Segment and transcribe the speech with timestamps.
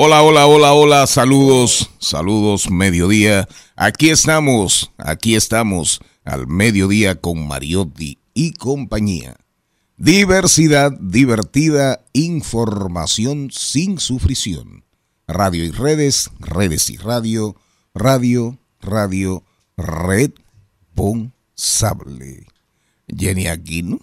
[0.00, 3.48] Hola, hola, hola, hola, saludos, saludos, mediodía.
[3.74, 9.38] Aquí estamos, aquí estamos, al mediodía con Mariotti y compañía.
[9.96, 14.84] Diversidad divertida, información sin sufrición.
[15.26, 17.56] Radio y redes, redes y radio,
[17.92, 19.42] radio, radio,
[19.76, 22.46] responsable.
[23.08, 23.98] Jenny Aquino.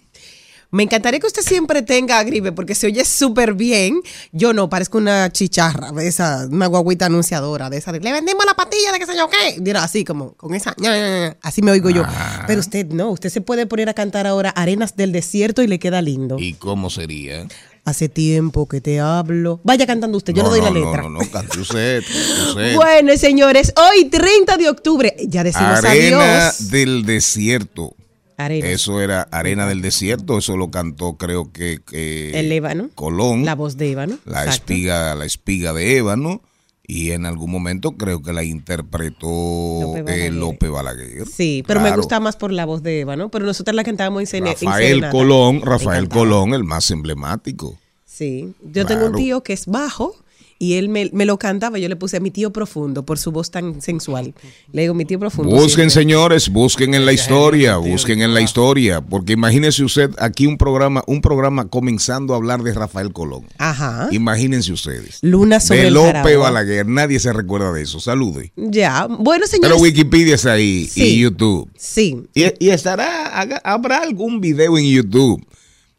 [0.76, 4.02] Me encantaría que usted siempre tenga gripe porque se oye súper bien.
[4.34, 7.94] Yo no, parezco una chicharra, de esa, una guaguita anunciadora de esa.
[7.94, 9.62] de, Le vendimos la patilla de qué sé yo qué.
[9.62, 10.76] Mira, así como, con esa.
[10.78, 12.04] ña, ña, ña, Así me oigo yo.
[12.06, 12.44] Ah.
[12.46, 15.80] Pero usted no, usted se puede poner a cantar ahora Arenas del Desierto y le
[15.80, 16.36] queda lindo.
[16.40, 17.48] ¿Y cómo sería?
[17.86, 19.62] Hace tiempo que te hablo.
[19.64, 21.04] Vaya cantando usted, yo no, le doy no, la letra.
[21.04, 22.76] No, no, no, cante usted, cante usted.
[22.76, 26.70] Bueno, señores, hoy 30 de octubre, ya decimos Arena adiós.
[26.70, 27.96] del desierto.
[28.38, 28.68] Arena.
[28.68, 32.90] Eso era Arena del Desierto, eso lo cantó creo que, que El ébano.
[32.96, 34.18] Colón, La voz de Ébano.
[34.26, 34.74] la Exacto.
[34.74, 36.42] espiga, la espiga de ébano,
[36.88, 39.94] y en algún momento creo que la interpretó
[40.32, 41.28] López eh, Balaguer.
[41.28, 43.30] Sí, pero me gusta más por la voz de Eva, ¿no?
[43.30, 45.12] Pero nosotros la cantábamos en, Rafael serenata.
[45.12, 46.10] Colón, Rafael.
[46.10, 47.78] Colón, el más emblemático.
[48.06, 50.16] Sí, yo tengo un tío que es bajo
[50.58, 51.78] y él me, me lo cantaba.
[51.80, 54.34] Yo le puse mi tío profundo por su voz tan sensual.
[54.72, 55.52] Le digo, mi tío profundo.
[55.52, 56.14] Busquen, siempre.
[56.14, 61.04] señores, busquen en la historia, busquen en la historia, porque imagínese usted aquí un programa,
[61.08, 63.46] un programa comenzando a hablar de Rafael Colón.
[63.58, 64.08] Ajá.
[64.12, 65.20] Imagínense ustedes.
[65.22, 66.38] Luna sobre de el López.
[66.38, 68.00] Balaguer, nadie se recuerda de eso.
[68.00, 68.52] Salude.
[68.56, 69.82] Ya, bueno, Pero señores.
[69.82, 71.04] Wikipedia está ahí Sí.
[71.04, 71.70] y YouTube.
[71.78, 75.46] Sí, Y, y estará, haga- habrá algún video en YouTube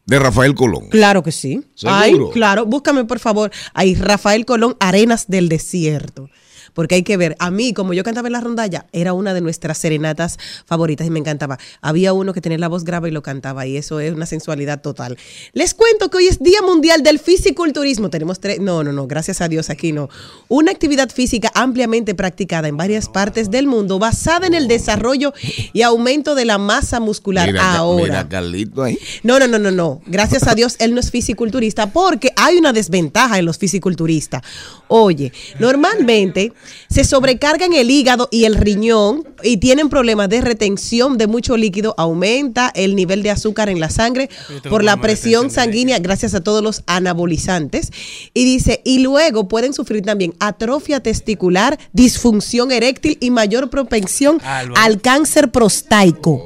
[0.07, 0.87] de Rafael Colón.
[0.89, 1.61] claro que sí.
[1.75, 1.99] ¿Seguro?
[1.99, 3.51] Ay, claro, búscame por favor.
[3.73, 6.29] Ahí, Rafael Colón, Arenas del Desierto.
[6.77, 9.41] Porque hay que ver, a mí, como yo cantaba en la rondalla, era una de
[9.41, 11.57] nuestras serenatas favoritas y me encantaba.
[11.81, 14.79] Había uno que tenía la voz grave y lo cantaba y eso es una sensualidad
[14.79, 15.17] total.
[15.53, 18.11] Les cuento que hoy es Día Mundial del Fisiculturismo.
[18.11, 20.07] Tenemos tres, no, no, no, gracias a Dios aquí no.
[20.49, 25.33] Una actividad física ampliamente practicada en varias partes del mundo basada en el desarrollo
[25.73, 27.47] y aumento de la masa muscular.
[27.47, 28.03] Mira, Ahora.
[28.03, 28.99] mira Carlito ahí.
[29.23, 30.01] No, no, no, no, no.
[30.05, 34.43] Gracias a Dios él no es fisiculturista porque hay una desventaja en los fisiculturistas.
[34.89, 36.53] Oye, normalmente
[36.89, 41.93] se sobrecargan el hígado y el riñón y tienen problemas de retención de mucho líquido,
[41.97, 44.29] aumenta el nivel de azúcar en la sangre
[44.69, 47.91] por la presión sanguínea gracias a todos los anabolizantes.
[48.33, 54.81] Y dice, y luego pueden sufrir también atrofia testicular, disfunción eréctil y mayor propensión Álvaro.
[54.81, 56.43] al cáncer prostático.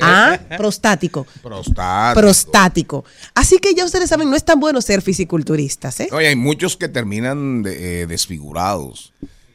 [0.00, 2.20] Ah, prostático Prostático.
[2.20, 3.04] prostático.
[3.34, 6.08] Así que ya ustedes saben, no es tan bueno ser fisiculturistas, ¿eh?
[6.12, 9.12] Oye, hay muchos que terminan de- eh, desfigurados.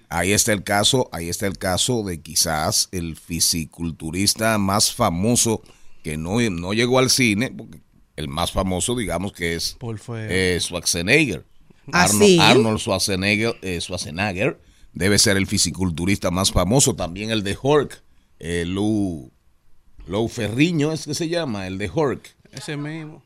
[0.10, 5.62] Ahí está el caso, ahí está el caso de quizás el fisiculturista más famoso
[6.04, 7.80] que no, no llegó al cine, porque
[8.16, 11.44] el más famoso, digamos que es Paul fue- eh, Schwarzenegger.
[11.92, 12.38] ¿Ah, Arnold, sí?
[12.40, 14.60] Arnold Schwarzenegger, eh, Schwarzenegger
[14.94, 16.96] debe ser el fisiculturista más famoso.
[16.96, 18.02] También el de Hulk,
[18.40, 19.32] eh, Lou,
[20.08, 22.36] Lou Ferriño es que se llama, el de Hulk.
[22.52, 23.22] Ese mismo.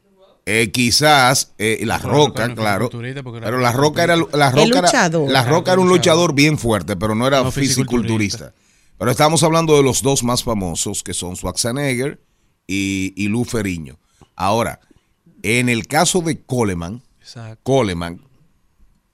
[0.52, 2.90] Eh, quizás eh, la Pero roca, no claro.
[2.90, 5.30] Pero la roca era la roca era, luchador.
[5.32, 8.38] la roca era un luchador bien fuerte, pero no era No fisiculturista.
[8.48, 8.54] fisiculturista.
[8.98, 12.20] Pero estamos hablando de los dos más famosos, que son Schwarzenegger
[12.68, 14.00] y, y Lou Ferriño.
[14.36, 14.80] Ahora,
[15.44, 17.60] en el caso de Coleman, Exacto.
[17.64, 18.22] Coleman,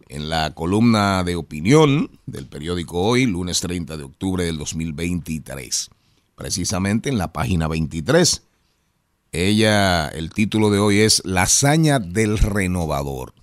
[0.09, 5.91] en la columna de opinión del periódico Hoy, lunes 30 de octubre del 2023.
[6.35, 8.41] Precisamente en la página 23.
[9.33, 13.36] Ella, el título de hoy es La hazaña del renovador.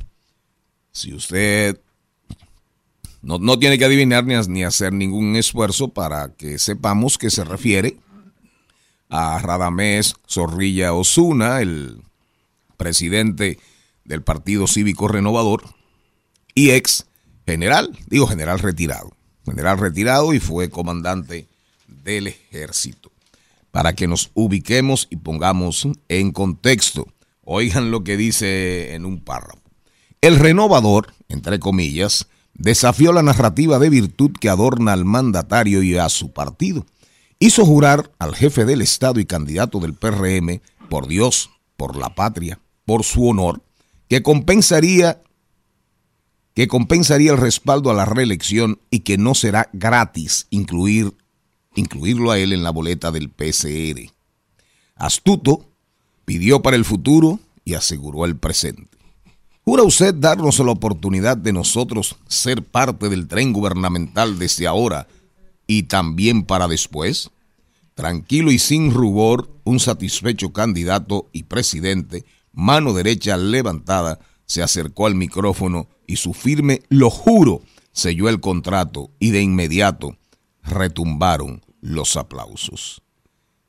[0.94, 1.80] Si usted
[3.20, 7.42] no, no tiene que adivinar ni, ni, hacer ningún esfuerzo para que sepamos que se
[7.42, 7.96] refiere
[9.10, 12.00] a Radamés Zorrilla Osuna, el
[12.76, 13.58] presidente
[14.04, 15.64] del Partido Cívico Renovador,
[16.54, 17.06] y ex
[17.44, 21.48] general, digo general retirado, general retirado y fue comandante
[21.88, 23.10] del ejército.
[23.72, 27.08] Para que nos ubiquemos y pongamos en contexto,
[27.42, 29.63] oigan lo que dice en un párrafo.
[30.24, 36.08] El renovador, entre comillas, desafió la narrativa de virtud que adorna al mandatario y a
[36.08, 36.86] su partido.
[37.38, 42.58] Hizo jurar al jefe del Estado y candidato del PRM, por Dios, por la patria,
[42.86, 43.64] por su honor,
[44.08, 45.22] que compensaría
[46.54, 51.14] que compensaría el respaldo a la reelección y que no será gratis incluir,
[51.74, 54.10] incluirlo a él en la boleta del PCR.
[54.94, 55.70] Astuto
[56.24, 59.03] pidió para el futuro y aseguró el presente.
[59.64, 65.08] ¿Jura usted darnos la oportunidad de nosotros ser parte del tren gubernamental desde ahora
[65.66, 67.30] y también para después?
[67.94, 75.14] Tranquilo y sin rubor, un satisfecho candidato y presidente, mano derecha levantada, se acercó al
[75.14, 77.62] micrófono y su firme lo juro
[77.92, 80.18] selló el contrato y de inmediato
[80.62, 83.00] retumbaron los aplausos.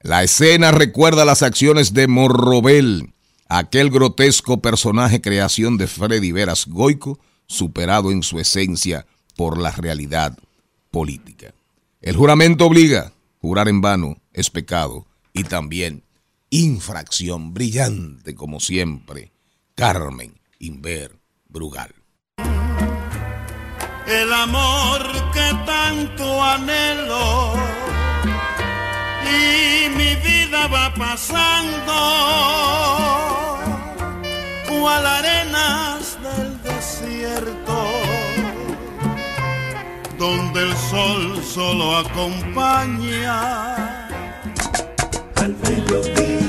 [0.01, 3.14] La escena recuerda las acciones de Morrobel,
[3.57, 9.05] aquel grotesco personaje creación de Freddy Veras Goico, superado en su esencia
[9.35, 10.37] por la realidad
[10.91, 11.53] política.
[12.01, 16.03] El juramento obliga, jurar en vano es pecado y también
[16.49, 19.31] infracción brillante como siempre.
[19.75, 21.17] Carmen Inver
[21.47, 21.93] Brugal.
[24.07, 25.01] El amor
[25.33, 27.53] que tanto anhelo
[29.23, 31.95] y mi vida va pasando
[34.81, 37.77] cual arenas del desierto
[40.18, 43.36] donde el sol solo acompaña
[45.36, 46.44] al mediodía,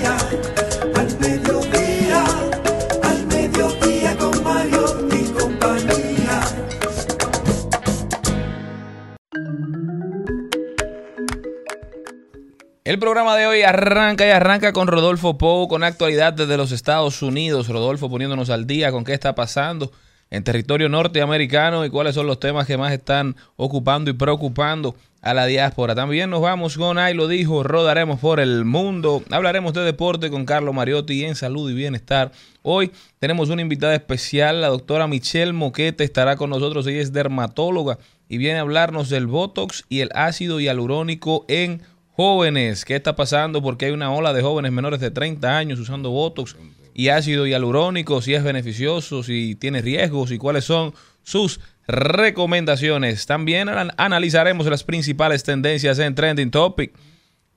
[12.87, 17.21] El programa de hoy arranca y arranca con Rodolfo Pou, con actualidad desde los Estados
[17.21, 17.67] Unidos.
[17.67, 19.91] Rodolfo poniéndonos al día con qué está pasando
[20.31, 25.35] en territorio norteamericano y cuáles son los temas que más están ocupando y preocupando a
[25.35, 25.97] la diáspora.
[25.97, 29.21] También nos vamos con Ahí lo dijo, rodaremos por el mundo.
[29.33, 32.31] Hablaremos de deporte con Carlos Mariotti en salud y bienestar.
[32.63, 36.87] Hoy tenemos una invitada especial, la doctora Michelle Moquete estará con nosotros.
[36.87, 41.83] Ella es dermatóloga y viene a hablarnos del Botox y el ácido hialurónico en
[42.17, 42.87] jóvenes.
[42.87, 43.63] ¿Qué está pasando?
[43.63, 46.57] Porque hay una ola de jóvenes menores de 30 años usando Botox
[46.95, 53.27] y ácido hialurónico, si es beneficioso, si tiene riesgos y cuáles son sus recomendaciones.
[53.27, 56.93] También analizaremos las principales tendencias en Trending Topic.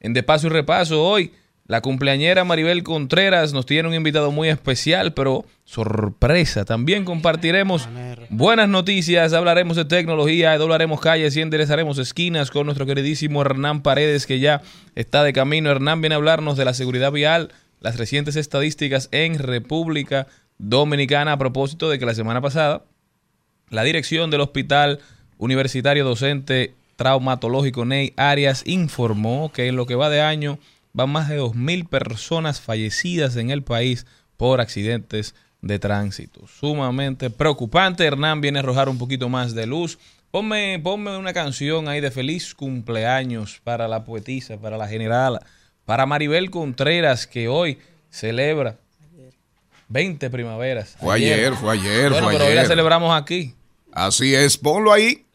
[0.01, 1.33] En De Paso y Repaso hoy,
[1.69, 6.65] la cumpleañera Maribel Contreras nos tiene un invitado muy especial, pero sorpresa.
[6.65, 7.87] También compartiremos
[8.31, 14.25] buenas noticias, hablaremos de tecnología, doblaremos calles y enderezaremos esquinas con nuestro queridísimo Hernán Paredes,
[14.25, 14.63] que ya
[14.95, 15.69] está de camino.
[15.69, 20.25] Hernán viene a hablarnos de la seguridad vial, las recientes estadísticas en República
[20.57, 22.81] Dominicana a propósito de que la semana pasada
[23.69, 25.01] la dirección del Hospital
[25.37, 30.57] Universitario Docente Traumatológico Ney Arias informó que en lo que va de año
[30.93, 34.05] van más de 2.000 personas fallecidas en el país
[34.37, 36.47] por accidentes de tránsito.
[36.47, 38.05] Sumamente preocupante.
[38.05, 39.99] Hernán viene a arrojar un poquito más de luz.
[40.31, 45.41] Ponme, ponme una canción ahí de feliz cumpleaños para la poetisa, para la generala,
[45.85, 47.79] para Maribel Contreras, que hoy
[48.11, 48.77] celebra
[49.87, 50.95] 20 primaveras.
[50.99, 52.67] Fue ayer, fue ayer, Bueno, fue pero hoy la ayer.
[52.67, 53.55] celebramos aquí.
[53.91, 55.25] Así es, ponlo ahí.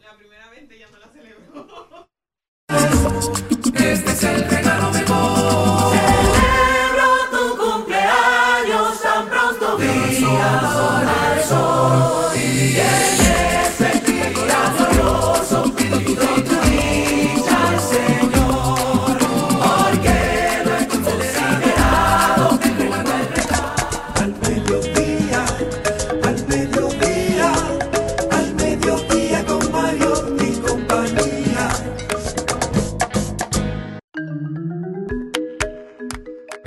[2.68, 3.34] Celebro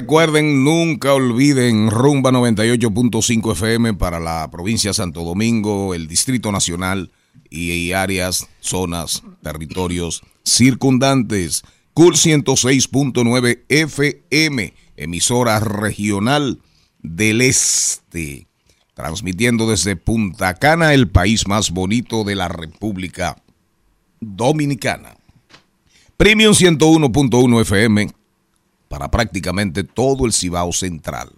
[0.08, 7.12] Recuerden, nunca olviden Rumba 98.5 FM para la provincia de Santo Domingo, el Distrito Nacional
[7.50, 11.64] y áreas, zonas, territorios circundantes.
[11.94, 16.62] Cool 106.9 FM, emisora regional
[17.04, 18.48] del Este,
[18.94, 23.44] transmitiendo desde Punta Cana, el país más bonito de la República
[24.22, 25.18] Dominicana.
[26.16, 28.17] Premium 101.1 FM
[28.88, 31.32] para prácticamente todo el Cibao Central.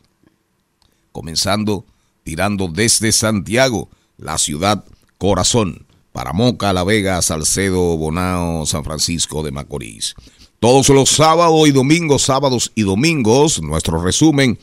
[1.11, 1.85] Comenzando
[2.23, 4.83] tirando desde Santiago, la ciudad
[5.17, 10.15] corazón, para Moca, La Vega, Salcedo, Bonao, San Francisco de Macorís.
[10.59, 14.59] Todos los sábados y domingos, sábados y domingos, nuestro resumen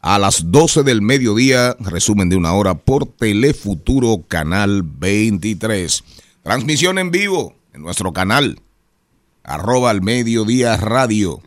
[0.00, 6.04] a las 12 del mediodía, resumen de una hora por Telefuturo Canal 23.
[6.42, 8.60] Transmisión en vivo en nuestro canal,
[9.42, 11.42] arroba al mediodía radio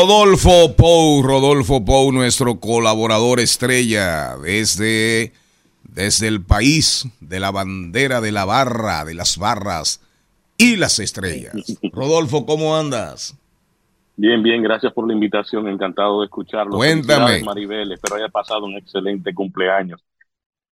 [0.09, 5.35] Rodolfo Pou, Rodolfo Pou, nuestro colaborador estrella desde,
[5.83, 10.00] desde el país de la bandera de la barra, de las barras
[10.57, 11.53] y las estrellas.
[11.93, 13.38] Rodolfo, ¿cómo andas?
[14.17, 16.79] Bien, bien, gracias por la invitación, encantado de escucharlo.
[16.79, 17.43] Cuéntame.
[17.45, 20.03] Maribel, espero haya pasado un excelente cumpleaños.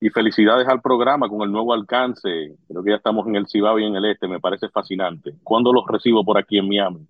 [0.00, 2.54] Y felicidades al programa con el nuevo alcance.
[2.68, 5.34] Creo que ya estamos en el Cibao y en el Este, me parece fascinante.
[5.42, 7.08] ¿Cuándo los recibo por aquí en Miami?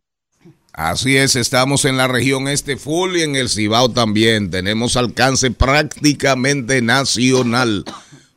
[0.72, 4.50] Así es, estamos en la región este full y en el Cibao también.
[4.50, 7.84] Tenemos alcance prácticamente nacional.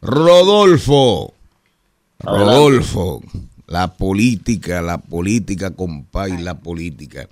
[0.01, 1.33] Rodolfo,
[2.19, 3.23] Rodolfo,
[3.65, 7.27] la política, la política, compay, la política.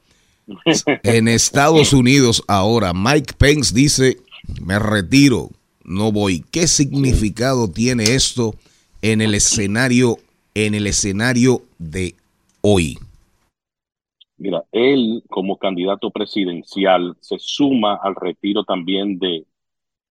[1.04, 4.18] En Estados Unidos ahora, Mike Pence dice,
[4.62, 5.52] me retiro,
[5.84, 6.44] no voy.
[6.52, 8.56] ¿Qué significado tiene esto
[9.02, 10.18] en el escenario,
[10.56, 12.16] en el escenario de
[12.62, 12.98] hoy?
[14.38, 19.46] Mira, él como candidato presidencial se suma al retiro también de,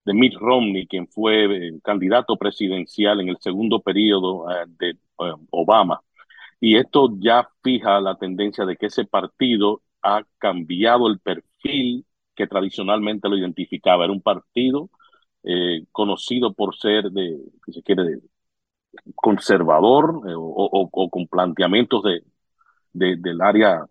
[0.05, 6.01] Mitt Romney, quien fue eh, candidato presidencial en el segundo periodo eh, de eh, Obama.
[6.61, 12.05] Y esto ya fija la tendencia de que ese partido ha cambiado el perfil
[12.35, 14.05] que tradicionalmente lo identificaba.
[14.05, 14.89] Era un partido
[15.91, 18.19] conocido por ser de, si se quiere,
[19.15, 22.03] conservador o, con planteamientos
[22.93, 23.85] de- del área,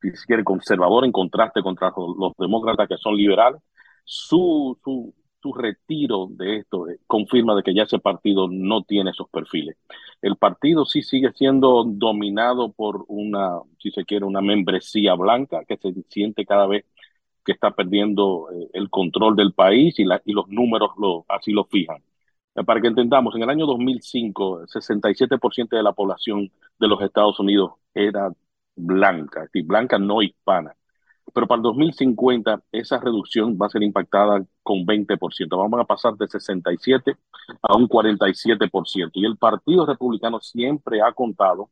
[0.00, 3.60] si se quiere, conservador en contraste contra los, los demócratas que son liberales.
[4.04, 9.10] Su, su, su retiro de esto eh, confirma de que ya ese partido no tiene
[9.10, 9.76] esos perfiles.
[10.22, 15.76] El partido sí sigue siendo dominado por una, si se quiere, una membresía blanca que
[15.76, 16.84] se siente cada vez
[17.44, 21.52] que está perdiendo eh, el control del país y, la, y los números lo, así
[21.52, 21.98] lo fijan.
[22.54, 27.38] Eh, Para que entendamos, en el año 2005, 67% de la población de los Estados
[27.40, 28.30] Unidos era
[28.78, 30.74] blanca, decir, blanca no hispana.
[31.34, 35.56] Pero para el 2050 esa reducción va a ser impactada con 20%.
[35.56, 37.16] Vamos a pasar de 67
[37.62, 39.10] a un 47%.
[39.14, 41.70] Y el Partido Republicano siempre ha contado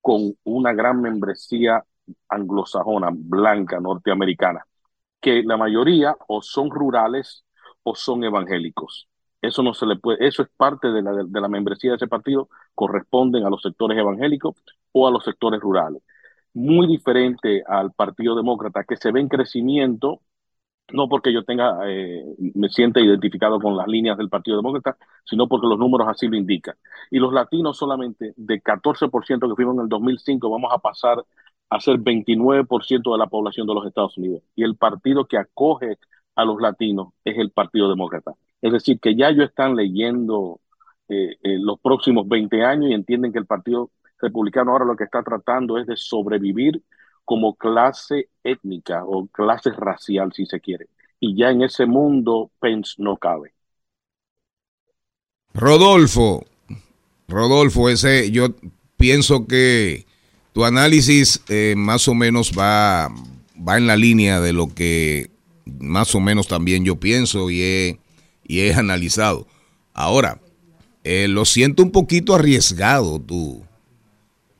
[0.00, 1.84] con una gran membresía
[2.28, 4.66] anglosajona, blanca, norteamericana,
[5.20, 7.44] que la mayoría o son rurales
[7.82, 9.08] o son evangélicos.
[9.40, 12.06] Eso no se le puede, eso es parte de la, de la membresía de ese
[12.08, 14.54] partido, corresponden a los sectores evangélicos
[14.92, 16.02] o a los sectores rurales.
[16.54, 20.20] Muy diferente al Partido Demócrata, que se ve en crecimiento,
[20.92, 25.48] no porque yo tenga, eh, me sienta identificado con las líneas del Partido Demócrata, sino
[25.48, 26.76] porque los números así lo indican.
[27.10, 31.24] Y los latinos solamente de 14% que fuimos en el 2005 vamos a pasar
[31.70, 34.42] a ser 29% de la población de los Estados Unidos.
[34.54, 35.98] Y el partido que acoge
[36.36, 38.32] a los latinos es el Partido Demócrata.
[38.60, 40.60] Es decir, que ya ellos están leyendo
[41.08, 43.90] eh, eh, los próximos 20 años y entienden que el Partido
[44.22, 46.82] Republicano ahora lo que está tratando es de sobrevivir
[47.24, 50.88] como clase étnica o clase racial, si se quiere.
[51.20, 53.52] Y ya en ese mundo Pence no cabe.
[55.54, 56.44] Rodolfo,
[57.28, 58.48] Rodolfo, ese yo
[58.96, 60.06] pienso que
[60.52, 63.08] tu análisis eh, más o menos va,
[63.56, 65.30] va en la línea de lo que
[65.78, 68.00] más o menos también yo pienso y he,
[68.44, 69.46] y analizado.
[69.94, 70.40] Ahora,
[71.04, 73.62] eh, lo siento un poquito arriesgado tú.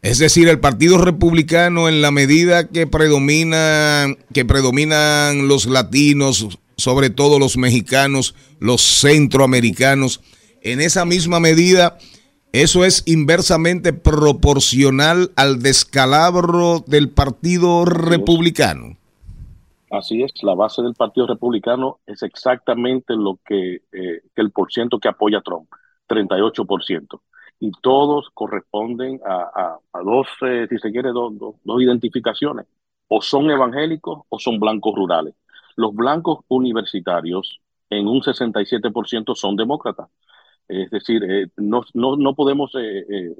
[0.02, 7.08] Es decir, el Partido Republicano en la medida que predomina, que predominan los latinos, sobre
[7.08, 10.20] todo los mexicanos, los centroamericanos,
[10.62, 11.98] en esa misma medida,
[12.52, 18.96] eso es inversamente proporcional al descalabro del Partido Republicano.
[19.88, 24.98] Así es, la base del Partido Republicano es exactamente lo que, eh, que el porciento
[24.98, 25.68] que apoya a Trump,
[26.08, 27.20] 38%.
[27.64, 32.66] Y todos corresponden a, a, dos, eh, si se quiere, dos, dos, dos identificaciones.
[33.06, 35.34] O son evangélicos o son blancos rurales.
[35.76, 40.08] Los blancos universitarios en un 67% son demócratas.
[40.66, 43.36] Es decir, eh, no, no, no podemos, eh, eh,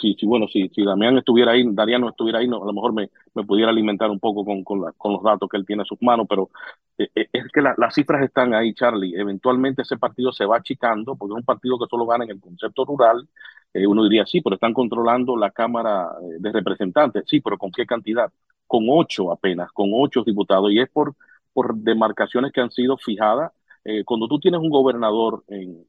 [0.00, 2.72] si, si, bueno, si, si Damián estuviera ahí, Darían no estuviera ahí, no, a lo
[2.72, 5.86] mejor me, me pudiera alimentar un poco con, con, los datos que él tiene a
[5.86, 6.50] sus manos, pero
[6.96, 9.14] es que la, las cifras están ahí, Charlie.
[9.16, 12.40] Eventualmente ese partido se va achicando, porque es un partido que solo gana en el
[12.40, 13.28] concepto rural.
[13.74, 17.24] Eh, uno diría, sí, pero están controlando la Cámara de Representantes.
[17.26, 18.32] Sí, pero ¿con qué cantidad?
[18.66, 21.14] Con ocho apenas, con ocho diputados, y es por,
[21.52, 23.52] por demarcaciones que han sido fijadas.
[23.84, 25.86] Eh, cuando tú tienes un gobernador en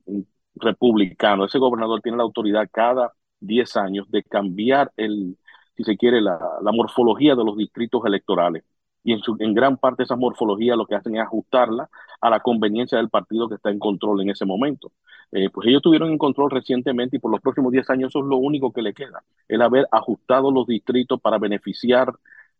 [0.56, 5.38] republicano, ese gobernador tiene la autoridad cada 10 años de cambiar el,
[5.76, 8.64] si se quiere, la, la morfología de los distritos electorales.
[9.04, 11.90] Y en, su, en gran parte esa morfología lo que hacen es ajustarla
[12.22, 14.92] a la conveniencia del partido que está en control en ese momento.
[15.32, 18.26] Eh, pues ellos tuvieron en control recientemente y por los próximos 10 años eso es
[18.26, 22.14] lo único que le queda, el haber ajustado los distritos para beneficiar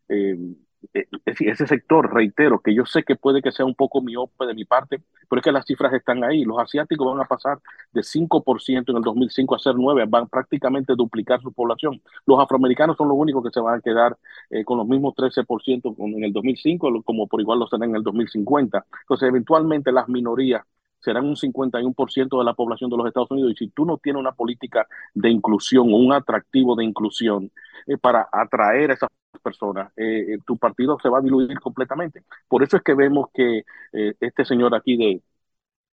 [0.08, 0.36] eh,
[1.26, 4.64] ese sector, reitero, que yo sé que puede que sea un poco miope de mi
[4.64, 6.44] parte, pero es que las cifras están ahí.
[6.44, 7.60] Los asiáticos van a pasar
[7.92, 12.00] de 5% en el 2005 a ser 9, van prácticamente a duplicar su población.
[12.26, 14.16] Los afroamericanos son los únicos que se van a quedar
[14.50, 18.02] eh, con los mismos 13% en el 2005, como por igual lo serán en el
[18.02, 18.84] 2050.
[19.02, 20.62] Entonces, eventualmente las minorías
[21.00, 23.52] serán un 51% de la población de los Estados Unidos.
[23.52, 27.50] Y si tú no tienes una política de inclusión o un atractivo de inclusión
[27.86, 29.10] eh, para atraer a esas
[29.40, 32.24] personas, eh, tu partido se va a diluir completamente.
[32.48, 35.22] Por eso es que vemos que eh, este señor aquí de,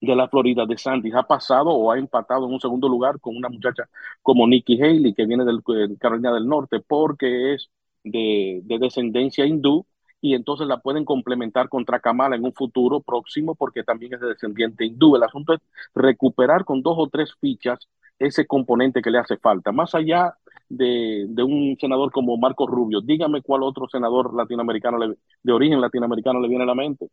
[0.01, 3.37] de la Florida, de Santis, ha pasado o ha empatado en un segundo lugar con
[3.37, 3.85] una muchacha
[4.23, 7.71] como Nikki Haley, que viene del, de Carolina del Norte, porque es
[8.05, 9.87] de, de descendencia hindú
[10.21, 14.29] y entonces la pueden complementar contra Kamala en un futuro próximo porque también es de
[14.29, 15.17] descendiente hindú.
[15.17, 15.61] El asunto es
[15.95, 19.73] recuperar con dos o tres fichas ese componente que le hace falta.
[19.73, 20.37] Más allá
[20.69, 25.81] de, de un senador como Marco Rubio, dígame cuál otro senador latinoamericano le, de origen
[25.81, 27.09] latinoamericano le viene a la mente.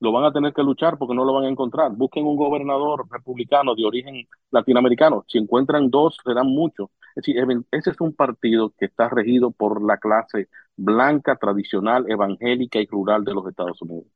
[0.00, 1.92] Lo van a tener que luchar porque no lo van a encontrar.
[1.92, 5.24] Busquen un gobernador republicano de origen latinoamericano.
[5.28, 6.88] Si encuentran dos, serán muchos.
[7.14, 7.36] Es decir,
[7.70, 13.24] ese es un partido que está regido por la clase blanca, tradicional, evangélica y rural
[13.24, 14.06] de los Estados Unidos.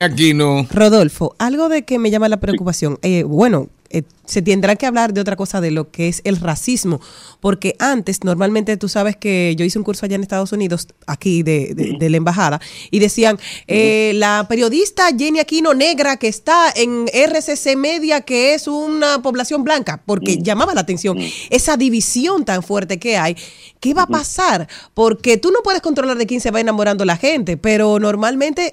[0.00, 0.64] Aquí no.
[0.70, 2.98] Rodolfo, algo de que me llama la preocupación.
[3.02, 3.20] Sí.
[3.20, 6.36] Eh, bueno, eh, se tendrá que hablar de otra cosa, de lo que es el
[6.36, 7.00] racismo,
[7.40, 11.44] porque antes, normalmente tú sabes que yo hice un curso allá en Estados Unidos, aquí
[11.44, 16.72] de, de, de la embajada, y decían, eh, la periodista Jenny Aquino negra que está
[16.74, 21.18] en RCC Media, que es una población blanca, porque llamaba la atención
[21.50, 23.36] esa división tan fuerte que hay.
[23.78, 24.68] ¿Qué va a pasar?
[24.94, 28.72] Porque tú no puedes controlar de quién se va enamorando la gente, pero normalmente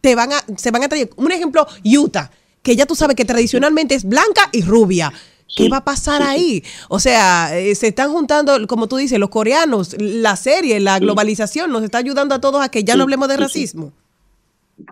[0.00, 2.30] te van a, se van a traer, un ejemplo, Utah
[2.66, 5.12] que ya tú sabes que tradicionalmente es blanca y rubia.
[5.56, 6.62] ¿Qué sí, va a pasar sí, ahí?
[6.88, 11.70] O sea, eh, se están juntando, como tú dices, los coreanos, la serie, la globalización
[11.70, 13.92] nos está ayudando a todos a que ya no hablemos de racismo.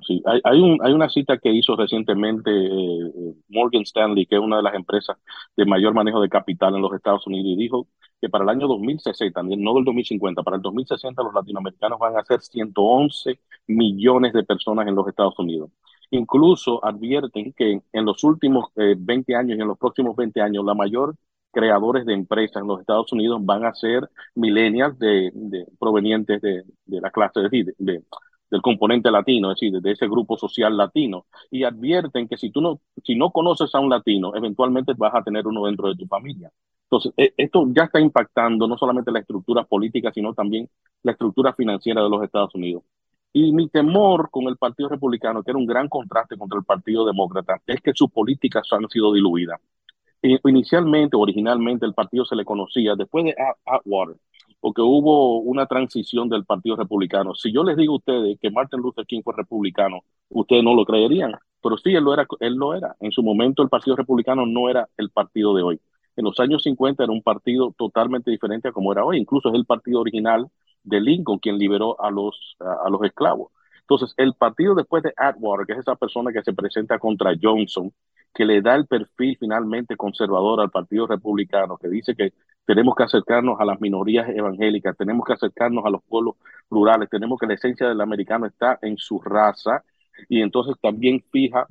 [0.07, 4.41] Sí, hay, hay, un, hay, una cita que hizo recientemente eh, Morgan Stanley, que es
[4.41, 5.17] una de las empresas
[5.57, 7.89] de mayor manejo de capital en los Estados Unidos, y dijo
[8.21, 12.25] que para el año 2060, no del 2050, para el 2060 los latinoamericanos van a
[12.25, 15.71] ser 111 millones de personas en los Estados Unidos
[16.15, 20.65] Incluso advierten que en los últimos eh, 20 años y en los próximos 20 años,
[20.65, 21.17] la mayor
[21.51, 25.33] creadores de empresas en los Estados Unidos van a ser millennials de,
[25.79, 28.03] provenientes de, la clase de, de,
[28.49, 31.27] del componente latino, es decir, de ese grupo social latino.
[31.51, 35.23] Y advierten que si tú no, si no conoces a un latino, eventualmente vas a
[35.25, 36.53] tener uno dentro de tu familia.
[36.85, 40.69] Entonces, eh, esto ya está impactando no solamente la estructura política, sino también
[41.03, 42.85] la estructura financiera de los Estados Unidos.
[43.37, 47.05] Y mi temor con el Partido Republicano, que era un gran contraste contra el Partido
[47.05, 49.61] Demócrata, es que sus políticas han sido diluidas.
[50.23, 53.35] Inicialmente, originalmente, el partido se le conocía después de
[53.67, 54.17] Atwater,
[54.61, 57.35] porque hubo una transición del Partido Republicano.
[57.35, 60.85] Si yo les digo a ustedes que Martin Luther King fue republicano, ustedes no lo
[60.85, 62.27] creerían, pero sí, él lo era.
[62.39, 62.95] Él lo era.
[63.01, 65.81] En su momento, el Partido Republicano no era el partido de hoy.
[66.15, 69.19] En los años 50 era un partido totalmente diferente a como era hoy.
[69.19, 70.49] Incluso es el partido original
[70.85, 73.53] de Lincoln quien liberó a los, a, a los esclavos.
[73.81, 77.93] Entonces, el partido después de Atwater, que es esa persona que se presenta contra Johnson,
[78.35, 82.33] que le da el perfil finalmente conservador al Partido Republicano, que dice que
[82.67, 86.37] tenemos que acercarnos a las minorías evangélicas, tenemos que acercarnos a los pueblos
[86.71, 89.85] rurales, tenemos que la esencia del americano está en su raza
[90.29, 91.67] y entonces también fija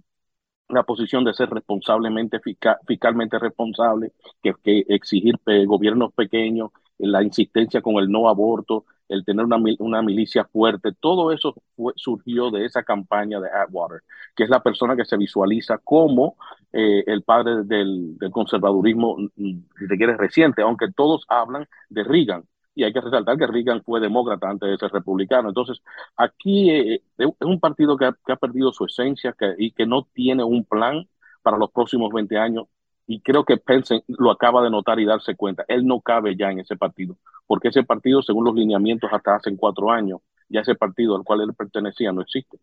[0.70, 7.96] la posición de ser responsablemente fiscal, fiscalmente responsable, que, exigir gobiernos pequeños, la insistencia con
[7.96, 12.84] el no aborto, el tener una, una milicia fuerte, todo eso fue, surgió de esa
[12.84, 14.02] campaña de Atwater,
[14.36, 16.36] que es la persona que se visualiza como
[16.72, 22.44] eh, el padre del, del, conservadurismo, si se quiere, reciente, aunque todos hablan de Reagan.
[22.76, 25.50] Y hay que resaltar que Reagan fue demócrata antes de ser republicano.
[25.50, 25.84] Entonces,
[26.18, 30.66] aquí eh, es un partido que ha, perdido su esencia y que no tiene un
[30.66, 31.08] plan
[31.44, 32.66] para los próximos 20 años
[33.08, 35.66] y creo que Pence lo acaba de notar y darse cuenta.
[35.68, 39.56] Él no cabe ya en ese partido, porque ese partido, según los lineamientos hasta hace
[39.58, 42.58] cuatro años, ya ese partido al cual él pertenecía no existe.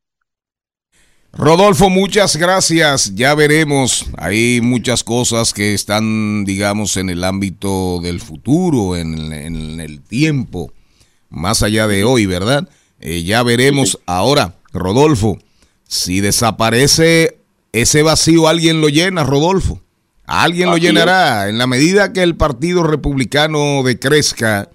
[1.33, 3.15] Rodolfo, muchas gracias.
[3.15, 4.11] Ya veremos.
[4.19, 10.73] Hay muchas cosas que están, digamos, en el ámbito del futuro, en, en el tiempo,
[11.29, 12.69] más allá de hoy, ¿verdad?
[12.99, 13.91] Eh, ya veremos.
[13.91, 14.03] Sí, sí.
[14.07, 15.39] Ahora, Rodolfo,
[15.85, 17.39] si desaparece
[17.73, 19.81] ese vacío, ¿alguien lo llena, Rodolfo?
[20.31, 21.49] Alguien lo llenará.
[21.49, 24.69] En la medida que el Partido Republicano decrezca,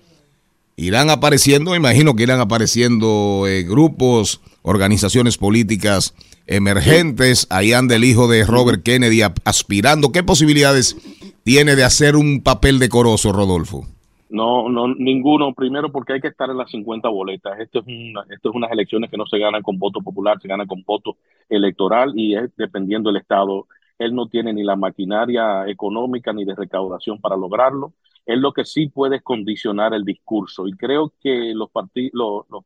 [0.76, 6.14] irán apareciendo, imagino que irán apareciendo eh, grupos, organizaciones políticas
[6.46, 7.48] emergentes.
[7.50, 10.12] Ahí anda el hijo de Robert Kennedy aspirando.
[10.12, 10.98] ¿Qué posibilidades
[11.46, 13.86] tiene de hacer un papel decoroso, Rodolfo?
[14.30, 15.54] No, no, ninguno.
[15.54, 17.58] Primero porque hay que estar en las 50 boletas.
[17.62, 20.50] Esto es, una, esto es unas elecciones que no se ganan con voto popular, se
[20.50, 21.16] ganan con voto
[21.48, 23.68] electoral y es dependiendo del estado
[24.00, 27.94] él no tiene ni la maquinaria económica ni de recaudación para lograrlo.
[28.26, 30.68] Él lo que sí puede es condicionar el discurso.
[30.68, 31.70] Y creo que los,
[32.14, 32.64] los, los,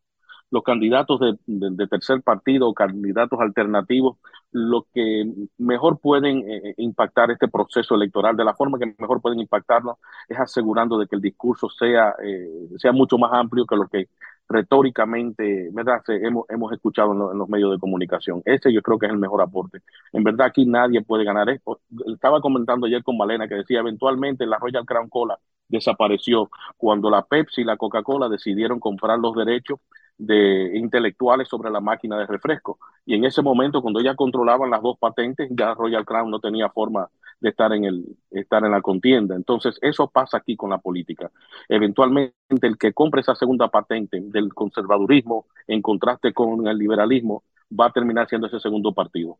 [0.52, 4.18] los candidatos de, tercer partido o candidatos alternativos,
[4.52, 9.40] lo que mejor pueden eh, impactar este proceso electoral, de la forma que mejor pueden
[9.40, 13.88] impactarlo, es asegurando de que el discurso sea, eh, sea mucho más amplio que lo
[13.88, 14.10] que
[14.50, 16.02] retóricamente, ¿verdad?
[16.06, 18.42] Se, hemos, hemos escuchado en, lo, en, los medios de comunicación.
[18.46, 19.82] Ese yo creo que es el mejor aporte.
[20.12, 21.82] En verdad aquí nadie puede ganar esto.
[22.08, 27.24] Estaba comentando ayer con Malena que decía, eventualmente la Royal Crown Cola desapareció cuando la
[27.26, 29.80] Pepsi y la Coca-Cola decidieron comprar los derechos
[30.20, 32.78] de intelectuales sobre la máquina de refresco.
[33.06, 36.70] Y en ese momento, cuando ellas controlaban las dos patentes, ya Royal Crown no tenía
[36.70, 39.36] forma de estar en, el, estar en la contienda.
[39.36, 41.32] Entonces, eso pasa aquí con la política.
[41.70, 47.88] Eventualmente, el que compre esa segunda patente del conservadurismo en contraste con el liberalismo va
[47.88, 49.38] a terminar siendo ese segundo partido.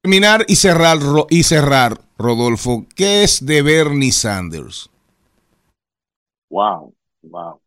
[0.00, 0.96] Terminar y cerrar,
[1.28, 4.90] y cerrar, Rodolfo, ¿qué es de Bernie Sanders?
[6.48, 7.60] Wow, wow.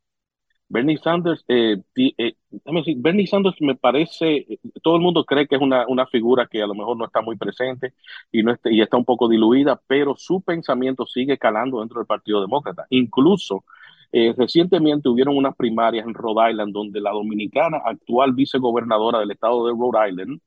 [0.71, 4.47] Bernie Sanders, eh, eh, decir, Bernie Sanders me parece,
[4.81, 7.21] todo el mundo cree que es una, una figura que a lo mejor no está
[7.21, 7.93] muy presente
[8.31, 12.07] y, no está, y está un poco diluida, pero su pensamiento sigue calando dentro del
[12.07, 12.85] Partido Demócrata.
[12.89, 13.65] Incluso
[14.13, 19.65] eh, recientemente hubieron unas primarias en Rhode Island donde la dominicana, actual vicegobernadora del estado
[19.65, 20.39] de Rhode Island,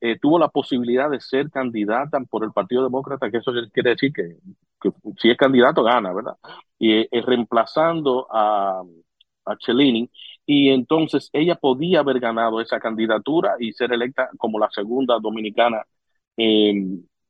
[0.00, 4.12] eh, tuvo la posibilidad de ser candidata por el Partido Demócrata, que eso quiere decir
[4.12, 4.36] que,
[4.80, 6.36] que si es candidato gana, ¿verdad?
[6.78, 8.82] Y eh, reemplazando a
[9.50, 10.10] a Cellini,
[10.46, 15.84] y entonces ella podía haber ganado esa candidatura y ser electa como la segunda dominicana
[16.36, 16.72] eh,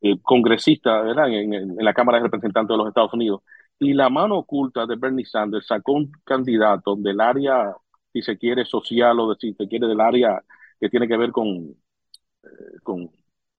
[0.01, 3.43] eh, congresista en, la Cámara de Representantes de los Estados Unidos.
[3.81, 7.75] Y la mano oculta de Bernie Sanders sacó un candidato del área,
[8.13, 10.43] si se quiere, social o de, si se quiere, del área
[10.81, 11.75] que tiene que ver con,
[12.45, 13.11] eh, con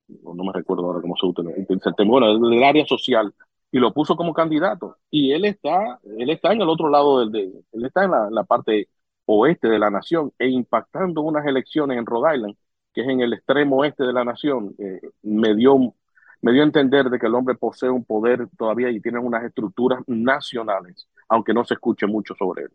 [0.07, 3.33] no me recuerdo ahora cómo se utiliza, bueno, del área social,
[3.71, 4.97] y lo puso como candidato.
[5.09, 8.43] Y él está, él está en el otro lado del, de, él está en la,
[8.43, 8.89] parte
[9.25, 12.55] oeste de la nación e impactando unas elecciones en Rhode Island
[12.93, 15.93] que es en el extremo oeste de la nación, eh, me dio
[16.41, 19.43] me dio a entender de que el hombre posee un poder todavía y tiene unas
[19.43, 22.71] estructuras nacionales, aunque no se escuche mucho sobre él.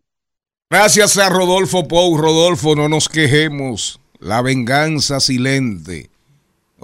[0.71, 2.17] Gracias a Rodolfo Pou.
[2.17, 4.01] Rodolfo, no nos quejemos.
[4.19, 6.11] La venganza silente.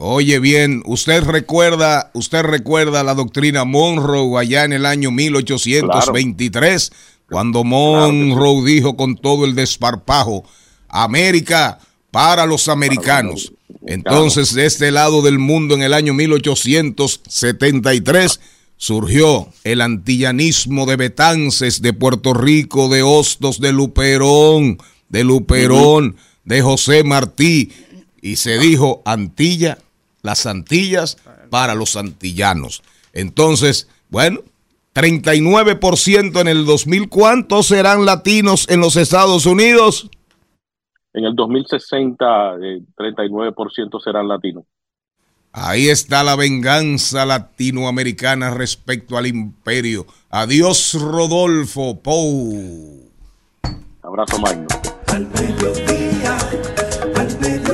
[0.03, 6.91] Oye bien, usted recuerda, usted recuerda la doctrina Monroe allá en el año 1823,
[7.29, 10.43] cuando Monroe dijo con todo el desparpajo,
[10.89, 13.53] América para los americanos.
[13.85, 18.41] Entonces, de este lado del mundo, en el año 1873,
[18.79, 24.79] surgió el antillanismo de Betances, de Puerto Rico, de Hostos, de Luperón,
[25.11, 27.71] de Luperón, de José Martí,
[28.23, 29.77] y se dijo Antilla,
[30.23, 31.17] las Antillas
[31.51, 32.83] para los antillanos.
[33.13, 34.41] Entonces, bueno,
[34.95, 40.11] 39% en el 2000, ¿cuántos serán latinos en los Estados Unidos?
[41.13, 44.65] En el 2060, eh, 39% serán latinos.
[45.53, 50.07] Ahí está la venganza latinoamericana respecto al imperio.
[50.31, 53.11] Adiós, Rodolfo Pou.
[54.03, 54.69] Abrazo magno.
[55.09, 56.39] Al mediodía,
[57.17, 57.70] al mediodía,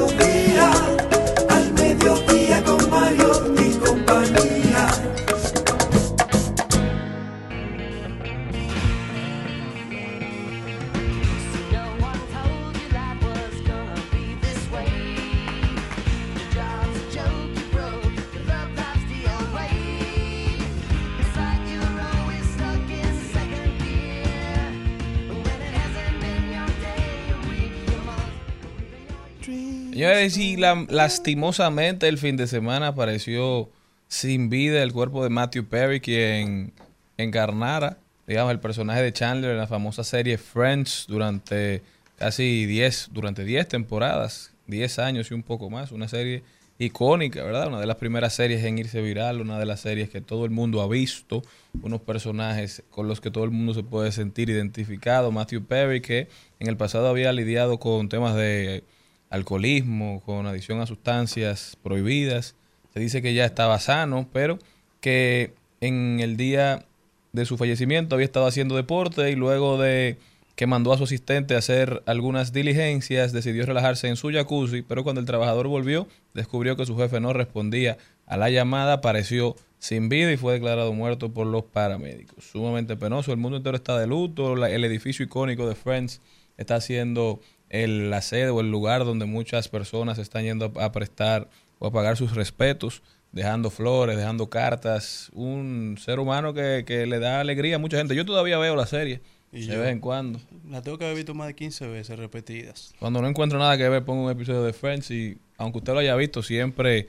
[29.96, 33.70] Señores, y la- lastimosamente el fin de semana apareció
[34.08, 36.74] sin vida el cuerpo de Matthew Perry, quien
[37.16, 41.80] encarnara, digamos, el personaje de Chandler en la famosa serie Friends durante
[42.18, 46.42] casi 10, durante 10 temporadas, 10 años y un poco más, una serie
[46.78, 47.68] icónica, ¿verdad?
[47.68, 50.50] Una de las primeras series en irse viral, una de las series que todo el
[50.50, 51.42] mundo ha visto,
[51.80, 55.32] unos personajes con los que todo el mundo se puede sentir identificado.
[55.32, 56.28] Matthew Perry, que
[56.60, 58.84] en el pasado había lidiado con temas de
[59.30, 62.54] alcoholismo, con adicción a sustancias prohibidas.
[62.92, 64.58] Se dice que ya estaba sano, pero
[65.00, 66.84] que en el día
[67.32, 70.18] de su fallecimiento había estado haciendo deporte y luego de
[70.56, 75.04] que mandó a su asistente a hacer algunas diligencias, decidió relajarse en su jacuzzi, pero
[75.04, 80.08] cuando el trabajador volvió, descubrió que su jefe no respondía a la llamada, apareció sin
[80.08, 82.44] vida y fue declarado muerto por los paramédicos.
[82.44, 86.22] Sumamente penoso, el mundo entero está de luto, el edificio icónico de Friends
[86.56, 90.92] está siendo el, la sede o el lugar donde muchas personas están yendo a, a
[90.92, 91.48] prestar
[91.78, 93.02] o a pagar sus respetos,
[93.32, 98.14] dejando flores, dejando cartas, un ser humano que, que le da alegría a mucha gente.
[98.14, 99.20] Yo todavía veo la serie
[99.52, 100.40] Y de vez en cuando.
[100.70, 102.94] La tengo que haber visto más de 15 veces repetidas.
[102.98, 105.98] Cuando no encuentro nada que ver, pongo un episodio de Friends y aunque usted lo
[105.98, 107.08] haya visto, siempre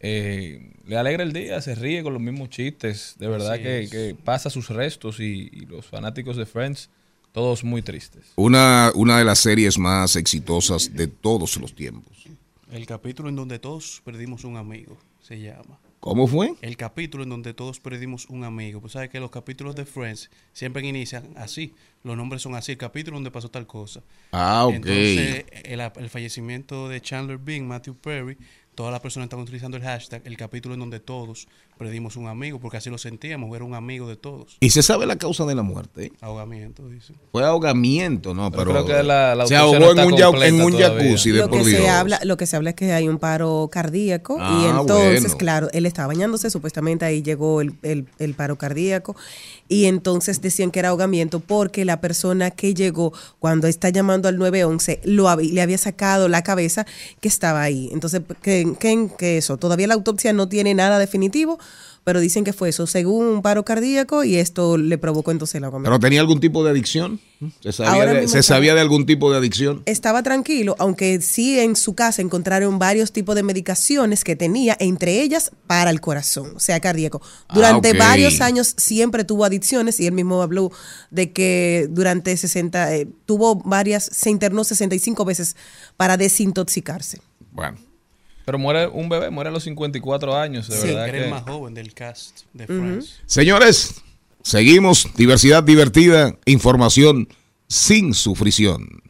[0.00, 3.16] eh, le alegra el día, se ríe con los mismos chistes.
[3.18, 3.90] De verdad que, es.
[3.90, 6.90] que pasa sus restos y, y los fanáticos de Friends,
[7.36, 8.32] todos muy tristes.
[8.36, 12.24] Una, una de las series más exitosas de todos los tiempos.
[12.72, 15.78] El capítulo en donde todos perdimos un amigo se llama.
[16.00, 16.54] ¿Cómo fue?
[16.62, 18.80] El capítulo en donde todos perdimos un amigo.
[18.80, 21.74] Pues sabes que los capítulos de Friends siempre inician así.
[22.04, 22.72] Los nombres son así.
[22.72, 24.00] El capítulo donde pasó tal cosa.
[24.32, 24.74] Ah, ok.
[24.76, 28.38] Entonces, el, el fallecimiento de Chandler Bing, Matthew Perry,
[28.74, 32.58] todas las personas están utilizando el hashtag, el capítulo en donde todos perdimos un amigo,
[32.58, 34.56] porque así lo sentíamos, era un amigo de todos.
[34.60, 36.12] ¿Y se sabe la causa de la muerte?
[36.20, 37.12] Ahogamiento, dice.
[37.32, 38.50] Fue ahogamiento, ¿no?
[38.50, 40.72] Pero Pero, creo que la- la se ahogó no en un, ya- completa en un
[40.72, 41.04] todavía.
[41.04, 41.80] jacuzzi, de Lo por que, Dios.
[41.82, 45.22] se habla, lo que se habla es que hay un paro cardíaco Ah, y entonces,
[45.22, 45.36] bueno.
[45.38, 49.14] claro, él estaba bañándose, supuestamente ahí llegó el, el- el paro cardíaco
[49.68, 54.38] y entonces decían que era ahogamiento porque la persona que llegó cuando está llamando al
[54.38, 56.86] 911 lo hab- le había sacado la cabeza
[57.20, 57.90] que estaba ahí.
[57.92, 59.56] Entonces, ¿qué, qué- qué eso?
[59.58, 61.58] Todavía la autopsia no tiene nada definitivo,
[62.06, 65.64] pero dicen que fue eso, según un paro cardíaco y esto le provocó entonces el
[65.64, 65.90] ahogamiento.
[65.90, 67.18] ¿Pero tenía algún tipo de adicción?
[67.60, 69.82] ¿Se sabía, de, se sabía de algún tipo de adicción?
[69.86, 75.20] estaba tranquilo, aunque sí en su casa encontraron varios tipos de medicaciones que tenía, entre
[75.20, 77.20] ellas para el corazón, o sea, cardíaco.
[77.52, 77.98] Durante Ah, ok.
[77.98, 80.70] varios años siempre tuvo adicciones y él mismo habló
[81.10, 85.56] de que durante 60, eh, tuvo varias, se internó 65 veces
[85.96, 87.18] para desintoxicarse.
[87.50, 87.78] Bueno.
[88.46, 90.86] Pero muere un bebé, muere a los 54 años, de Sí.
[90.86, 91.30] verdad Era el que...
[91.30, 93.20] más joven del cast de Friends.
[93.26, 93.96] Señores,
[94.42, 95.08] seguimos.
[95.16, 96.34] Diversidad divertida.
[96.46, 97.28] Información
[97.68, 99.02] sin sufrición.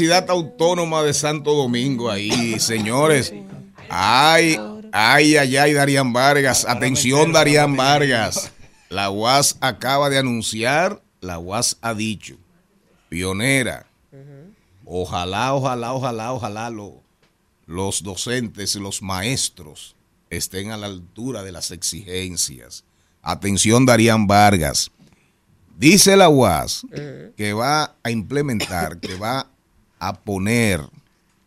[0.00, 3.32] Universidad Autónoma de Santo Domingo ahí, señores.
[3.88, 4.56] Ay,
[4.92, 6.64] ay, ay, ay, Darían Vargas.
[6.68, 8.52] Atención, Darían Vargas.
[8.90, 12.36] La UAS acaba de anunciar, la UAS ha dicho,
[13.08, 13.86] pionera.
[14.84, 17.02] Ojalá, ojalá, ojalá, ojalá lo-
[17.66, 19.96] los docentes, los maestros
[20.30, 22.84] estén a la altura de las exigencias.
[23.20, 24.92] Atención, Darían Vargas.
[25.76, 26.82] Dice la UAS
[27.36, 29.50] que va a implementar, que va
[30.00, 30.80] a poner,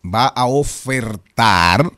[0.04, 1.92] va a ofertar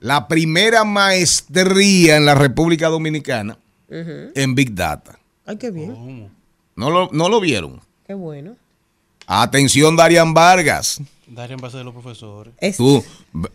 [0.00, 3.58] la primera maestría en la República Dominicana
[3.90, 5.18] en Big Data.
[5.46, 6.30] Ay, qué bien.
[6.76, 7.80] ¿No lo, no lo vieron?
[8.06, 8.56] Qué bueno.
[9.26, 11.00] Atención, Darían Vargas.
[11.26, 12.54] Darían va a ser los profesores.
[12.58, 13.04] Es- Tú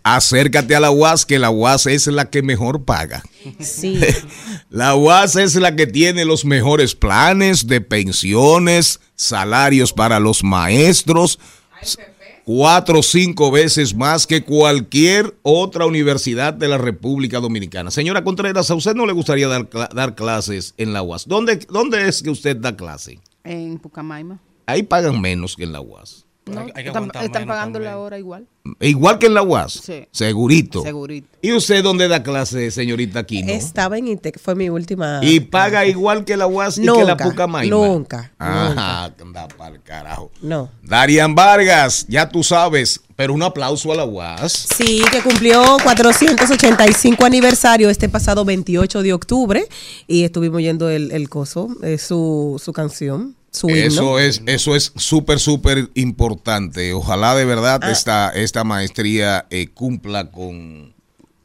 [0.04, 3.24] acércate a la UAS, que la UAS es la que mejor paga.
[3.60, 4.00] Sí.
[4.69, 11.39] La UAS es la que tiene los mejores planes de pensiones, salarios para los maestros,
[11.82, 11.98] s-
[12.46, 17.92] cuatro o cinco veces más que cualquier otra universidad de la República Dominicana.
[17.92, 21.28] Señora Contreras, ¿a usted no le gustaría dar, dar clases en la UAS?
[21.28, 23.20] ¿Dónde, ¿Dónde es que usted da clase?
[23.44, 24.40] En Pucamaima.
[24.66, 26.26] Ahí pagan menos que en la UAS.
[26.46, 28.46] No, Hay- hay que están, están pagando la hora igual.
[28.82, 29.74] Igual que en la UAS.
[29.84, 30.06] Sí.
[30.12, 30.82] Segurito.
[30.84, 31.28] Segurito.
[31.42, 33.52] ¿Y usted dónde da clase, señorita Aquino?
[33.52, 35.20] Estaba en INTEC, fue mi última.
[35.22, 37.76] Y paga igual que la UAS y que la Nunca, Pucamaima.
[37.76, 40.32] nunca, Ajá, anda pa'l carajo.
[40.42, 40.70] No.
[40.82, 44.52] Darian Vargas, ya tú sabes, pero un aplauso a la UAS.
[44.78, 49.66] Sí, que cumplió 485 aniversario este pasado 28 de octubre
[50.08, 53.70] y estuvimos yendo el, el coso, eh, su, su canción, su.
[53.70, 56.94] Eso es, eso es súper, súper importante.
[56.94, 57.92] Ojalá de verdad Ah.
[57.92, 60.94] esta, esta maestría eh, cumpla con,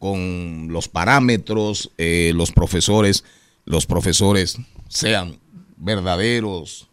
[0.00, 3.24] con los parámetros, eh, los profesores,
[3.64, 4.56] los profesores
[4.88, 5.38] sean
[5.76, 6.88] verdaderos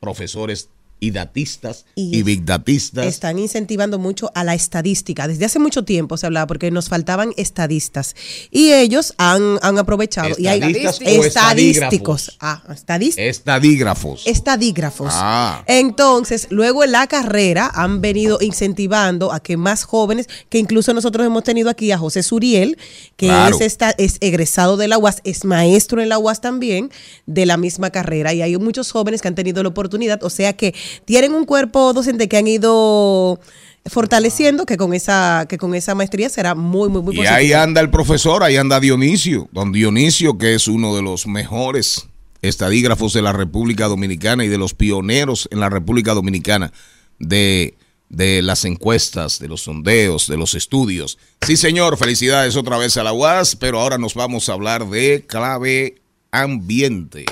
[0.00, 3.06] profesores y datistas y, Y big datistas.
[3.06, 5.28] Están incentivando mucho a la estadística.
[5.28, 8.14] Desde hace mucho tiempo se hablaba porque nos faltaban estadistas.
[8.50, 10.34] Y ellos han, han aprovechado.
[10.38, 12.36] y hay ¿Estadistas o estadísticos.
[12.40, 13.28] Ah, estadísticos.
[13.28, 14.26] Estadígrafos.
[14.26, 15.12] estadígrafos.
[15.12, 15.62] Ah.
[15.66, 21.26] Entonces, luego en la carrera han venido incentivando a que más jóvenes, que incluso nosotros
[21.26, 22.78] hemos tenido aquí a José Suriel,
[23.16, 23.56] que Claro.
[23.56, 26.90] es, esta, es egresado de la UAS, es maestro en la UAS también,
[27.26, 30.54] de la misma carrera, y hay muchos jóvenes que han tenido la oportunidad, o sea
[30.54, 30.74] que
[31.04, 33.38] tienen un cuerpo docente que han ido
[33.86, 37.36] fortaleciendo que con esa que con esa maestría será muy muy muy Y positivo.
[37.36, 42.08] ahí anda el profesor, ahí anda Dionisio, don Dionisio, que es uno de los mejores
[42.42, 46.72] estadígrafos de la República Dominicana y de los pioneros en la República Dominicana
[47.18, 47.74] de,
[48.08, 51.16] de las encuestas, de los sondeos, de los estudios.
[51.46, 55.24] Sí, señor, felicidades otra vez a la UAS, pero ahora nos vamos a hablar de
[55.26, 55.96] clave
[56.32, 57.24] ambiente.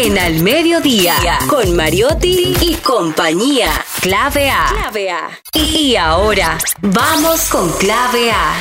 [0.00, 1.16] En Al Mediodía,
[1.48, 3.84] con Mariotti y compañía.
[4.00, 4.66] Clave A.
[4.70, 5.28] Clave A.
[5.52, 8.54] Y ahora, vamos con Clave A.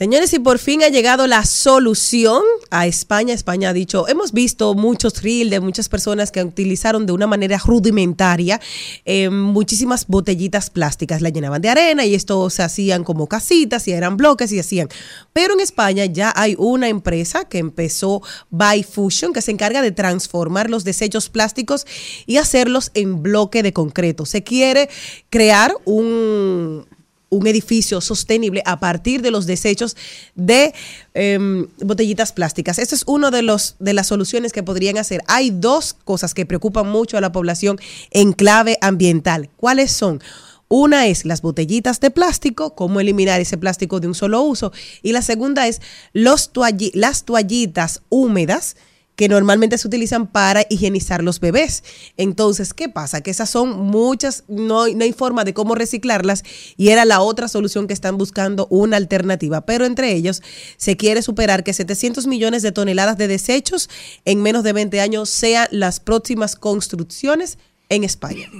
[0.00, 3.34] Señores, y por fin ha llegado la solución a España.
[3.34, 7.58] España ha dicho, hemos visto muchos reels de muchas personas que utilizaron de una manera
[7.58, 8.62] rudimentaria
[9.04, 11.20] eh, muchísimas botellitas plásticas.
[11.20, 14.88] La llenaban de arena y esto se hacían como casitas y eran bloques y hacían.
[15.34, 19.92] Pero en España ya hay una empresa que empezó by Fusion que se encarga de
[19.92, 21.86] transformar los desechos plásticos
[22.24, 24.24] y hacerlos en bloque de concreto.
[24.24, 24.88] Se quiere
[25.28, 26.86] crear un
[27.30, 29.96] un edificio sostenible a partir de los desechos
[30.34, 30.74] de
[31.14, 32.78] em, botellitas plásticas.
[32.78, 35.22] Esa es una de, los, de las soluciones que podrían hacer.
[35.26, 37.80] Hay dos cosas que preocupan mucho a la población
[38.10, 39.48] en clave ambiental.
[39.56, 40.20] ¿Cuáles son?
[40.68, 44.72] Una es las botellitas de plástico, cómo eliminar ese plástico de un solo uso.
[45.02, 45.80] Y la segunda es
[46.12, 46.50] los
[46.94, 48.76] las toallitas húmedas
[49.20, 51.84] que normalmente se utilizan para higienizar los bebés.
[52.16, 53.20] Entonces, ¿qué pasa?
[53.20, 56.42] Que esas son muchas, no, no hay forma de cómo reciclarlas
[56.78, 59.66] y era la otra solución que están buscando una alternativa.
[59.66, 60.42] Pero entre ellos
[60.78, 63.90] se quiere superar que 700 millones de toneladas de desechos
[64.24, 67.58] en menos de 20 años sean las próximas construcciones
[67.90, 68.50] en España.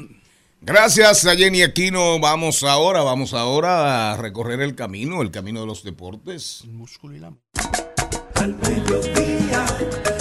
[0.60, 2.20] Gracias a Jenny Aquino.
[2.20, 6.60] Vamos ahora, vamos ahora a recorrer el camino, el camino de los deportes.
[6.64, 7.32] El músculo y la
[8.34, 10.19] Al mediodía, al mediodía,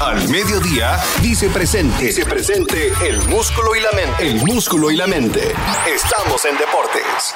[0.00, 2.06] Al Mediodía dice presente.
[2.06, 4.26] Dice presente el músculo y la mente.
[4.26, 5.52] El músculo y la mente.
[5.86, 7.34] Estamos en deportes.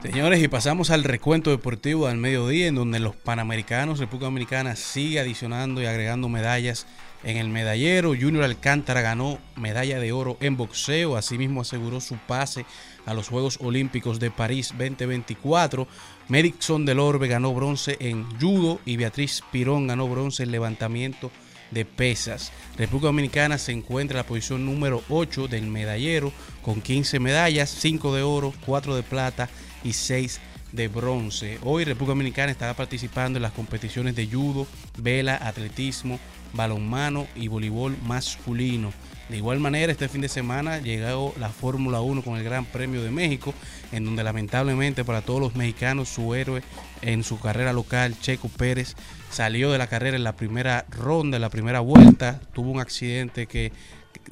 [0.00, 5.18] Señores, y pasamos al recuento deportivo del mediodía, en donde los panamericanos, República Dominicana sigue
[5.18, 6.86] adicionando y agregando medallas
[7.24, 8.10] en el medallero.
[8.10, 12.64] Junior Alcántara ganó medalla de oro en boxeo, asimismo aseguró su pase
[13.06, 15.86] a los Juegos Olímpicos de París 2024.
[16.30, 21.32] Merrickson del Orbe ganó bronce en judo y Beatriz Pirón ganó bronce en levantamiento
[21.72, 22.52] de pesas.
[22.78, 28.14] República Dominicana se encuentra en la posición número 8 del medallero con 15 medallas, 5
[28.14, 29.48] de oro, 4 de plata
[29.82, 31.58] y 6 de bronce.
[31.64, 34.68] Hoy República Dominicana estará participando en las competiciones de judo,
[34.98, 36.20] vela, atletismo,
[36.52, 38.92] balonmano y voleibol masculino.
[39.30, 43.00] De igual manera, este fin de semana llegó la Fórmula 1 con el Gran Premio
[43.00, 43.54] de México,
[43.92, 46.62] en donde lamentablemente para todos los mexicanos su héroe
[47.00, 48.96] en su carrera local, Checo Pérez,
[49.30, 53.46] salió de la carrera en la primera ronda, en la primera vuelta, tuvo un accidente
[53.46, 53.70] que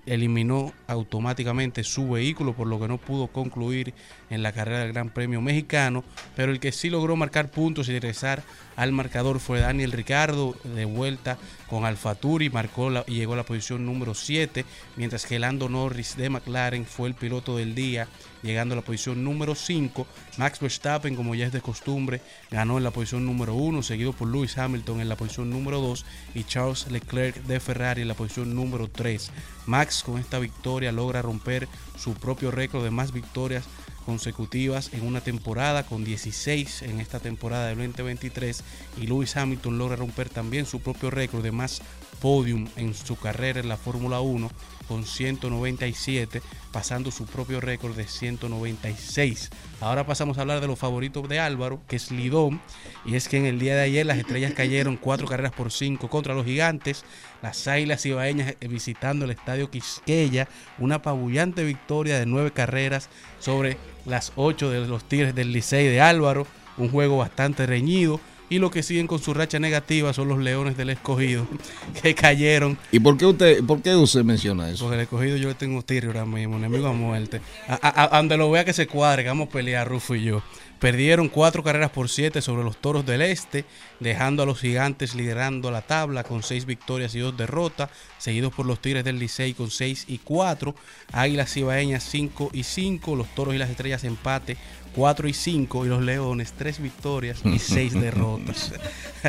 [0.05, 3.95] eliminó automáticamente su vehículo, por lo que no pudo concluir
[4.31, 6.03] en la carrera del Gran Premio Mexicano,
[6.35, 8.43] pero el que sí logró marcar puntos y regresar
[8.79, 11.37] al marcador fue Daniel Ricardo, de vuelta
[11.69, 14.65] con Alfaturi, marcó y llegó a la posición número 7,
[14.95, 18.07] mientras que Lando Norris de McLaren fue el piloto del día,
[18.41, 20.07] llegando a la posición número 5.
[20.37, 22.21] Max Verstappen, como ya es de costumbre,
[22.53, 26.07] ganó en la posición número 1, seguido por Lewis Hamilton en la posición número 2
[26.37, 29.33] y Charles Leclerc de Ferrari en la posición número 3.
[29.67, 31.67] Max con esta victoria logra romper
[31.99, 33.65] su propio récord de más victorias
[34.09, 38.65] consecutivas en una temporada con 16 en esta temporada del 2023
[39.03, 41.83] y Lewis Hamilton logra romper también su propio récord de más
[42.23, 44.49] podium en su carrera en la Fórmula 1
[44.89, 51.29] con 197 pasando su propio récord de 196 ahora pasamos a hablar de los favoritos
[51.29, 52.61] de Álvaro que es Lidón
[53.05, 56.09] y es que en el día de ayer las estrellas cayeron cuatro carreras por cinco
[56.09, 57.05] contra los gigantes
[57.43, 63.77] las águilas ibaeñas eh, visitando el estadio Quisqueya una apabullante victoria de nueve carreras sobre
[64.07, 66.47] las ocho de los Tigres del Licey de Álvaro
[66.79, 68.21] un juego bastante reñido
[68.51, 71.47] y los que siguen con su racha negativa son los Leones del Escogido
[72.03, 74.85] que cayeron ¿Y por qué usted, por qué usted menciona eso?
[74.85, 77.41] porque el escogido yo le tengo tigre ahora mismo, enemigo a muerte.
[77.69, 80.25] A, a- a donde lo vea que se cuadre, que vamos a pelear Rufo y
[80.25, 80.43] yo.
[80.79, 83.65] Perdieron cuatro carreras por siete sobre los toros del este,
[83.99, 88.65] dejando a los gigantes liderando la tabla con seis victorias y dos derrotas, seguidos por
[88.65, 90.77] los tigres del Licey con seis y cuatro,
[91.13, 94.57] águilas cibaeñas cinco y cinco, los toros y las estrellas empate
[94.95, 98.73] 4 y 5 y los leones tres victorias y seis derrotas.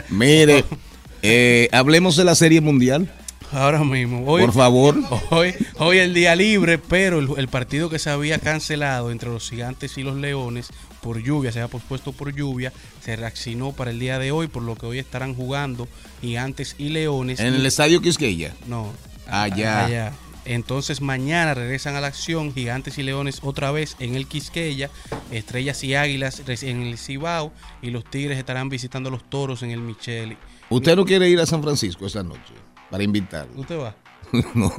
[0.09, 0.63] Mire,
[1.21, 3.11] eh, hablemos de la Serie Mundial,
[3.51, 4.95] Ahora mismo, hoy, por favor.
[5.31, 9.49] Hoy, hoy el día libre, pero el, el partido que se había cancelado entre los
[9.49, 10.67] gigantes y los leones
[11.01, 12.71] por lluvia, se había pospuesto por lluvia,
[13.03, 15.87] se reaccionó para el día de hoy, por lo que hoy estarán jugando
[16.21, 17.39] gigantes y leones.
[17.39, 18.53] En Y- el estadio Quisqueya.
[18.67, 18.91] No.
[19.27, 19.85] Allá.
[19.85, 20.13] allá.
[20.49, 24.89] Entonces mañana regresan a la acción Gigantes y Leones otra vez en el Quisqueya,
[25.29, 29.69] Estrellas y Águilas en el Cibao y los Tigres estarán visitando a los Toros en
[29.69, 30.37] el Micheli.
[30.71, 32.55] ¿Usted no quiere ir a San Francisco esta noche
[32.89, 33.61] para invitarlo?
[33.61, 33.95] ¿Usted va?
[34.55, 34.73] no,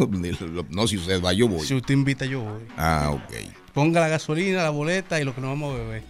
[0.71, 1.65] no, si usted va, yo voy.
[1.65, 2.63] Si usted invita, yo voy.
[2.77, 3.33] Ah, ok.
[3.73, 6.03] Ponga la gasolina, la boleta y lo que nos vamos a beber.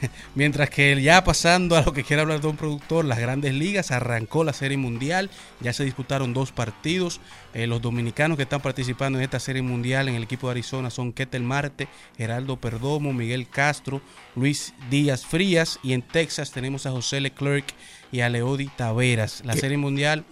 [0.34, 3.90] Mientras que ya pasando a lo que quiere hablar de un productor, las grandes ligas
[3.90, 5.30] arrancó la serie mundial,
[5.60, 7.20] ya se disputaron dos partidos.
[7.54, 10.90] Eh, los dominicanos que están participando en esta serie mundial en el equipo de Arizona
[10.90, 14.00] son Ketel Marte, Geraldo Perdomo, Miguel Castro,
[14.34, 17.66] Luis Díaz Frías y en Texas tenemos a José Leclerc
[18.12, 19.42] y a Leody Taveras.
[19.44, 20.24] La serie mundial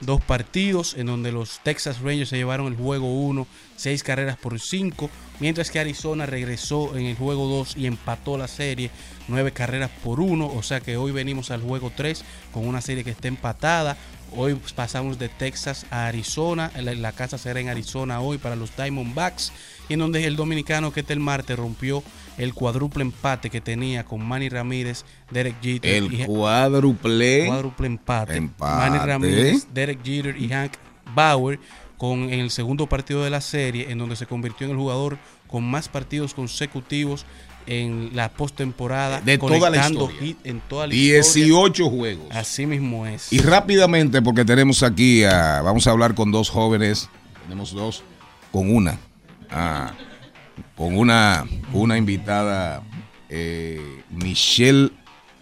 [0.00, 3.46] dos partidos en donde los Texas Rangers se llevaron el juego 1,
[3.76, 5.10] seis carreras por 5,
[5.40, 8.90] mientras que Arizona regresó en el juego 2 y empató la serie,
[9.28, 13.04] nueve carreras por 1, o sea que hoy venimos al juego 3 con una serie
[13.04, 13.96] que está empatada.
[14.36, 18.76] Hoy pasamos de Texas a Arizona, la, la casa será en Arizona hoy para los
[18.76, 19.52] Diamondbacks,
[19.88, 22.04] y en donde el dominicano Ketel Marte rompió
[22.38, 27.46] el cuádruple empate que tenía con Manny Ramírez, Derek Jeter El y cuádruple.
[27.46, 28.36] cuádruple empate.
[28.36, 28.90] Empate.
[28.90, 30.74] Manny Ramírez, Derek Jeter y Hank
[31.12, 31.58] Bauer
[32.00, 35.18] con en el segundo partido de la serie, en donde se convirtió en el jugador
[35.46, 37.26] con más partidos consecutivos
[37.66, 40.18] en la postemporada De toda la historia.
[40.18, 41.20] hit en toda la historia.
[41.44, 42.26] 18 juegos.
[42.30, 43.30] Así mismo es.
[43.30, 47.10] Y rápidamente, porque tenemos aquí, a- vamos a hablar con dos jóvenes,
[47.42, 48.02] tenemos dos,
[48.50, 48.98] con una,
[49.50, 49.92] ah,
[50.78, 51.44] con una,
[51.74, 52.82] una invitada,
[53.28, 54.90] eh, Michelle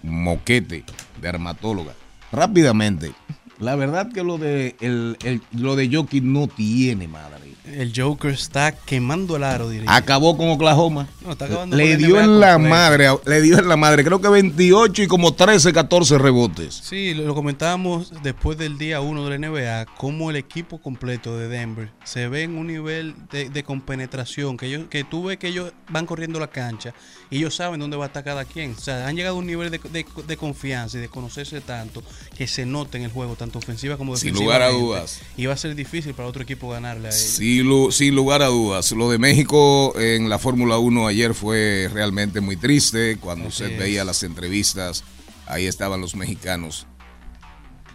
[0.02, 0.82] Moquete,
[1.22, 1.92] dermatóloga.
[2.32, 3.12] Rápidamente,
[3.60, 7.38] La verdad que lo de el, el- lo de Jokic no tiene madre.
[7.68, 9.94] El Joker está quemando el aro, diría.
[9.94, 11.06] Acabó con Oklahoma.
[11.22, 12.74] No, está acabando Le con dio en la completo.
[12.74, 16.72] madre, le dio en la madre, creo que 28 y como 13, 14 rebotes.
[16.82, 21.36] Sí, lo, lo comentábamos después del día 1 de la NBA, cómo el equipo completo
[21.36, 25.36] de Denver se ve en un nivel de, de compenetración, que, ellos, que tú ves
[25.36, 26.94] que ellos van corriendo la cancha
[27.28, 28.72] y ellos saben dónde va a estar cada quien.
[28.72, 32.02] O sea, han llegado a un nivel de, de- de confianza y de conocerse tanto
[32.34, 34.58] que se nota en el juego, tanto ofensiva como Sin defensiva.
[34.58, 35.20] lugar a dudas.
[35.38, 37.20] Y va a ser difícil para otro equipo ganarle a ellos.
[37.22, 38.92] Sin, lu- sin lugar a dudas.
[38.92, 43.16] Lo de México en la Fórmula 1 ayer fue realmente muy triste.
[43.18, 43.78] Cuando Así usted es.
[43.78, 45.04] veía las entrevistas,
[45.46, 46.86] ahí estaban los mexicanos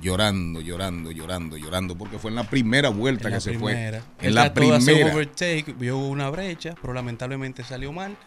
[0.02, 4.02] llorando, llorando, llorando, llorando, porque fue en la primera vuelta En que se primera.
[4.02, 4.20] fue.
[4.22, 5.14] En Él la de hacer primera.
[5.14, 8.18] overtake, vio una brecha, pero lamentablemente salió mal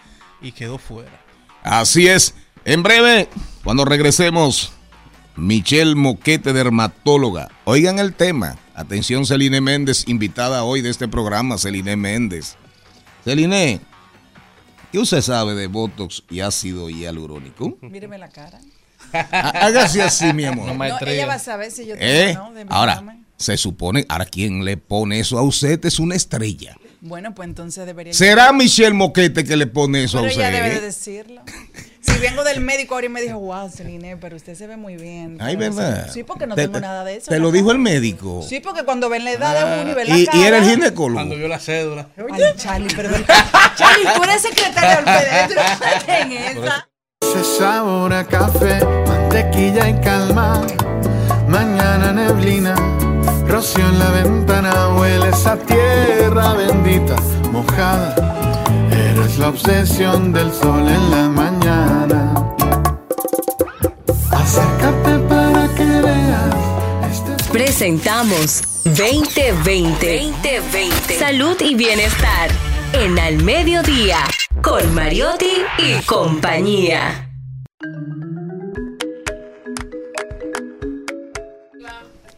[0.41, 1.21] y quedó fuera.
[1.63, 2.35] Así es.
[2.65, 3.29] En breve,
[3.63, 4.73] cuando regresemos,
[5.37, 7.49] Michelle Moquete, dermatóloga.
[7.65, 8.57] Oigan el tema.
[8.75, 12.57] Atención, Celine Méndez, invitada hoy de este programa, Celine Méndez.
[13.25, 13.81] Celine,
[14.93, 17.77] ¿qué usted sabe de Botox y ácido hialurónico?
[17.83, 18.59] Míreme la cara.
[19.13, 20.67] Há- Hágase así, mi amor.
[20.69, 21.13] No, maestría.
[21.15, 22.35] ella va a saber si yo tengo ¿Eh?
[22.35, 22.53] no.
[22.53, 23.25] de Ahora, examen.
[23.37, 26.77] se supone, ahora quien le pone eso a usted es una estrella.
[27.03, 28.13] Bueno, pues entonces debería.
[28.15, 30.63] ¿Será Michelle Moquete que le pone eso Pero a ella usted?
[30.63, 31.43] debe de decirlo.
[32.07, 34.97] Si vengo del médico ahora y me dijo, wow, Celine, pero usted se ve muy
[34.97, 35.37] bien.
[35.41, 36.09] Ay, Pero, ¿verdad?
[36.13, 37.31] Sí, porque no Te- tengo nada de eso.
[37.31, 38.43] Te lo dijo el médico.
[38.49, 40.39] Sí, porque cuando ven la edad de uno y ven la y, cara.
[40.39, 41.17] y era el ginecólogo.
[41.19, 42.09] Cuando vio la cédula.
[42.33, 43.25] Ay, Charlie, perdón.
[43.77, 45.49] Charlie, tú eres secretario del PD.
[45.49, 46.89] Tú no estás en esa.
[47.23, 50.63] Se sabor a café, mantequilla y calma.
[51.49, 52.75] Mañana neblina,
[53.47, 57.17] rocío en la ventana, huele esa tierra bendita,
[57.53, 58.15] mojada.
[58.91, 62.35] Eres la obsesión del sol en la mañana.
[64.31, 66.55] Acércate para que veas.
[67.11, 70.33] Este Presentamos 2020.
[70.33, 71.19] 2020.
[71.19, 72.51] Salud y bienestar.
[72.93, 74.19] En Al Mediodía.
[74.63, 77.31] Con Mariotti y compañía.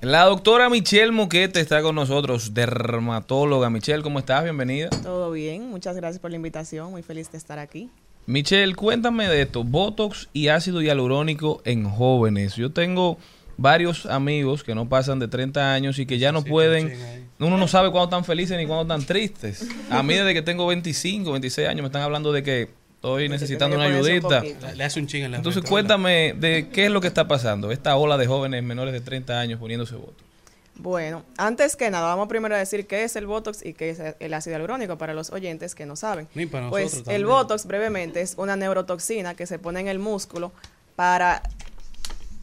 [0.08, 3.68] La doctora Michelle Moquete está con nosotros, dermatóloga.
[3.68, 4.42] Michelle, ¿cómo estás?
[4.42, 4.88] Bienvenida.
[4.88, 7.90] Todo bien, muchas gracias por la invitación, muy feliz de estar aquí.
[8.24, 12.56] Michelle, cuéntame de esto, Botox y ácido hialurónico en jóvenes.
[12.56, 13.18] Yo tengo
[13.58, 16.90] varios amigos que no pasan de 30 años y que ya no pueden,
[17.38, 19.68] uno no sabe cuándo están felices ni cuándo están tristes.
[19.90, 23.76] A mí desde que tengo 25, 26 años me están hablando de que estoy necesitando
[23.76, 24.42] una ayudita.
[24.74, 27.28] Le hace un ching en la Entonces frente, cuéntame de qué es lo que está
[27.28, 30.28] pasando, esta ola de jóvenes menores de 30 años poniéndose Botox.
[30.74, 34.00] Bueno, antes que nada, vamos primero a decir qué es el Botox y qué es
[34.20, 36.28] el ácido hialurónico para los oyentes que no saben.
[36.34, 37.26] Ni para pues nosotros el.
[37.26, 40.52] Botox, brevemente, es una neurotoxina que se pone en el músculo
[40.94, 41.42] para,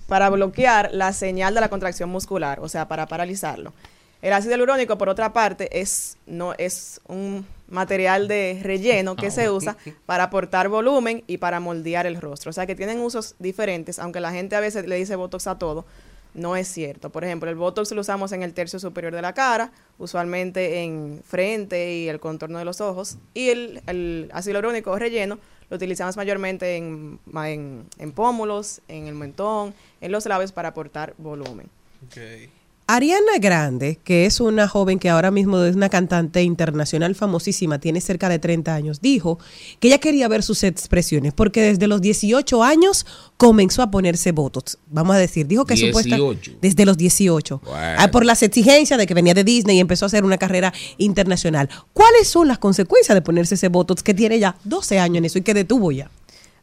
[0.07, 3.73] para bloquear la señal de la contracción muscular, o sea, para paralizarlo.
[4.21, 9.49] El ácido hialurónico, por otra parte, es, no, es un material de relleno que se
[9.49, 12.49] usa para aportar volumen y para moldear el rostro.
[12.49, 15.57] O sea, que tienen usos diferentes, aunque la gente a veces le dice Botox a
[15.57, 15.85] todo,
[16.33, 17.09] no es cierto.
[17.09, 21.21] Por ejemplo, el Botox lo usamos en el tercio superior de la cara, usualmente en
[21.25, 25.39] frente y el contorno de los ojos, y el, el ácido hialurónico relleno
[25.69, 31.15] lo utilizamos mayormente en, en, en pómulos, en el mentón, en los labios para aportar
[31.17, 31.67] volumen.
[32.05, 32.49] Ok.
[32.87, 37.99] Ariana Grande, que es una joven que ahora mismo es una cantante internacional famosísima, tiene
[37.99, 39.39] cerca de 30 años, dijo
[39.79, 43.07] que ella quería ver sus expresiones porque desde los 18 años
[43.37, 44.77] comenzó a ponerse botox.
[44.91, 46.51] Vamos a decir, dijo que supuesta 18.
[46.61, 47.61] desde los 18.
[47.65, 47.95] Bueno.
[47.97, 50.71] Ah, por las exigencias de que venía de Disney y empezó a hacer una carrera
[50.99, 51.67] internacional.
[51.91, 55.39] ¿Cuáles son las consecuencias de ponerse ese botox que tiene ya 12 años en eso
[55.39, 56.11] y que detuvo ya?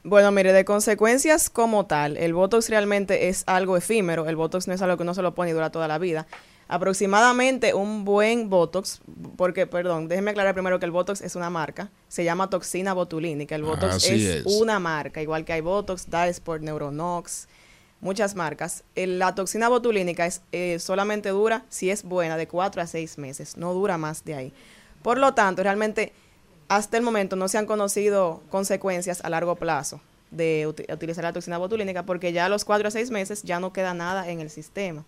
[0.05, 4.27] Bueno, mire, de consecuencias como tal, el Botox realmente es algo efímero.
[4.29, 6.27] El Botox no es algo que uno se lo pone y dura toda la vida.
[6.67, 9.01] Aproximadamente un buen Botox,
[9.37, 13.55] porque, perdón, déjeme aclarar primero que el Botox es una marca, se llama toxina botulínica.
[13.55, 14.47] El Botox Así es, es.
[14.47, 17.47] una marca, igual que hay Botox, Dysport, Neuronox,
[18.01, 18.83] muchas marcas.
[18.97, 23.19] El- la toxina botulínica es, eh, solamente dura, si es buena, de 4 a 6
[23.19, 24.53] meses, no dura más de ahí.
[25.03, 26.13] Por lo tanto, realmente
[26.77, 30.01] hasta el momento no se han conocido consecuencias a largo plazo
[30.31, 33.61] de uti- utilizar la toxina botulínica porque ya a los 4 a 6 meses ya
[33.61, 35.05] no queda nada en el sistema.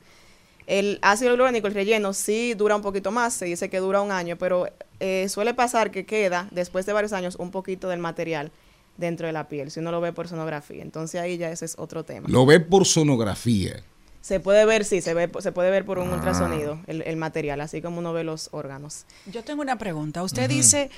[0.66, 4.10] El ácido hialurónico, el relleno, sí dura un poquito más, se dice que dura un
[4.12, 4.66] año, pero
[5.00, 8.50] eh, suele pasar que queda, después de varios años, un poquito del material
[8.96, 10.82] dentro de la piel, si uno lo ve por sonografía.
[10.82, 12.28] Entonces ahí ya ese es otro tema.
[12.30, 13.82] Lo ve por sonografía.
[14.24, 16.14] Se puede ver, sí, se, ve, se puede ver por un Ah.
[16.14, 19.04] ultrasonido el, el material, así como uno ve los órganos.
[19.26, 20.22] Yo tengo una pregunta.
[20.22, 20.88] Usted dice,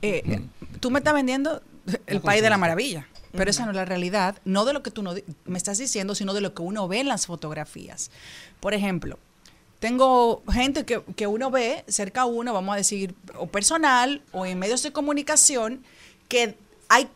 [0.00, 0.40] eh,
[0.80, 1.60] tú me estás vendiendo
[2.06, 4.90] el país de la maravilla, pero esa no es la realidad, no de lo que
[4.90, 5.12] tú no
[5.44, 8.10] me estás diciendo, sino de lo que uno ve en las fotografías.
[8.60, 9.18] Por ejemplo,
[9.78, 14.44] Tengo gente que, que uno ve cerca a uno, vamos a decir, o personal o
[14.46, 15.82] en medios de comunicación,
[16.28, 16.54] que
[16.88, 17.08] hay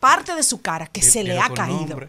[0.00, 1.86] parte de su cara que se le ha caído.
[1.86, 2.08] nombre.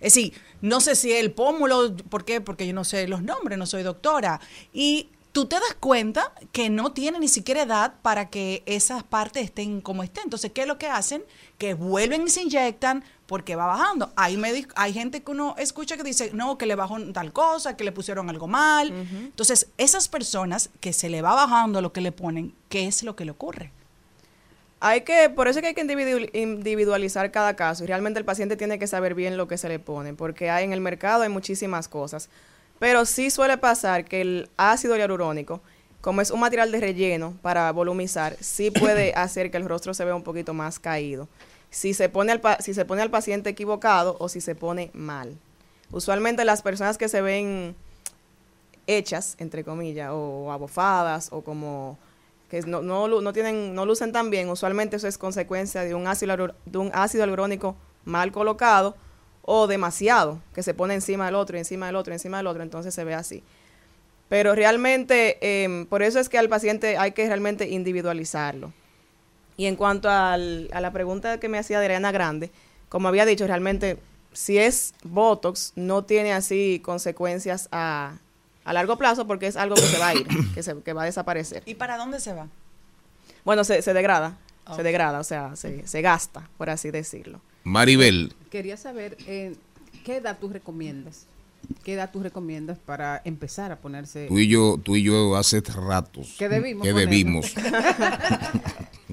[0.00, 2.40] Es decir, no sé si el pómulo, ¿por qué?
[2.40, 4.40] Porque yo no sé los nombres, no soy doctora.
[4.72, 9.44] Y tú te das cuenta que no tiene ni siquiera edad para que esas partes
[9.44, 10.24] estén como estén.
[10.24, 11.22] Entonces, ¿qué es lo que hacen?
[11.58, 14.12] Que vuelven y se inyectan porque va bajando.
[14.16, 14.40] Hay,
[14.74, 17.92] hay gente que uno escucha que dice, no, que le bajó tal cosa, que le
[17.92, 18.90] pusieron algo mal.
[18.90, 23.14] Entonces, esas personas que se le va bajando lo que le ponen, ¿qué es lo
[23.14, 23.72] que le ocurre?
[24.80, 28.24] Hay que, por eso es que hay que individu- individualizar cada caso y realmente el
[28.24, 31.22] paciente tiene que saber bien lo que se le pone, porque hay en el mercado
[31.22, 32.28] hay muchísimas cosas.
[32.78, 35.60] Pero sí suele pasar que el ácido hialurónico,
[36.00, 40.04] como es un material de relleno para volumizar, sí puede hacer que el rostro se
[40.04, 41.26] vea un poquito más caído.
[41.70, 44.90] Si se pone al, pa- si se pone al paciente equivocado o si se pone
[44.94, 45.36] mal.
[45.90, 47.74] Usualmente las personas que se ven
[48.86, 51.98] hechas, entre comillas, o abofadas, o como
[52.50, 56.06] que no, no, no tienen, no lucen tan bien, usualmente eso es consecuencia de un
[56.06, 58.96] ácido, de un ácido hialurónico mal colocado
[59.42, 62.94] o demasiado, que se pone encima del otro, encima del otro, encima del otro, entonces
[62.94, 63.42] se ve así.
[64.28, 68.72] Pero realmente, em, por eso es que al paciente hay que realmente individualizarlo.
[69.56, 72.50] Y en cuanto al- a la pregunta que me hacía Adriana Grande,
[72.88, 73.98] como había dicho, realmente
[74.32, 78.18] si es Botox, no tiene así consecuencias a,
[78.68, 81.02] a largo plazo porque es algo que se va a ir, que, se, que va
[81.02, 81.62] a desaparecer.
[81.64, 82.48] ¿Y para dónde se va?
[83.44, 84.36] Bueno, se, se degrada,
[84.76, 87.40] se degrada, o sea, se, se gasta, por así decirlo.
[87.64, 89.56] Maribel, Quería saber eh,
[90.04, 91.24] qué edad tú recomiendas.
[91.82, 94.26] ¿Qué edad tú recomiendas para empezar a ponerse?
[94.28, 97.10] tú y yo, tú y yo hace ratos Que debimos que ponernos.
[97.10, 97.54] debimos.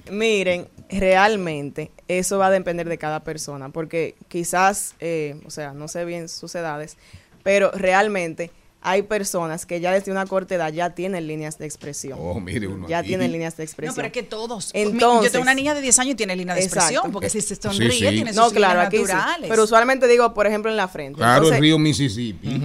[0.11, 5.87] Miren, realmente eso va a depender de cada persona, porque quizás, eh, o sea, no
[5.87, 6.97] sé bien sus edades,
[7.41, 8.51] pero realmente
[8.87, 12.19] hay personas que ya desde una corta edad ya tienen líneas de expresión.
[12.21, 13.07] Oh, mire uno Ya aquí.
[13.09, 13.93] tienen líneas de expresión.
[13.93, 14.69] No, pero es que todos.
[14.73, 17.11] Entonces, yo tengo una niña de 10 años y tiene línea de expresión, Exacto.
[17.11, 17.99] porque si se Sí, sonríe, sí.
[18.15, 19.47] tiene sus No, claro, líneas aquí sí.
[19.49, 21.17] Pero usualmente digo, por ejemplo, en la frente.
[21.17, 22.61] Claro, Entonces, el río Mississippi.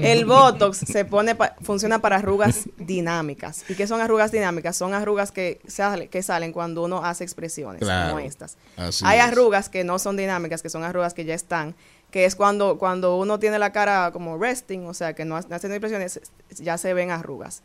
[0.02, 3.64] El Botox se pone pa- funciona para arrugas dinámicas.
[3.68, 4.76] ¿Y qué son arrugas dinámicas?
[4.76, 8.56] Son arrugas que, sale- que salen cuando uno hace expresiones Claro, como estas.
[8.76, 9.24] así Hay es.
[9.24, 11.74] arrugas que no son dinámicas, que son arrugas que ya están,
[12.10, 15.54] que es cuando, cuando uno tiene la cara como resting, o sea, que no, no
[15.54, 17.62] haciendo expresiones, ya se ven arrugas.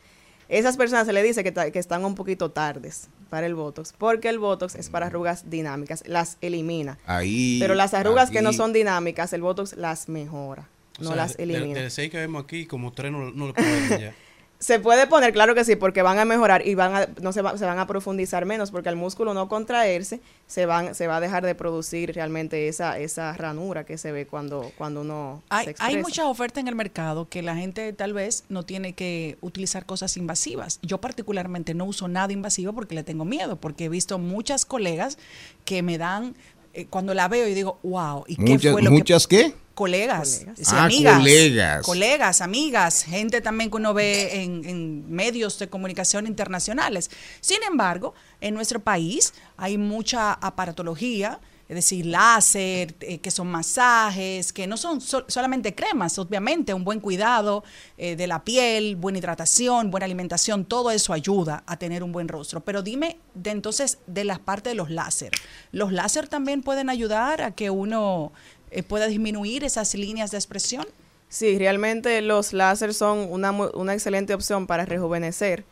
[0.50, 4.39] Esas personas se le dice que, están un poquito tardes para el Botox, porque el
[4.39, 7.00] Botox es para arrugas dinámicas, las elimina.
[7.06, 7.58] Ahí.
[7.60, 10.68] Pero las arrugas que no son dinámicas, el Botox las mejora,
[11.00, 11.80] O no sea, las elimina.
[11.80, 14.16] Del 6 que vemos aquí, como tres no, no le pueden ya.
[14.64, 17.41] Se puede poner, claro que sí, porque van a mejorar y van a, no se,
[17.41, 21.18] va- se van a profundizar menos, porque al músculo no contraerse, se van, se va
[21.18, 25.55] a dejar de producir realmente esa, esa ranura que se ve cuando, cuando uno se
[25.55, 25.86] Hay, expresa.
[25.86, 29.86] hay muchas ofertas en el mercado que la gente tal vez no tiene que utilizar
[29.86, 30.80] cosas invasivas.
[30.82, 35.18] Yo particularmente no uso nada invasivo porque le tengo miedo, porque he visto muchas colegas
[35.66, 36.36] que me dan,
[36.74, 39.38] eh, cuando la veo y digo, wow, ¿y qué fue lo ¿muchas que...
[39.51, 39.55] qué?
[39.74, 41.86] Colegas, sí, Ah, amigas, colegas.
[41.86, 47.09] colegas, amigas, gente también que uno ve en, en medios de comunicación internacionales.
[47.41, 51.39] Sin embargo, en nuestro país hay mucha aparatología,
[51.70, 56.84] es decir, láser, eh, que son masajes, que no son sol- solamente cremas, obviamente, un
[56.84, 57.64] buen cuidado
[57.97, 62.28] eh, de la piel, buena hidratación, buena alimentación, todo eso ayuda a tener un buen
[62.28, 62.59] rostro.
[62.59, 65.32] Pero dime, de entonces, de las partes de los láser.
[65.72, 68.34] ¿Los láser también pueden ayudar a que uno
[68.72, 70.86] eh, pueda disminuir esas líneas de expresión?
[71.30, 75.66] Sí, realmente los láser son una, una excelente opción para rejuvenecer.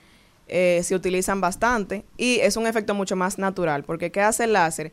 [0.48, 4.92] Se utilizan bastante y es un efecto mucho más natural, porque ¿qué hace el láser?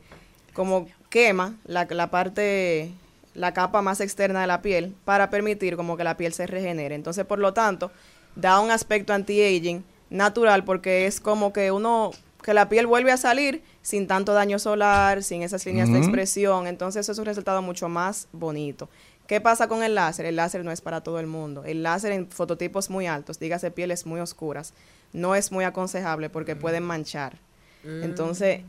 [0.59, 2.91] Como quema la, la parte,
[3.33, 6.95] la capa más externa de la piel para permitir como que la piel se regenere.
[6.95, 7.93] Entonces, por lo tanto,
[8.35, 12.11] da un aspecto anti-aging natural porque es como que uno,
[12.43, 16.67] que la piel vuelve a salir sin tanto daño solar, sin esas líneas de expresión.
[16.67, 18.89] Entonces, eso es un resultado mucho más bonito.
[19.27, 20.25] ¿Qué pasa con el láser?
[20.25, 21.63] El láser no es para todo el mundo.
[21.63, 24.73] El láser en fototipos muy altos, dígase pieles muy oscuras,
[25.13, 27.37] no es muy aconsejable porque pueden manchar.
[27.85, 28.63] Entonces,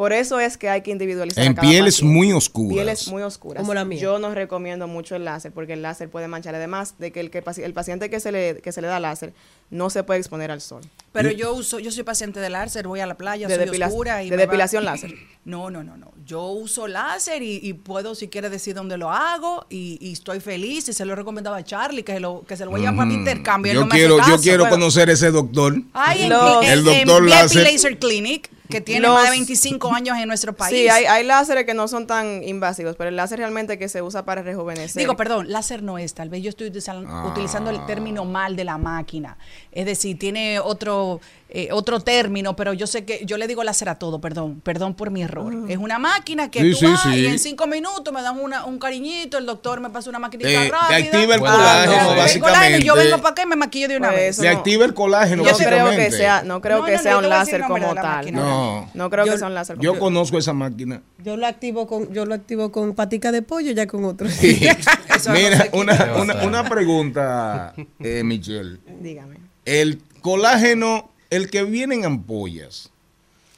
[0.00, 1.44] por eso es que hay que individualizar.
[1.44, 2.14] En pieles paciente.
[2.16, 2.72] muy oscuras.
[2.74, 3.60] Pieles muy oscuras.
[3.60, 4.00] Como la mía.
[4.00, 6.54] Yo no recomiendo mucho el láser porque el láser puede manchar.
[6.54, 9.34] Además de que el, que el paciente que se, le, que se le da láser
[9.68, 10.80] no se puede exponer al sol.
[11.12, 13.88] Pero yo uso, yo soy paciente de láser, voy a la playa, De soy depila-
[13.88, 15.12] oscura y de me va- depilación láser.
[15.44, 16.12] No, no, no, no.
[16.24, 20.40] Yo uso láser y, y puedo, si quiere decir dónde lo hago y, y estoy
[20.40, 22.86] feliz y se lo he recomendado a Charlie que se lo, que se lo voy
[22.86, 23.10] a mi Ujú.
[23.12, 23.74] intercambio.
[23.74, 25.76] Yo no me hace quiero, yo quiero pero- conocer ese doctor.
[25.92, 27.62] Ay, en- el en doctor VIP láser.
[27.70, 30.74] Laser Clinic que tiene Los- más de 25 años en nuestro país.
[30.74, 34.00] Sí, hay, hay láseres que no son tan invasivos, pero el láser realmente que se
[34.00, 34.98] usa para rejuvenecer.
[35.00, 37.26] Digo, perdón, láser no es, tal vez yo estoy utilizando, Ah.
[37.26, 39.36] utilizando el término mal de la máquina.
[39.72, 41.20] Es decir, tiene otro
[41.52, 44.94] eh, otro término, pero yo sé que yo le digo láser a todo, perdón, perdón
[44.94, 45.52] por mi error.
[45.56, 45.66] Ah.
[45.68, 47.08] Es una máquina que Sí, tú sí, vas sí.
[47.20, 50.48] y en cinco minutos me dan una- un cariñito, el doctor me pasa una maquinita
[50.48, 50.96] Te- te rápida.
[50.96, 52.40] activa el Ah, colágeno, el básicamente.
[52.40, 54.38] colágeno, yo vengo para acá y me maquillo de una Pues vez.
[54.38, 56.16] Le no- activa el colágeno, No creo que básicamente.
[56.16, 58.32] sea, no creo No, que sea yo un te láser como tal.
[58.32, 58.90] No.
[58.94, 61.02] No creo Yo- que sea un láser como Yo conozco esa máquina.
[61.24, 64.28] Yo lo activo con, yo lo activo con patica de pollo, ya con otro.
[65.32, 68.78] Mira, una, una, una pregunta, eh, Michelle.
[69.00, 69.36] Dígame.
[69.64, 72.90] El colágeno, el que viene en ampollas,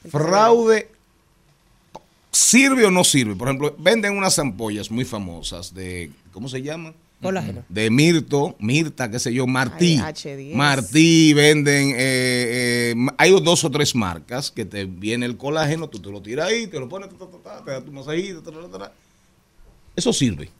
[0.08, 0.88] fraude,
[2.30, 3.34] ¿sirve o no sirve?
[3.34, 6.92] Por ejemplo, venden unas ampollas muy famosas de, ¿cómo se llama?
[7.22, 7.64] Colágeno.
[7.68, 10.00] De Mirto, Mirta, qué sé yo, Martí.
[10.02, 10.54] Ay, H10.
[10.54, 16.00] Martí venden, eh, eh, hay dos o tres marcas que te viene el colágeno, tú
[16.00, 18.42] te lo tiras ahí, te lo pones, ta, ta, ta, ta, te da tu masajito,
[18.42, 18.92] ta, ta, ta, ta.
[19.94, 20.50] Eso sirve.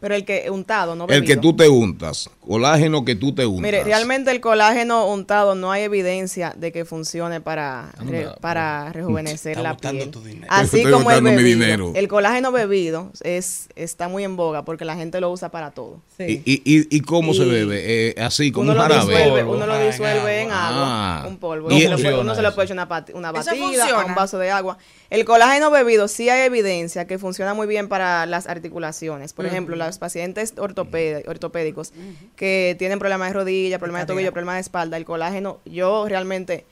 [0.00, 3.62] Pero el que untado, no El que tú te untas, colágeno que tú te untas.
[3.62, 9.52] Mire, realmente el colágeno untado no hay evidencia de que funcione para, re- para rejuvenecer
[9.58, 10.10] Está la piel.
[10.10, 10.46] tu dinero.
[10.50, 11.42] Así Estoy como el bebido.
[11.44, 11.92] dinero.
[11.94, 16.00] El colágeno bebido es está muy en boga porque la gente lo usa para todo.
[16.18, 18.08] ¿Y, y, y- y cómo se bebe?
[18.08, 19.14] Eh, así, como Uno un lo, jarabe.
[19.14, 21.18] disuelve, uno lo disuelve en Ah.
[21.20, 21.68] agua, un polvo.
[21.68, 24.38] No Y se lo uno se lo puede echar una, una batida a un vaso
[24.38, 24.78] de agua.
[25.10, 29.32] El colágeno bebido sí hay evidencia que funciona muy bien para las articulaciones.
[29.32, 31.92] Por ejemplo, los pacientes ortopé- ortopédicos
[32.38, 36.64] que tienen problemas de rodilla, problemas de tobillo, problemas de espalda, el colágeno, yo realmente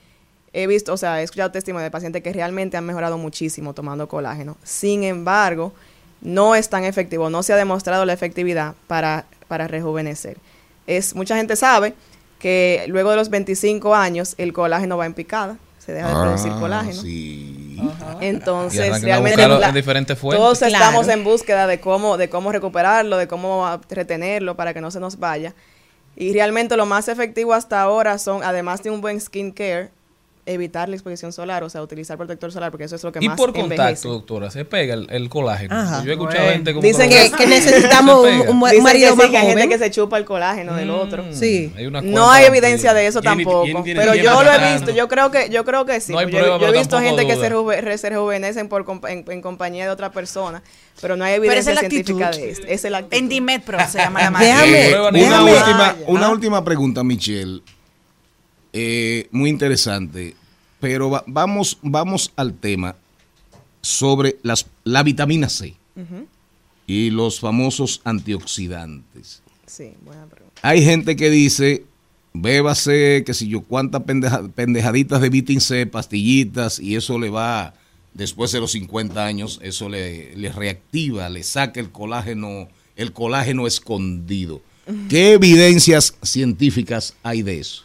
[0.52, 4.08] he visto, o sea, he escuchado testimonios de pacientes que realmente han mejorado muchísimo tomando
[4.08, 4.56] colágeno.
[4.62, 5.72] Sin embargo,
[6.20, 10.38] no es tan efectivo, no se ha demostrado la efectividad para, para rejuvenecer.
[10.86, 11.94] Es, mucha gente sabe
[12.38, 16.52] que luego de los 25 años el colágeno va en picada, se deja de producir
[16.54, 17.00] Ah, colágeno.
[17.00, 17.52] sí.
[18.20, 20.40] Entonces, realmente buscarlo la- en diferentes fuentes.
[20.42, 20.74] todos Claro.
[20.74, 24.98] estamos en búsqueda de cómo, de cómo recuperarlo, de cómo retenerlo para que no se
[25.00, 25.54] nos vaya.
[26.16, 29.90] Y realmente lo más efectivo hasta ahora son, además de un buen skincare,
[30.46, 33.28] evitar la exposición solar, o sea, utilizar protector solar, porque eso es lo que Y
[33.28, 33.68] más por envejece.
[33.76, 35.74] contacto, doctora, se pega el, el colágeno.
[35.74, 36.04] Ajá.
[36.04, 36.52] Yo he escuchado Bueno.
[36.52, 39.68] gente como Dicen que- que necesitamos un- un marido que más sí, que hay gente
[39.68, 41.24] que se chupa el colágeno del otro.
[41.24, 41.72] Mm, Sí.
[41.76, 45.08] hay No hay evidencia de eso ¿Quién- tampoco, quién pero yo lo he visto, yo
[45.08, 46.12] creo que yo creo que sí.
[46.12, 47.48] No hay yo, prueba, yo he pero visto gente que se, duda.
[47.48, 50.62] rejuve- re- se rejuvenecen por compa- en, en compañía de otra persona,
[51.00, 52.66] pero no hay es evidencia la científica de esto.
[52.68, 53.18] Es la actitud.
[53.18, 54.90] Endimetro se llama la Déjame-.
[54.90, 55.96] Eh, una déjame- última, Vaya.
[56.06, 56.30] una Ah.
[56.30, 57.62] última pregunta, Michelle.
[58.78, 60.34] Eh, muy interesante.
[60.80, 62.94] Pero va- vamos, vamos al tema
[63.80, 65.74] sobre las, la vitamina C
[66.86, 69.42] y los famosos antioxidantes.
[69.66, 70.60] Sí, buena pregunta.
[70.62, 71.84] Hay gente que dice,
[72.34, 77.72] bébase, que si yo, cuántas pendeja- pendejaditas de Vitin C, pastillitas, y eso le va,
[78.12, 83.66] después de los 50 años, eso le, le reactiva, le saca el colágeno, el colágeno
[83.66, 84.60] escondido.
[85.08, 87.84] ¿Qué evidencias científicas hay de eso?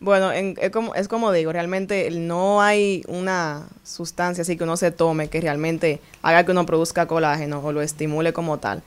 [0.00, 4.76] Bueno, en- es, como, es como digo, realmente no hay una sustancia así que uno
[4.76, 8.82] se tome que realmente haga que uno produzca colágeno o lo estimule como tal.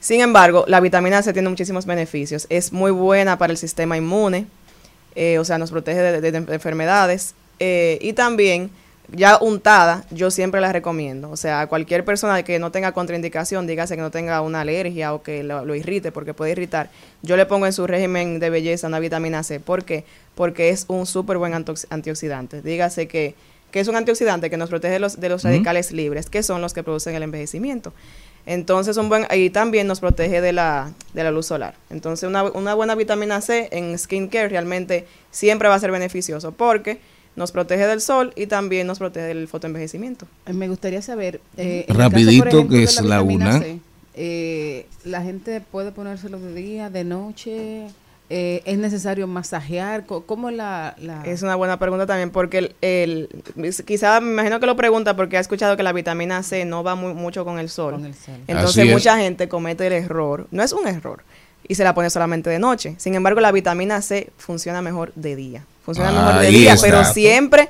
[0.00, 2.46] Sin embargo, la vitamina C tiene muchísimos beneficios.
[2.50, 4.46] Es muy buena para el sistema inmune,
[5.14, 7.34] eh, o sea, nos protege de, de- de enfermedades.
[7.60, 8.70] eh, y también,
[9.12, 11.30] ya untada, yo siempre la recomiendo.
[11.30, 15.14] O sea, a cualquier persona que no tenga contraindicación, dígase que no tenga una alergia
[15.14, 16.90] o que lo, lo irrite, porque puede irritar,
[17.22, 19.60] yo le pongo en su régimen de belleza una vitamina C.
[19.60, 20.04] ¿Por qué?
[20.34, 22.62] Porque es un súper buen antioxidante.
[22.62, 23.34] Dígase que,
[23.70, 26.60] que es un antioxidante que nos protege de los, de los radicales libres, que son
[26.60, 27.92] los que producen el envejecimiento.
[28.46, 31.74] Entonces, un buen, y también nos protege de la, de la luz solar.
[31.88, 37.00] Entonces, una, una buena vitamina C en skincare realmente siempre va a ser beneficioso porque
[37.36, 40.26] nos protege del sol y también nos protege del fotoenvejecimiento.
[40.46, 41.40] Eh, Me gustaría saber.
[41.56, 43.58] eh, caso, Rapidito, por ejemplo, que de es la una.
[43.58, 43.78] C,
[44.14, 47.86] eh, la gente puede ponérselo de día, de noche.
[48.30, 50.06] eh, es necesario masajear.
[50.06, 50.96] Co- ¿Cómo la.?
[50.98, 53.28] la- Es una buena pregunta también porque el, el-
[53.86, 56.94] quizá me imagino que lo pregunta porque ha escuchado que la vitamina C no va
[56.94, 57.92] muy, mucho con el sol.
[57.94, 58.34] Con el sol.
[58.46, 61.22] Entonces mucha gente comete el error, no es un error,
[61.68, 62.94] y se la pone solamente de noche.
[62.98, 65.64] Sin embargo, la vitamina C funciona mejor de día.
[65.84, 66.86] Funciona mejor de día, está.
[66.86, 67.68] pero siempre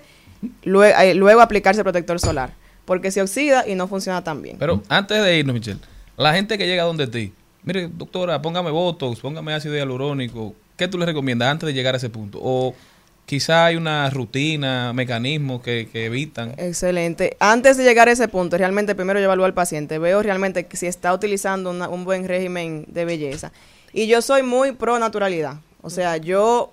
[0.63, 2.53] luego, luego aplicarse protector solar,
[2.85, 4.57] porque se oxida y no funciona tan bien.
[4.59, 5.81] Pero antes de irnos, Michelle,
[6.17, 7.33] la gente que llega donde ti,
[7.65, 11.97] mire, doctora, póngame Botox, póngame ácido hialurónico, ¿qué tú le recomiendas antes de llegar a
[11.97, 12.39] ese punto?
[12.43, 12.75] O
[13.27, 16.53] quizá hay una rutina, mecanismos que, que evitan.
[16.59, 17.37] Excelente.
[17.41, 20.77] Antes de llegar a ese punto, realmente primero yo evalúo al paciente, veo realmente que
[20.77, 23.51] si está utilizando una- un buen régimen de belleza.
[23.97, 25.59] Y yo soy muy pro naturalidad.
[25.81, 26.73] O sea, yo,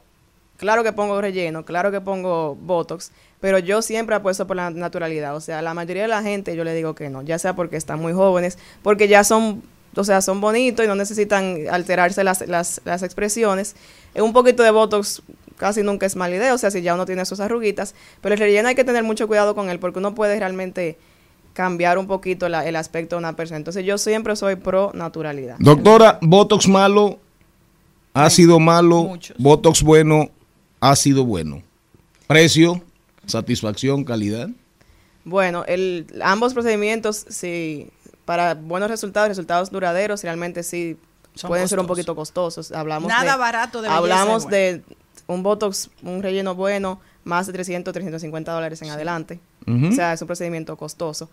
[0.58, 5.36] claro que pongo relleno, claro que pongo Botox, pero yo siempre apuesto por la naturalidad.
[5.36, 7.78] O sea, la mayoría de la gente yo le digo que no, ya sea porque
[7.78, 9.62] están muy jóvenes, porque ya son,
[9.96, 13.76] o sea, son bonitos y no necesitan alterarse las, las, las expresiones.
[14.16, 15.22] Eh, Un poquito de Botox
[15.58, 18.40] casi nunca es mala idea, o sea, si ya uno tiene sus arruguitas, pero el
[18.40, 20.98] relleno hay que tener mucho cuidado con él porque uno puede realmente
[21.54, 23.58] cambiar un poquito la- el aspecto de una persona.
[23.58, 25.56] Entonces yo siempre soy pro naturalidad.
[25.60, 27.20] Doctora, Botox malo,
[28.14, 30.30] ácido malo, Botox bueno,
[30.80, 31.62] ácido bueno.
[32.28, 32.82] Precio,
[33.26, 34.50] satisfacción, calidad.
[35.24, 37.90] Bueno, el, ambos procedimientos, sí,
[38.26, 40.98] para buenos resultados, resultados duraderos, realmente sí
[41.36, 42.72] Son pueden ser un poquito costosos.
[42.72, 44.82] Hablamos Nada de, barato debería Hablamos de
[45.28, 49.40] un Botox, un relleno bueno, más de 300, 350 dólares en adelante.
[49.68, 51.30] O sea, es un procedimiento costoso.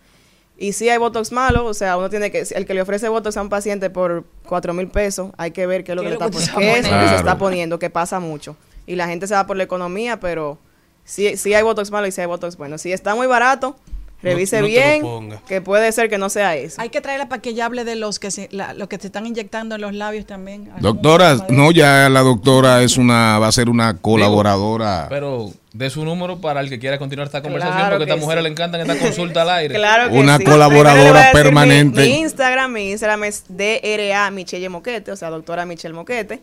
[0.57, 3.37] Y si hay Botox malo, o sea, uno tiene que, el que le ofrece Botox
[3.37, 6.17] a un paciente por 4 mil pesos, hay que ver qué es lo que, ¿Qué
[6.17, 7.15] le está, que pon- te está qué es lo que se poniendo?
[7.15, 7.37] está Claro.
[7.39, 8.55] poniendo, que pasa mucho.
[8.85, 10.57] Y la gente se va por la economía, pero
[11.05, 12.77] sí, sí hay Botox malo y sí hay Botox bueno.
[12.77, 13.77] Si está muy barato,
[14.21, 16.81] revise no te bien, que puede ser que no sea eso.
[16.81, 19.07] Hay que traerla para que ella hable de los que se, la- los que se
[19.07, 20.69] están inyectando en los labios también.
[20.79, 25.07] Doctora, no, ya la doctora es una, va a ser una colaboradora.
[25.09, 28.25] Pero de su número para el que quiera continuar esta conversación, Claro porque a esta
[28.25, 28.43] mujer sí.
[28.43, 29.75] le encantan esta consulta al aire.
[29.75, 30.43] Claro que Una sí.
[30.43, 32.01] colaboradora Primero le voy a decir permanente.
[32.01, 36.39] Mi, mi Instagram, mi Instagram es DRA Michelle Moquete, o sea, doctora Michelle Moquete.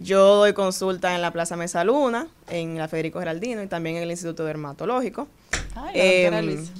[0.00, 4.04] Yo doy consulta en la Plaza Mesa Luna, en la Federico Geraldino y también en
[4.04, 5.26] el Instituto Dermatológico.
[5.74, 6.70] Ay, la Luisa.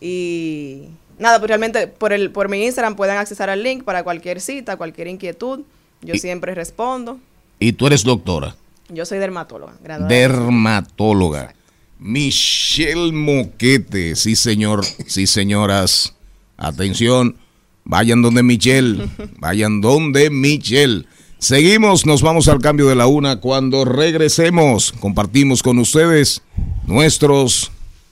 [0.00, 0.84] Y
[1.18, 4.76] nada, pues realmente por el por mi Instagram pueden accesar al link para cualquier cita,
[4.76, 5.60] cualquier inquietud.
[6.02, 7.18] Yo Y- siempre respondo.
[7.58, 8.54] Y tú eres doctora,
[8.88, 10.08] Yo soy dermatóloga, graduada.
[10.08, 11.54] dermatóloga.
[11.98, 16.14] Michelle Moquete, sí señor, sí señoras.
[16.56, 17.36] Atención,
[17.84, 21.04] vayan donde Michelle, vayan donde Michelle.
[21.38, 23.40] Seguimos, nos vamos al cambio de la una.
[23.40, 26.42] Cuando regresemos, compartimos con ustedes
[26.86, 27.70] nuestros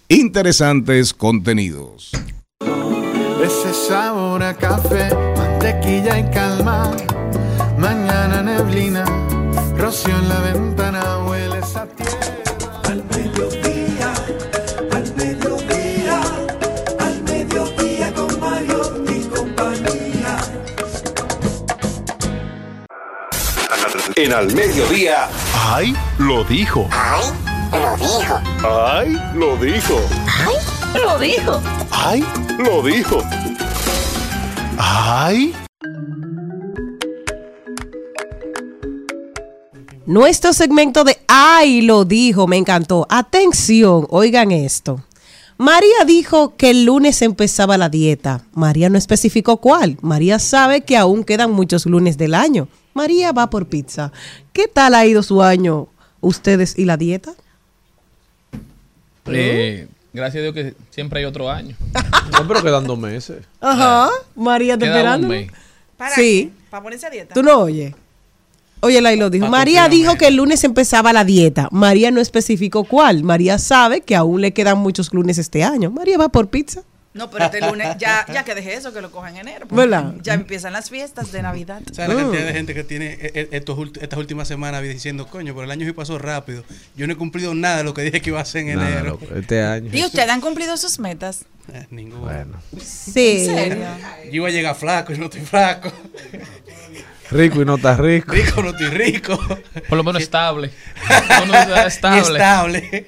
[0.08, 2.10] interesantes contenidos.
[3.42, 6.90] Ese sabor a café, mantequilla y calma.
[7.78, 9.04] Mañana neblina,
[9.76, 12.18] rocío en la ventana, huele esa tierra.
[12.84, 14.14] Al mediodía,
[14.92, 16.20] al mediodía,
[16.98, 20.38] al mediodía con Mario y compañía.
[24.16, 25.28] En al mediodía.
[25.54, 25.94] ¡Ay!
[26.18, 26.88] Lo dijo.
[26.90, 27.45] ¡Ay!
[27.72, 28.40] Lo dijo.
[28.64, 29.18] ¡Ay!
[29.34, 30.00] Lo dijo.
[30.26, 31.00] ¡Ay!
[31.02, 31.60] Lo dijo.
[31.90, 32.24] ¡Ay!
[32.58, 33.18] Lo dijo.
[34.78, 35.54] ¡Ay!
[40.06, 43.06] Nuestro segmento de Ay, lo dijo, me encantó.
[43.10, 45.02] Atención, oigan esto.
[45.58, 48.42] María dijo que el lunes empezaba la dieta.
[48.52, 49.96] María no especificó cuál.
[50.02, 52.68] María sabe que aún quedan muchos lunes del año.
[52.94, 54.12] María va por pizza.
[54.52, 55.88] ¿Qué tal ha ido su año,
[56.20, 57.32] ustedes y la dieta?
[59.28, 61.76] Eh, gracias a Dios que siempre hay otro año.
[62.32, 63.44] No, pero quedan dos meses.
[63.60, 64.10] Ajá.
[64.34, 65.28] María te esperando.
[65.96, 66.52] ¿Para Sí.
[66.70, 67.34] ¿Para ponerse a dieta?
[67.34, 67.94] ¿Tú no oyes?
[68.80, 69.46] Oye, Lailo dijo.
[69.46, 71.68] Pa' María dijo que el lunes empezaba la dieta.
[71.70, 73.22] María no especificó cuál.
[73.22, 75.90] María sabe que aún le quedan muchos lunes este año.
[75.90, 76.82] María va por pizza.
[77.16, 79.66] No, pero este lunes, ya, ya que dejé eso, que lo coja en enero.
[79.66, 80.14] porque ¿Verdad?
[80.22, 81.80] Ya empiezan las fiestas de Navidad.
[81.92, 85.26] ¿Sabes la cantidad de gente que tiene e- e- estos, ult- estas últimas semanas diciendo,
[85.26, 86.62] coño, pero el año sí pasó rápido?
[86.96, 88.88] Yo no he cumplido nada de lo que dije que iba a hacer en Nada,
[88.90, 89.18] enero.
[89.20, 89.90] loco, este año.
[89.92, 91.44] ¿Y ustedes han cumplido sus metas?
[91.72, 92.22] Eh, ninguno.
[92.22, 92.58] Bueno.
[92.80, 93.46] Sí.
[93.48, 93.84] ¿En serio?
[94.26, 95.90] Yo iba a llegar flaco y no estoy flaco.
[97.30, 98.32] Rico y no estás rico.
[98.32, 99.36] Rico no estoy rico.
[99.88, 100.70] Por lo menos estable.
[101.28, 102.20] Por lo menos Y estable.
[102.20, 103.06] estable.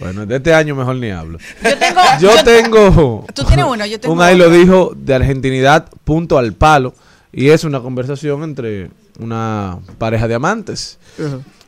[0.00, 1.38] Bueno, de este año mejor ni hablo.
[1.62, 2.00] Yo tengo.
[2.20, 3.26] Yo tengo.
[3.34, 6.94] Tú tienes uno, yo tengo Un ahí lo dijo de argentinidad, punto al palo.
[7.32, 10.98] Y es una conversación entre una pareja de amantes.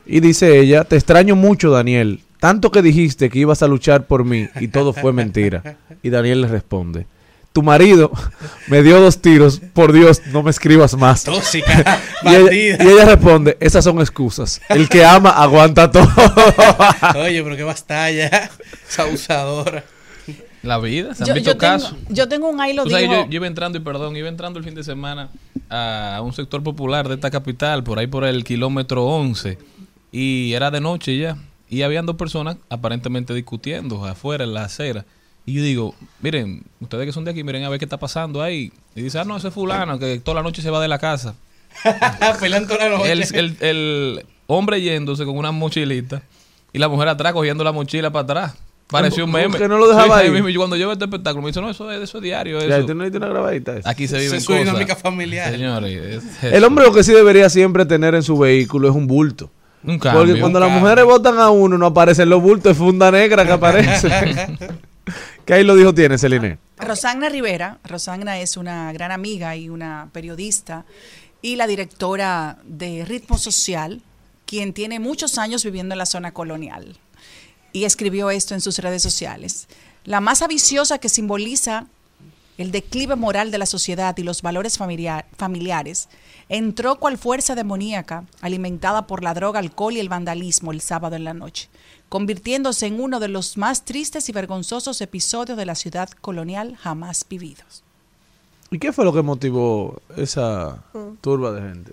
[0.05, 2.21] Y dice ella: Te extraño mucho, Daniel.
[2.39, 5.77] Tanto que dijiste que ibas a luchar por mí y todo fue mentira.
[6.01, 7.05] Y Daniel le responde:
[7.53, 8.11] Tu marido
[8.67, 9.61] me dio dos tiros.
[9.73, 11.23] Por Dios, no me escribas más.
[11.23, 12.51] Tóxica, Y ella,
[12.83, 14.59] y ella responde: Esas son excusas.
[14.69, 16.07] El que ama aguanta todo.
[17.23, 18.49] Oye, pero qué bastalla.
[18.89, 19.83] Esa abusadora.
[20.63, 21.95] La vida, se han Yo, visto yo tengo, casos.
[22.09, 22.97] yo tengo un ahí lo dijo.
[22.99, 25.29] yo, yo iba entrando, y perdón, iba entrando el fin de semana
[25.69, 29.57] a un sector popular de esta capital, por ahí por el kilómetro 11,
[30.13, 31.35] y era de noche ya,
[31.69, 35.03] y habían dos personas aparentemente discutiendo afuera en la acera.
[35.45, 38.41] Y yo digo, miren, ustedes que son de aquí, miren a ver qué está pasando
[38.41, 38.71] ahí.
[38.95, 40.99] Y dice, ah, no, ese es fulano, que toda la noche se va de la
[40.99, 41.35] casa.
[42.39, 43.11] Pelean toda la noche.
[43.11, 46.21] El, el- el hombre yéndose con una mochilita
[46.71, 48.55] y la mujer atrás cogiendo la mochila para atrás.
[48.87, 49.57] Pareció un ¿Cómo meme.
[49.57, 50.55] que no lo dejaba Sí, ahí?
[50.55, 52.59] cuando yo veo este espectáculo, me dice, no, eso es, eso es diario.
[52.67, 52.85] Ya.
[52.85, 53.89] ¿tú no una grabadita eso?
[53.89, 55.51] Aquí se vive Es su dinámica familiar.
[55.51, 59.07] Señores, es- El hombre lo que sí debería siempre tener en su vehículo es un
[59.07, 59.49] bulto.
[59.83, 62.73] Un cambio, Porque cuando un las mujeres votan a uno, no aparecen los bultos de
[62.75, 64.57] funda negra que aparecen.
[65.45, 66.57] ¿Qué ahí lo dijo tiene, Celine?
[66.77, 67.79] Rosagna Rivera.
[67.83, 70.85] Rosagna es una gran amiga y una periodista
[71.41, 74.01] y la directora de Ritmo Social,
[74.45, 76.97] quien tiene muchos años viviendo en la zona colonial.
[77.73, 79.67] Y escribió esto en sus redes sociales.
[80.05, 81.87] La masa viciosa que simboliza
[82.57, 86.07] el declive moral de la sociedad y los valores familiar- familiares
[86.49, 91.23] entró cual fuerza demoníaca alimentada por la droga, alcohol y el vandalismo el sábado en
[91.23, 91.67] la noche,
[92.17, 97.25] convirtiéndose en uno de los más tristes y vergonzosos episodios de la ciudad colonial jamás
[97.27, 97.81] vividos.
[98.69, 101.15] ¿Y qué fue lo que motivó esa Mm.
[101.21, 101.91] turba de gente?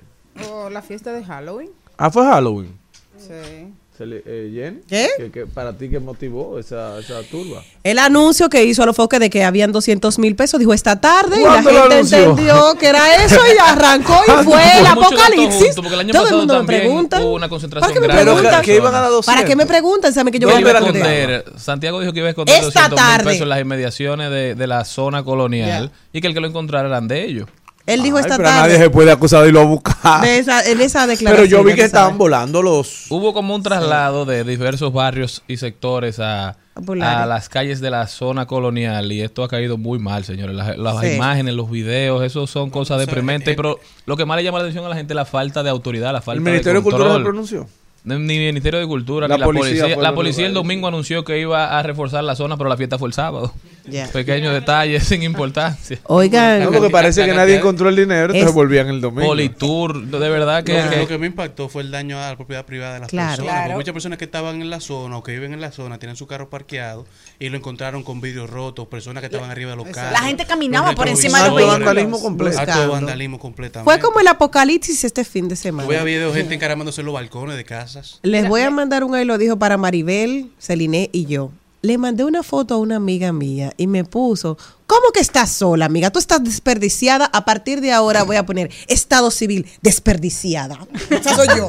[0.53, 1.71] O la fiesta de Halloween.
[1.97, 2.77] Ah, fue Halloween.
[3.17, 3.73] Sí.
[4.03, 5.09] Eh, Jen, ¿Qué?
[5.17, 7.63] ¿Qué- qué- para ti qué motivó esa, esa turba?
[7.85, 11.01] El anuncio que hizo a los foques de que habían 200 mil pesos, dijo esta
[11.01, 12.19] tarde y la ¿Cuándo lo gente anunció?
[12.31, 15.77] entendió que era eso y arrancó y fue el apocalipsis.
[15.77, 17.21] el año Todo el mundo me pregunta.
[17.21, 18.43] hubo una ¿Para concentración qué me preguntan?
[18.45, 18.69] personas.
[18.69, 20.13] iban a dar ¿Para qué me preguntan?
[20.15, 22.55] Saben que yo Que voy a iba a esconder, Santiago dijo que iba a esconder
[22.57, 23.25] Esta 200 mil tarde.
[23.25, 26.89] pesos en las inmediaciones de, de la zona colonial y que el que lo encontrara
[26.89, 27.49] eran de ellos.
[27.93, 28.61] Él dijo Ay, esta pero tarde.
[28.69, 30.23] nadie se puede acusar de irlo a buscar.
[30.23, 31.49] de esa- en esa Pero declaración.
[31.49, 33.07] yo vi que estaban volando los...
[33.11, 38.07] Hubo como un traslado de diversos barrios y sectores a, a las calles de la
[38.07, 40.55] zona colonial y esto ha caído muy mal, señores.
[40.57, 41.09] Las, las Sí.
[41.13, 44.65] imágenes, los videos, eso son cosas deprimentes, eh, pero lo que más le llama la
[44.65, 46.91] atención a la gente es la falta de autoridad, la falta ¿El Ministerio de de
[46.91, 47.67] Cultura se pronunció?
[48.03, 51.39] Ni el Ministerio de Cultura, La ni la policía La policía el domingo anunció que
[51.39, 53.53] iba a reforzar la zona, pero la fiesta fue el sábado.
[53.87, 54.07] Ya.
[54.09, 55.99] Pequeños detalles sin importancia.
[56.05, 59.27] Oigan, No, porque parece que nadie encontró el dinero, entonces Es- volvían el domingo.
[59.27, 62.31] Politour, de verdad que, Lo, que- que- lo que me impactó fue el daño a
[62.31, 63.29] la propiedad privada de las Claro.
[63.29, 63.53] personas.
[63.53, 63.67] Claro.
[63.69, 66.17] porque Muchas personas que estaban en la zona o que viven en la zona tienen
[66.17, 67.07] su carro parqueado
[67.41, 70.13] y lo encontraron con vidrios rotos, personas que estaban arriba de los carros.
[70.13, 71.87] La gente caminaba por encima de los retrovisores.
[71.87, 72.61] vandalismo completo.
[72.61, 73.91] Acto vandalismo completamente.
[73.91, 75.87] fue como el apocalipsis este fin de semana.
[75.87, 78.21] Voy a video gente encaramándose en los balcones de casas.
[78.23, 81.51] Les voy a mandar un ahí lo dijo para Maribel, Celine y yo.
[81.81, 85.87] Le mandé una foto a una amiga mía y me puso, ¿cómo que estás sola,
[85.87, 86.11] amiga?
[86.11, 87.31] Tú estás desperdiciada.
[87.33, 90.79] A partir de ahora voy a poner estado civil desperdiciada.
[91.11, 91.67] Esa soy yo.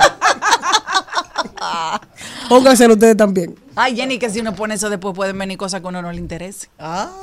[2.49, 3.55] Pónganselo ustedes también.
[3.75, 6.11] Ay, Jenny, que si uno pone eso después pueden venir cosas que a uno no
[6.11, 6.67] le interese.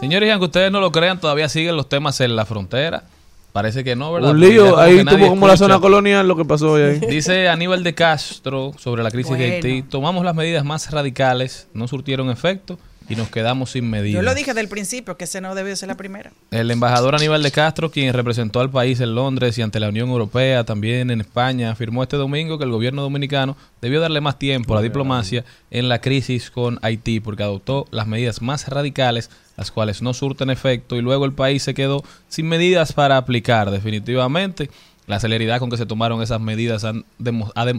[0.00, 3.04] Señores, y aunque ustedes no lo crean, todavía siguen los temas en la frontera.
[3.52, 4.30] Parece que no, ¿verdad?
[4.30, 6.98] Un lío, ahí tuvo como la zona colonial lo que pasó hoy ahí.
[7.08, 9.56] Dice Aníbal de Castro sobre la crisis de.
[9.56, 12.78] Haití, tomamos las medidas más radicales, no surtieron efecto
[13.08, 14.20] y nos quedamos sin medidas.
[14.20, 16.32] Yo lo dije del principio, que ese no debió ser la primera.
[16.50, 20.08] El embajador Aníbal de Castro, quien representó al país en Londres y ante la Unión
[20.10, 24.74] Europea, también en España, afirmó este domingo que el gobierno dominicano debió darle más tiempo
[24.74, 29.70] a la diplomacia en la crisis con Haití, porque adoptó las medidas más radicales, las
[29.70, 33.70] cuales no surten efecto, y luego el país se quedó sin medidas para aplicar.
[33.70, 34.70] Definitivamente,
[35.06, 37.04] la celeridad con que se tomaron esas medidas han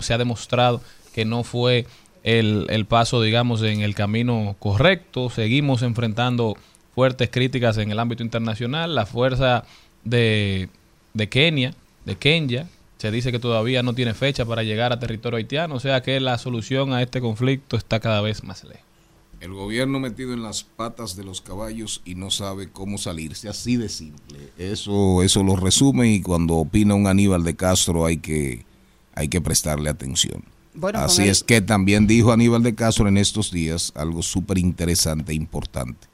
[0.02, 0.82] se ha demostrado
[1.14, 1.86] que no fue
[2.24, 5.30] el, el paso, digamos, en el camino correcto.
[5.30, 6.56] Seguimos enfrentando
[6.94, 8.96] fuertes críticas en el ámbito internacional.
[8.96, 9.64] La fuerza
[10.04, 10.70] de,
[11.14, 11.74] de Kenia,
[12.06, 12.68] de Kenya,
[12.98, 16.20] se dice que todavía no tiene fecha para llegar a territorio haitiano, o sea que
[16.20, 18.84] la solución a este conflicto está cada vez más lejos.
[19.40, 23.78] El gobierno metido en las patas de los caballos y no sabe cómo salirse, así
[23.78, 24.38] de simple.
[24.58, 28.66] Eso, eso lo resume y cuando opina un Aníbal de Castro hay que,
[29.16, 30.44] hay que prestarle atención.
[30.74, 35.32] Bueno, así es que también dijo Aníbal de Castro en estos días algo súper interesante
[35.32, 36.08] e importante.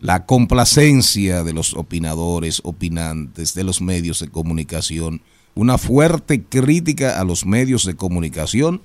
[0.00, 5.22] La complacencia de los opinadores, opinantes, de los medios de comunicación,
[5.54, 8.82] una fuerte crítica a los medios de comunicación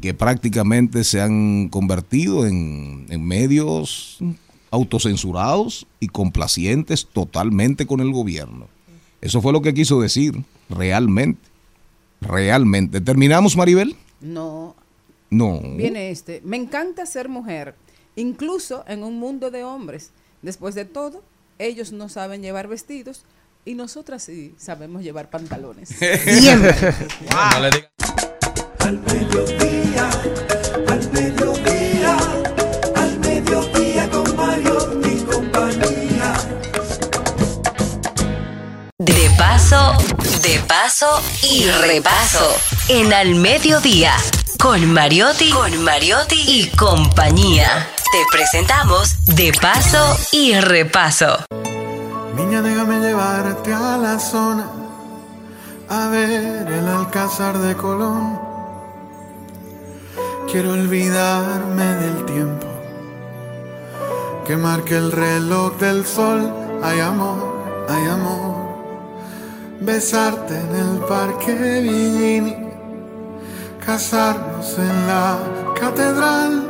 [0.00, 4.18] que prácticamente se han convertido en, en medios
[4.70, 8.68] autocensurados y complacientes totalmente con el gobierno.
[9.20, 11.40] Eso fue lo que quiso decir, realmente.
[12.20, 13.00] Realmente.
[13.00, 13.96] ¿Terminamos, Maribel?
[14.20, 14.74] No,
[15.30, 15.60] No.
[15.76, 16.40] viene este.
[16.44, 17.74] Me encanta ser mujer,
[18.16, 20.10] incluso en un mundo de hombres.
[20.42, 21.22] Después de todo,
[21.58, 23.24] ellos no saben llevar vestidos
[23.64, 25.90] y nosotras sí sabemos llevar pantalones.
[26.00, 26.64] Digan-
[28.80, 30.10] Al mediodía,
[30.88, 31.69] al mediodía,
[39.14, 39.92] De paso,
[40.42, 42.54] de paso y repaso.
[42.88, 44.12] En al mediodía,
[44.58, 47.88] con Mariotti, con Mariotti y compañía.
[48.12, 51.44] Te presentamos De paso y repaso.
[52.36, 54.68] Niña, déjame llevarte a la zona
[55.88, 58.38] a ver el alcázar de Colón.
[60.50, 62.66] Quiero olvidarme del tiempo
[64.46, 66.52] que marque el reloj del sol.
[66.82, 68.59] Hay amor, hay amor.
[69.80, 72.54] Besarte en el parque Villini,
[73.84, 75.38] casarnos en la
[75.80, 76.68] catedral,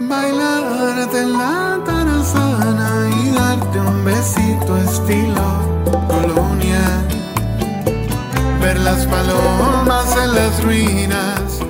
[0.00, 5.70] bailarte en la tarazana y darte un besito estilo
[6.08, 6.80] colonia.
[8.60, 11.60] Ver las palomas en las ruinas.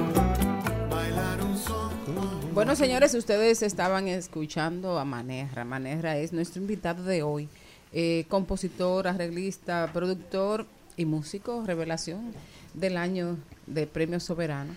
[2.55, 5.64] Bueno, señores, ustedes estaban escuchando a Maneja.
[5.64, 7.49] Maneja es nuestro invitado de hoy.
[7.93, 10.66] Eh, compositor, arreglista, productor
[10.97, 12.32] y músico, revelación
[12.72, 13.36] del año
[13.66, 14.74] de Premio Soberano.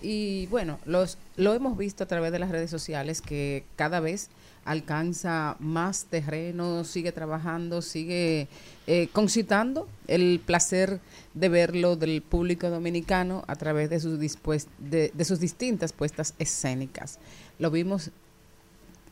[0.00, 4.30] Y bueno, los, lo hemos visto a través de las redes sociales que cada vez
[4.64, 8.46] alcanza más terreno, sigue trabajando, sigue
[8.86, 11.00] eh, concitando el placer
[11.34, 17.18] de verlo del público dominicano a través de sus, de, de sus distintas puestas escénicas.
[17.58, 18.10] Lo vimos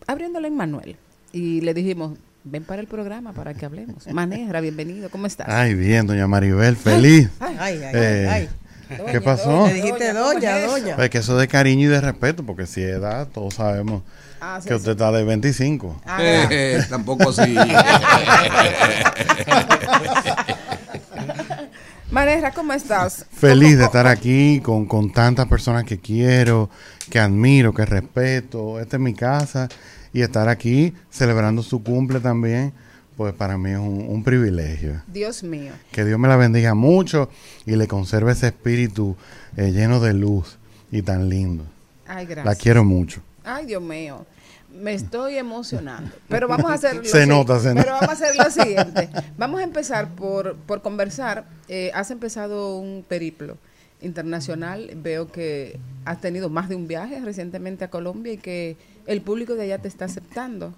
[0.06, 0.96] abriéndole en Manuel
[1.32, 4.06] y le dijimos, ven para el programa para que hablemos.
[4.12, 5.48] Maneja, bienvenido, ¿cómo estás?
[5.48, 7.28] Ay, bien, doña Maribel, feliz.
[7.40, 8.48] Ay, ay, ay, Eh, ay.
[8.88, 9.50] ¿Qué Doña, pasó?
[9.50, 10.96] doña, Le dijiste doña, ¿cómo es doña.
[10.96, 14.02] Pues que eso de cariño y de respeto, porque si es edad, todos sabemos
[14.40, 16.00] Ah, sí, que usted está de 25.
[16.06, 16.18] Ah,
[16.50, 17.54] Eh, tampoco así.
[22.10, 23.26] Maneja, ¿cómo estás?
[23.32, 26.68] Feliz de estar aquí con, con tantas personas que quiero,
[27.08, 28.80] que admiro, que respeto.
[28.80, 29.68] Esta es mi casa
[30.12, 32.72] y estar aquí celebrando su cumple también,
[33.16, 35.02] pues para mí es un, un privilegio.
[35.06, 35.72] Dios mío.
[35.92, 37.28] Que Dios me la bendiga mucho
[37.66, 39.16] y le conserve ese espíritu
[39.56, 40.56] eh, lleno de luz
[40.90, 41.64] y tan lindo.
[42.06, 42.46] Ay, gracias.
[42.46, 43.20] La quiero mucho.
[43.44, 44.24] Ay, Dios mío.
[44.72, 46.10] Me estoy emocionando.
[46.28, 47.92] Pero vamos a hacer lo Se nota, se Pero nota.
[47.92, 49.10] vamos a hacer lo siguiente.
[49.36, 51.44] Vamos a empezar por, por conversar.
[51.68, 53.58] Eh, has empezado un periplo
[54.00, 54.90] internacional.
[54.96, 58.76] Veo que has tenido más de un viaje recientemente a Colombia y que
[59.06, 60.74] el público de allá te está aceptando.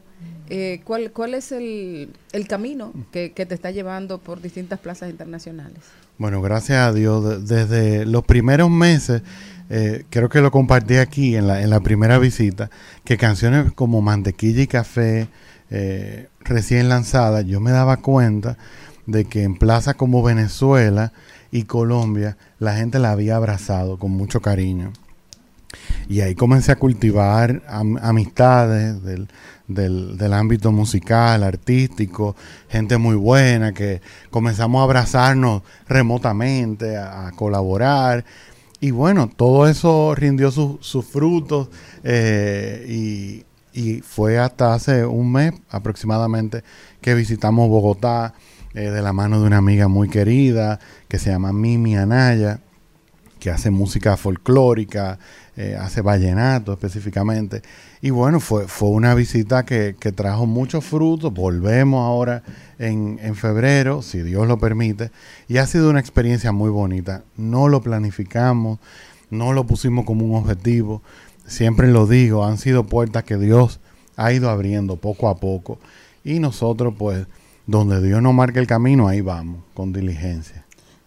[0.48, 5.10] Eh, ¿cuál, ¿Cuál es el, el camino que, que te está llevando por distintas plazas
[5.10, 5.78] internacionales?
[6.18, 9.22] Bueno, gracias a Dios, de- desde los primeros meses,
[9.70, 12.70] eh, creo que lo compartí aquí en la, en la primera visita,
[13.04, 15.28] que canciones como Mantequilla y Café,
[15.70, 18.58] eh, recién lanzadas, yo me daba cuenta
[19.06, 21.12] de que en plazas como Venezuela
[21.50, 24.92] y Colombia, la gente la había abrazado con mucho cariño.
[26.08, 29.28] Y ahí comencé a cultivar am- amistades del,
[29.68, 32.36] del, del ámbito musical, artístico,
[32.68, 34.00] gente muy buena que
[34.30, 38.24] comenzamos a abrazarnos remotamente, a, colaborar.
[38.80, 41.68] Y bueno, todo eso rindió sus sus frutos
[42.02, 46.64] eh, y, y fue hasta hace un mes aproximadamente
[47.00, 48.34] que visitamos Bogotá
[48.74, 52.58] eh, de la mano de una amiga muy querida que se llama Mimi Anaya
[53.42, 55.18] que hace música folclórica,
[55.56, 57.60] eh, hace vallenato específicamente.
[58.00, 61.34] Y bueno, fue, fue una visita que, que trajo muchos frutos.
[61.34, 62.44] Volvemos ahora
[62.78, 65.10] en, en febrero, si Dios lo permite.
[65.48, 67.24] Y ha sido una experiencia muy bonita.
[67.36, 68.78] No lo planificamos,
[69.28, 71.02] no lo pusimos como un objetivo.
[71.44, 73.80] Siempre lo digo, han sido puertas que Dios
[74.14, 75.80] ha ido abriendo poco a poco.
[76.22, 77.26] Y nosotros, pues,
[77.66, 80.61] donde Dios nos marque el camino, ahí vamos, con diligencia.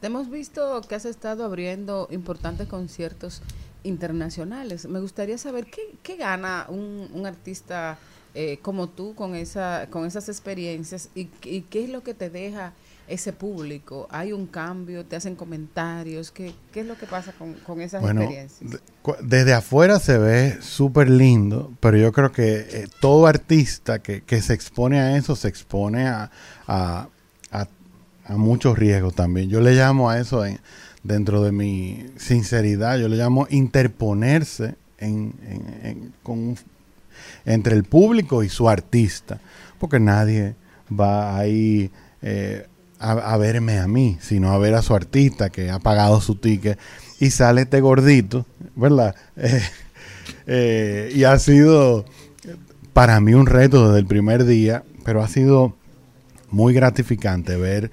[0.05, 3.41] Te hemos visto que has estado abriendo importantes conciertos
[3.83, 4.85] internacionales.
[4.87, 7.97] Me gustaría saber qué, qué gana un, un artista
[8.35, 12.29] eh, como tú con, esa, con esas experiencias y, y qué es lo que te
[12.29, 12.73] deja
[13.07, 14.07] ese público.
[14.11, 15.03] ¿Hay un cambio?
[15.05, 16.29] ¿Te hacen comentarios?
[16.29, 18.69] ¿Qué, qué es lo que pasa con, con esas Bueno, experiencias?
[18.73, 18.79] de-
[19.23, 24.39] desde afuera se ve súper lindo, pero yo creo que eh, todo artista que, que
[24.43, 26.29] se expone a eso se expone a,
[26.67, 27.07] a,
[27.51, 27.67] a-
[28.25, 29.49] a muchos riesgos también.
[29.49, 30.59] Yo le llamo a eso, en-
[31.03, 34.75] dentro de mi sinceridad, yo le llamo interponerse
[37.45, 39.39] entre el público y su artista,
[39.79, 40.55] porque nadie
[40.91, 41.91] va ahí
[42.21, 42.67] eh,
[42.99, 46.79] a, verme a mí, sino a ver a su artista que ha pagado su ticket
[47.19, 48.45] y sale este gordito,
[48.75, 49.15] ¿verdad?
[49.37, 49.61] Eh,
[50.47, 52.05] eh, y ha sido
[52.93, 55.75] para mí un reto desde el primer día, pero ha sido
[56.49, 57.91] muy gratificante ver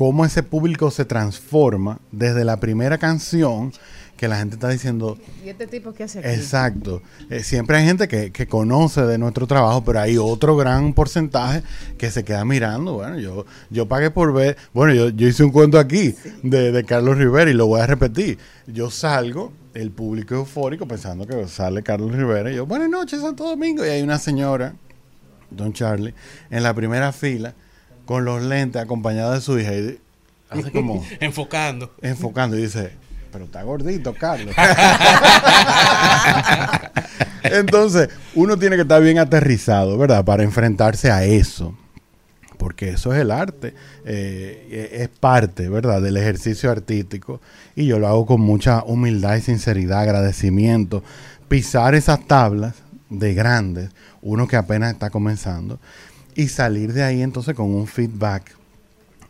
[0.00, 3.70] cómo ese público se transforma desde la primera canción
[4.16, 6.28] que la gente está diciendo, ¿Y este tipo qué hace aquí?
[6.28, 7.02] Exacto.
[7.28, 11.62] Eh, siempre hay gente que, que conoce de nuestro trabajo, pero hay otro gran porcentaje
[11.98, 12.94] que se queda mirando.
[12.94, 14.56] Bueno, yo, yo pagué por ver.
[14.72, 17.86] Bueno, yo, yo hice un cuento aquí de, de Carlos Rivera y lo voy a
[17.86, 18.38] repetir.
[18.66, 22.50] Yo salgo, el público eufórico, pensando que sale Carlos Rivera.
[22.50, 23.84] Y yo, buenas noches, Santo Domingo.
[23.84, 24.72] Y hay una señora,
[25.50, 26.14] Don Charlie,
[26.48, 27.54] en la primera fila,
[28.10, 29.72] con los lentes, acompañada de su hija.
[29.72, 30.00] Y
[30.48, 31.06] hace como.
[31.20, 31.92] Enfocando.
[32.02, 32.90] Enfocando y dice,
[33.30, 34.52] pero está gordito, Carlos.
[37.44, 40.24] Entonces, uno tiene que estar bien aterrizado, ¿verdad?
[40.24, 41.78] Para enfrentarse a eso.
[42.58, 43.74] porque eso es el arte,
[44.04, 47.40] eh, es parte, ¿verdad?, del ejercicio artístico
[47.76, 51.04] y yo lo hago con mucha humildad y sinceridad, agradecimiento,
[51.48, 52.74] pisar esas tablas
[53.08, 55.78] de grandes, uno que apenas está comenzando,
[56.40, 58.56] y salir de ahí entonces con un feedback,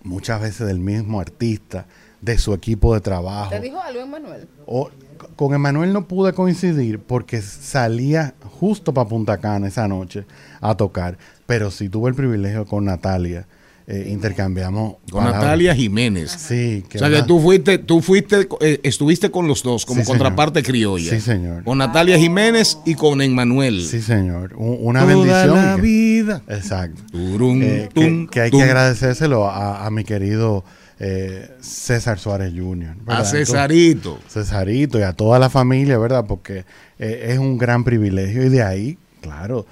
[0.04, 1.86] muchas veces del mismo artista,
[2.20, 3.50] de su equipo de trabajo.
[3.50, 4.46] ¿Te dijo algo, Manuel?
[4.66, 4.90] O-
[5.36, 10.24] con Emanuel no pude coincidir porque salía justo para Punta Cana esa noche
[10.60, 13.46] a tocar, pero sí tuve el privilegio con Natalia.
[13.92, 15.42] Eh, intercambiamos Con palabras.
[15.42, 16.30] Natalia Jiménez.
[16.30, 20.06] Sí, O sea que tú fuiste, tú fuiste, eh, estuviste con los dos como Sí,
[20.06, 21.10] contraparte criolla.
[21.10, 21.64] Sí, señor.
[21.64, 23.82] Con Natalia Jiménez y con Emmanuel.
[23.84, 24.54] Sí, señor.
[24.56, 25.54] Un- una Toda bendición.
[25.56, 26.42] la que- vida.
[26.48, 27.02] Exacto.
[27.10, 28.60] Turum, Eh, que, tum, que hay tum.
[28.60, 30.64] que agradecérselo a, a mi querido
[31.02, 32.94] eh, César Suárez Jr.
[33.04, 33.22] ¿verdad?
[33.22, 34.18] A Cesarito.
[34.28, 36.26] Cesarito y a toda la familia, ¿verdad?
[36.28, 36.64] Porque
[36.98, 39.64] eh, es un gran privilegio y de ahí, claro,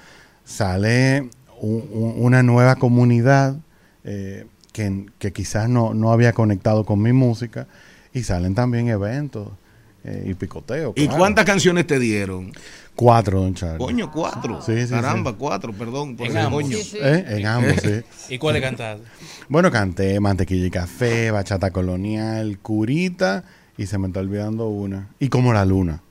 [0.43, 1.29] sale
[1.61, 3.55] un- un- una nueva comunidad
[4.03, 7.67] eh, que, que quizás no, no había conectado con mi música
[8.13, 9.49] y salen también eventos
[10.03, 10.93] eh, y picoteos.
[10.95, 12.51] ¿Y cuántas canciones te dieron?
[12.95, 13.77] Cuatro, don Charlie.
[13.77, 14.61] Coño, cuatro.
[14.61, 15.37] Sí, sí, Caramba, sí.
[15.39, 16.17] cuatro, perdón.
[16.17, 16.63] por En ambos.
[16.63, 16.77] coño.
[16.77, 16.97] Sí, sí.
[17.01, 17.25] ¿Eh?
[17.29, 18.01] En ambos, sí.
[18.33, 19.03] ¿Y cuáles cantaste?
[19.49, 23.43] Bueno, canté Mantequilla y Café, Bachata Colonial, Curita
[23.77, 25.07] y se me está olvidando una.
[25.19, 26.01] Y Como la Luna.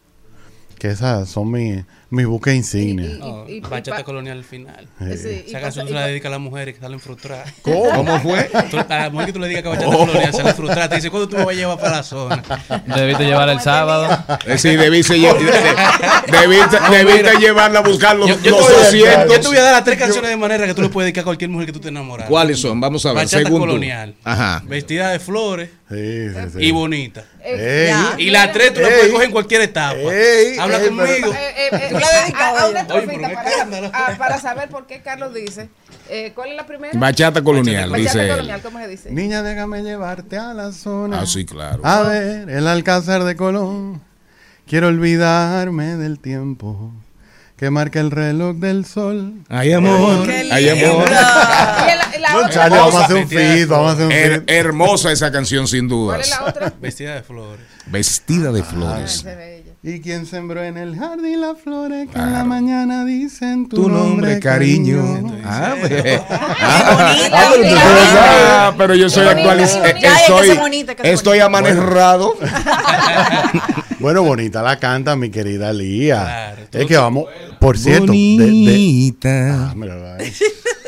[0.79, 4.89] Que esas son mis mi y- y- bachata pa- colonial al final.
[4.99, 5.19] Sí.
[5.19, 7.53] Sí, y Esa canción se la dedica a las mujeres que salen frustradas.
[7.63, 7.91] ¿Cómo?
[7.95, 8.51] ¿Cómo fue?
[8.71, 9.99] Tú- a la mujer que tú le digas que bachata Oh.
[10.07, 10.89] colonial sale frustrada.
[10.89, 12.43] Te dice, ¿cuándo tú me vas a llevar para la zona?
[12.87, 14.09] Debiste llevar el sábado.
[14.47, 15.37] Eh, Sí, debiste, lle-
[16.31, 18.85] debiste, llevarla a buscar los, Yo, yo los te voy a-
[19.25, 19.35] 200.
[19.37, 21.23] yo te voy a dar las tres canciones de manera que tú le puedes dedicar
[21.23, 22.29] a cualquier mujer que tú te enamoras.
[22.29, 22.81] ¿Cuáles son?
[22.81, 23.17] Vamos a ver.
[23.25, 23.67] Bachata según tú.
[23.67, 24.15] colonial.
[24.25, 24.63] Ajá.
[24.67, 26.59] Vestida de flores Sí, sí, sí.
[26.67, 27.25] y bonita.
[28.19, 28.97] Y las tres tú las Ey.
[28.99, 29.97] puedes coger en cualquier etapa.
[29.99, 31.33] Ey, Habla ey, conmigo.
[31.33, 31.98] Eh, eh, eh, la pero
[34.19, 35.69] para, saber por qué Carlos dice.
[36.09, 36.99] Eh, ¿Cuál es la primera?
[36.99, 38.31] Bachata colonial, Bachata dice él.
[38.31, 39.11] colonial, ¿cómo se dice?
[39.11, 41.21] Niña, déjame llevarte a la zona.
[41.21, 41.81] Ah, sí, claro.
[41.85, 44.01] A ver, el Alcázar de Colón.
[44.67, 46.93] Quiero olvidarme del tiempo
[47.57, 49.35] que marca el reloj del sol.
[49.49, 51.09] Hay amor, hay amor.
[52.71, 54.51] Vamos a hacer un feed, vamos a hacer un Her- feed.
[54.55, 56.73] hermosa esa canción, sin ¿Cuál es la otra?
[56.81, 57.65] Vestida de flores.
[57.87, 59.25] Vestida de Ah, flores.
[59.81, 63.89] Y quien sembró en el jardín las flores que en la mañana dicen tu, Tu
[63.89, 65.41] nombre, cariño.
[65.45, 66.21] Ah, pues.
[66.31, 68.93] Ah, bonita, ah, pero bonita.
[68.93, 69.85] ah, yo soy bonita, actualizado.
[69.89, 70.09] bonita.
[70.19, 71.45] Estoy, bonita, estoy bonita.
[71.47, 72.35] amanejado.
[74.01, 76.23] Bueno, bonita la canta mi querida Lía.
[76.23, 77.25] Claro, es que vamos,
[77.59, 79.71] por cierto, de, de- Bonita.
[79.71, 79.75] Ah,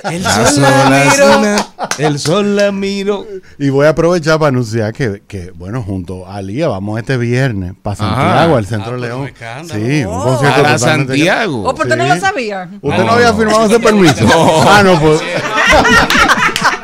[0.04, 1.56] El La sol la miro,
[1.98, 3.26] el sol la miro.
[3.58, 7.74] Y voy a aprovechar para anunciar que, que, bueno, junto a Lía vamos este viernes
[7.82, 7.96] para.
[7.96, 9.30] Santiago, al Centro Ah, León.
[9.70, 10.22] Sí, un Oh.
[10.24, 11.62] concierto Para Santiago.
[11.68, 12.68] Oh, pero tú no lo sabías.
[12.80, 13.12] ¿Usted no, No.
[13.12, 14.24] había firmado ese permiso?
[14.68, 15.20] Ah, no, pues.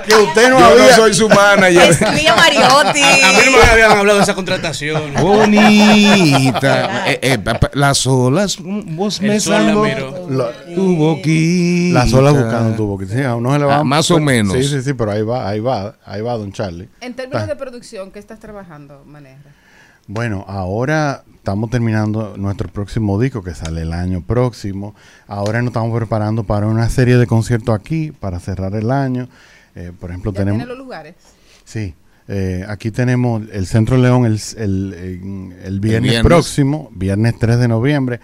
[0.06, 0.94] Que usted no Yo no había.
[0.94, 1.90] soy su manager.
[1.90, 3.02] Es Lía Mariotti.
[3.02, 5.14] A mí no me habían hablado de esa contratación.
[5.20, 7.04] Bonita.
[7.06, 7.38] Eh, eh,
[7.74, 9.86] las olas, vos me El salvo.
[10.28, 12.00] La- Tu boquita.
[12.00, 13.14] Las olas buscando tu boquita.
[13.14, 13.76] Sí, a uno se le va.
[13.78, 14.54] Ah, más o menos.
[14.54, 16.88] Sí, sí, sí, pero ahí va, ahí va, ahí va, don Charlie.
[17.00, 19.36] En términos de producción, ¿qué estás trabajando, Maneja?
[20.08, 24.94] Bueno, ahora estamos terminando nuestro próximo disco que sale el año próximo.
[25.28, 29.28] Ahora nos estamos preparando para una serie de conciertos aquí para cerrar el año.
[29.76, 30.58] Eh, por ejemplo, ¿Ya tenemos.
[30.58, 31.14] tiene los lugares?
[31.64, 31.94] Sí.
[32.28, 36.22] eh, aquí tenemos el Centro León el, el- el viernes, viernes.
[36.24, 38.20] próximo, viernes 3 de noviembre.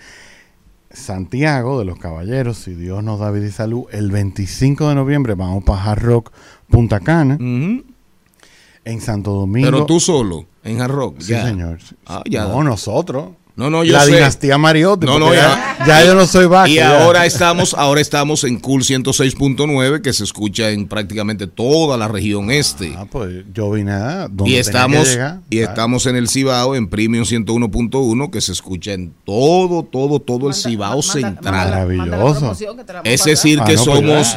[0.90, 5.34] Santiago de los Caballeros, si Dios nos da vida y salud, el 25 de noviembre
[5.34, 6.32] vamos para Hard Rock
[6.68, 7.38] Punta Cana.
[7.40, 9.70] En Santo Domingo.
[9.70, 11.20] Pero tú solo, en Hard Rock.
[11.20, 11.46] Sí, ya.
[11.46, 11.78] señor.
[12.06, 12.44] Ah, ya.
[12.46, 13.30] No, nosotros.
[13.54, 14.14] No, no, yo La sé.
[14.14, 15.04] dinastía Mariotti.
[15.04, 15.76] No, no, ya.
[15.80, 16.68] ya, ya yo no soy vaca.
[16.68, 17.04] Y ya.
[17.04, 22.50] ahora estamos, ahora estamos en Cool 106.9, que se escucha en prácticamente toda la región
[22.50, 22.94] este.
[22.96, 25.40] Ah, pues yo vine a donde Y tenía estamos, que llegar.
[25.50, 30.48] y estamos en el Cibao, en Premium 101.1, que se escucha en todo, todo, todo
[30.48, 31.70] el Cibao central.
[31.70, 32.56] Maravilloso.
[33.04, 34.36] Es decir, Ah, que no, pues somos.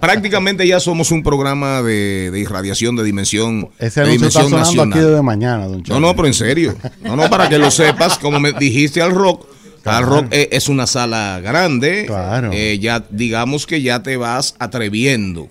[0.00, 4.54] Prácticamente ya somos un programa de, de irradiación de dimensión, Ese de está dimensión aquí
[4.54, 5.00] nacional.
[5.00, 6.74] desde mañana, don No, no, pero en serio.
[7.02, 9.46] No, no, para que lo sepas, como me dijiste al rock,
[9.84, 12.04] al rock eh, es una sala grande.
[12.06, 12.50] Claro.
[12.52, 15.48] Eh, ya digamos que ya te vas atreviendo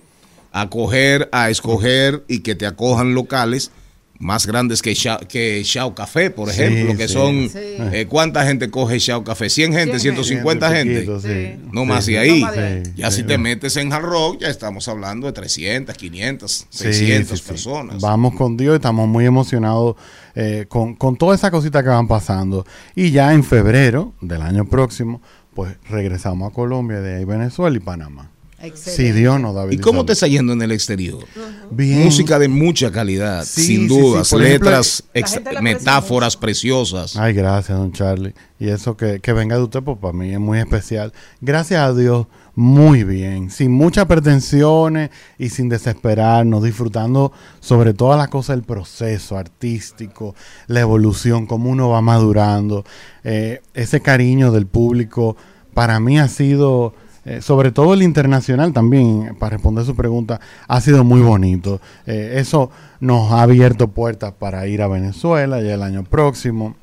[0.52, 3.70] a coger, a escoger y que te acojan locales
[4.20, 7.14] más grandes que Shao, que Shao Café, por Sí, ejemplo, que sí.
[7.14, 7.58] son Sí.
[7.92, 9.48] eh, ¿cuánta gente coge Shao Café?
[9.48, 10.94] 100 gente, 100 150 gente.
[11.02, 11.56] Poquito, sí.
[11.72, 12.42] No más y ahí.
[12.96, 17.38] Ya si te metes en Hard Rock, ya estamos hablando de 300, 500, Sí, 600
[17.38, 17.48] sí, sí.
[17.48, 18.00] personas.
[18.02, 19.94] Vamos con Dios estamos muy emocionados
[20.34, 22.66] eh, con, con toda esa cosita que van pasando.
[22.96, 25.20] Y ya en febrero del año próximo,
[25.54, 28.30] pues regresamos a Colombia, de ahí Venezuela y Panamá.
[28.74, 31.24] Si Dios nos da vida ¿Y cómo te está yendo en el exterior?
[31.70, 32.04] Bien.
[32.04, 34.36] Música de mucha calidad, Sí, sin sí, dudas, sí.
[34.36, 35.04] Letras,
[35.60, 37.16] metáforas preciosas.
[37.16, 38.34] Ay, gracias, don Charlie.
[38.58, 41.12] Y eso que, que venga de usted, pues para mí es muy especial.
[41.40, 42.26] Gracias a Dios,
[42.56, 43.50] muy bien.
[43.52, 47.30] Sin muchas pretensiones y sin desesperarnos, disfrutando
[47.60, 50.34] sobre todas las cosas del proceso artístico,
[50.66, 52.84] la evolución, cómo uno va madurando.
[53.22, 55.36] Eh, ese cariño del público
[55.72, 56.94] para mí ha sido,
[57.28, 61.78] eh, sobre todo el internacional también, para responder su pregunta, ha sido muy bonito.
[62.06, 66.74] Eh, eso nos ha abierto puertas para ir a Venezuela ya el año próximo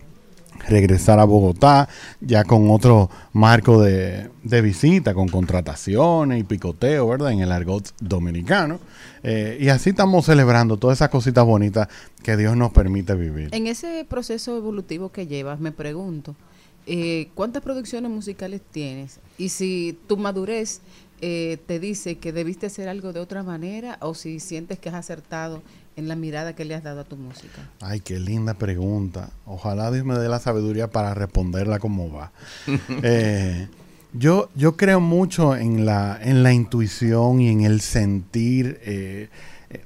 [0.68, 1.90] regresar a Bogotá
[2.22, 7.32] ya con otro marco de, de visita, con contrataciones y picoteo, ¿verdad?
[7.32, 8.80] En el argot dominicano.
[9.24, 11.88] Eh, y así estamos celebrando todas esas cositas bonitas
[12.22, 13.50] que Dios nos permite vivir.
[13.52, 16.36] En ese proceso evolutivo que llevas, me pregunto,
[16.86, 19.20] eh, ¿cuántas producciones musicales tienes?
[19.38, 20.82] Y si tu madurez
[21.22, 24.96] eh, te dice que debiste hacer algo de otra manera o si sientes que has
[24.96, 25.62] acertado
[25.96, 27.70] en la mirada que le has dado a tu música.
[27.80, 29.30] Ay, qué linda pregunta.
[29.46, 32.32] Ojalá Dios me dé la sabiduría para responderla como va.
[33.04, 33.68] Eh,
[34.14, 39.30] yo, yo creo mucho en la, en la intuición y en el sentir eh,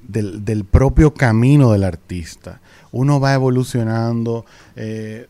[0.02, 2.60] del, del propio camino del artista.
[2.92, 4.44] Uno va evolucionando
[4.76, 5.26] eh,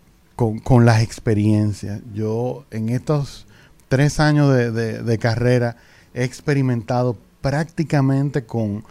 [0.65, 2.01] con, las experiencias.
[2.15, 3.47] Yo en estos
[3.89, 5.77] tres años de, de- de carrera
[6.15, 8.85] he experimentado prácticamente con,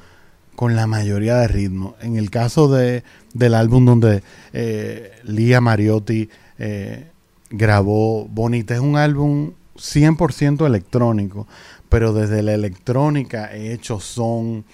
[0.56, 1.96] con la mayoría de ritmos.
[2.02, 3.04] En el caso de,
[3.34, 4.24] del álbum donde
[4.54, 7.08] eh, Lía Mariotti eh,
[7.50, 11.48] grabó Bonita, es un álbum 100% electrónico,
[11.90, 14.66] pero desde la electrónica he hecho son,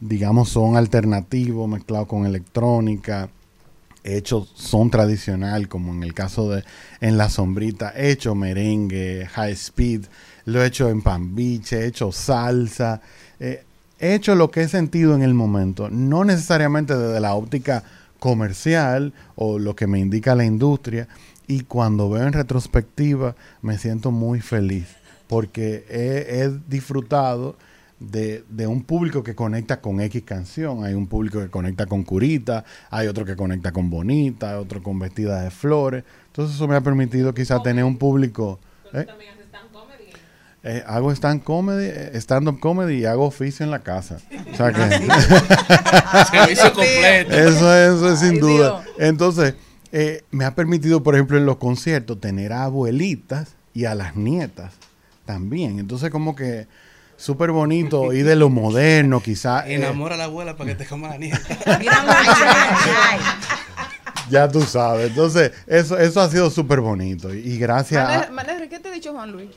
[0.00, 3.28] digamos, son alternativo mezclado con electrónica.
[4.02, 6.64] He hecho son tradicional, como en el caso de
[7.00, 7.92] En la Sombrita.
[7.94, 10.06] He hecho merengue, high speed.
[10.46, 13.00] Lo he hecho en pambiche, he hecho salsa.
[13.38, 13.64] eh,
[13.98, 15.90] he hecho lo que he sentido en el momento.
[15.90, 17.84] No necesariamente desde la óptica
[18.18, 21.08] comercial o lo que me indica la industria.
[21.46, 24.86] Y cuando veo en retrospectiva, me siento muy feliz.
[25.28, 27.56] Porque he disfrutado
[28.00, 30.84] de, de un público que conecta con X canción.
[30.84, 34.98] Hay un público que conecta con Curita, hay otro que conecta con Bonita, otro con
[34.98, 36.02] Vestida de Flores.
[36.26, 38.58] Entonces eso me ha permitido quizá tener un público...
[38.92, 39.06] ¿eh?
[40.62, 44.18] Eh, hago stand comedy, eh, stand-up comedy y hago oficio en la casa.
[44.52, 44.80] O sea que...
[46.30, 47.32] Servicio completo.
[47.32, 48.84] Eso, eso es sin Ay, duda.
[48.98, 49.54] Entonces,
[49.92, 54.16] eh, me ha permitido, por ejemplo, en los conciertos, tener a abuelitas y a las
[54.16, 54.74] nietas
[55.24, 55.78] también.
[55.78, 56.66] Entonces, como que
[57.20, 59.68] súper bonito y de lo moderno, quizá.
[59.68, 61.38] eh, Enamora a la abuela para que te coma la nieta.
[64.30, 65.10] ya tú sabes.
[65.10, 67.34] Entonces, eso, eso ha sido súper bonito.
[67.34, 68.28] Y, y gracias a...
[68.68, 69.50] ¿qué te ha dicho Juan Luis?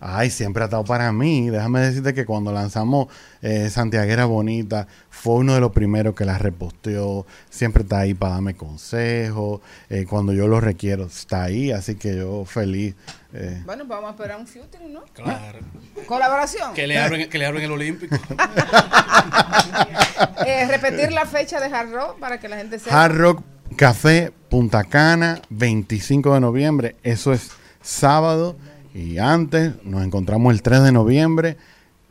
[0.00, 1.50] Ay, siempre ha estado para mí.
[1.50, 3.08] Déjame decirte que cuando lanzamos
[3.42, 7.26] eh, Santiaguera Bonita, fue uno de los primeros que la reposteó.
[7.50, 9.60] Siempre está ahí para darme consejos.
[9.90, 11.70] Eh, cuando yo lo requiero, está ahí.
[11.72, 12.94] Así que yo feliz.
[13.32, 13.62] eh.
[13.66, 15.02] Bueno, vamos a esperar un featuring, ¿no?
[15.12, 15.58] Claro.
[16.06, 16.74] Colaboración.
[16.74, 18.16] Que le abren, que le abren el Olímpico.
[20.46, 23.04] Eh, repetir la fecha de Hard Rock para que la gente sepa.
[23.04, 23.42] Hard Rock
[23.76, 26.96] Café Punta Cana, 25 de noviembre.
[27.02, 27.50] Eso es
[27.82, 28.56] sábado.
[28.98, 31.56] Y antes nos encontramos el 3 de noviembre,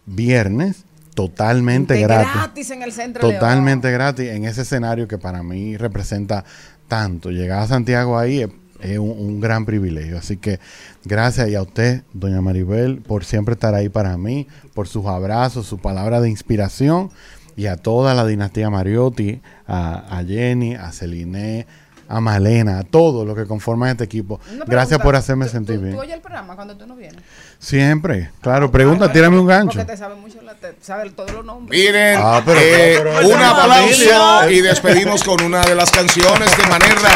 [0.05, 0.85] viernes,
[1.15, 2.31] totalmente De gratis.
[2.33, 3.41] gratis en el Centro León.
[3.41, 6.45] Totalmente gratis en ese escenario que para mí representa
[6.87, 7.29] tanto.
[7.29, 8.49] Llegar a Santiago ahí es,
[8.79, 10.17] es un, un gran privilegio.
[10.17, 10.61] Así que
[11.03, 15.65] gracias y a usted, doña Maribel, por siempre estar ahí para mí, por sus abrazos,
[15.65, 17.09] su palabra de inspiración
[17.57, 21.67] y a toda la dinastía Mariotti, a, a Jenny, a Celine,
[22.09, 24.39] a Malena, a todos los que conforman este equipo.
[24.65, 25.93] Gracias por hacerme ¿tú- sentir tú- bien.
[25.95, 27.21] ¿Tú oyes el programa cuando tú no vienes?
[27.59, 29.77] Siempre, claro, pregunta, tírame un gancho.
[29.77, 31.79] Porque te sabe mucho, la, te sabe todos los nombres.
[31.79, 36.55] Miren, Ah, pero- eh, pero- un pero- aplauso y despedimos con una de las canciones
[36.57, 37.09] de manera.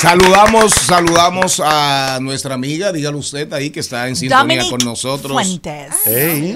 [0.00, 5.32] Saludamos, saludamos a nuestra amiga, dígalo usted ahí que está en sintonía Dominic con nosotros.
[5.32, 5.92] Fuentes.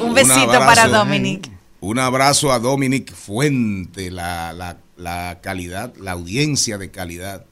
[0.01, 0.65] Un besito abrazo.
[0.67, 1.51] para Dominic.
[1.81, 7.45] Un abrazo a Dominic Fuente, la, la- la calidad, la audiencia de calidad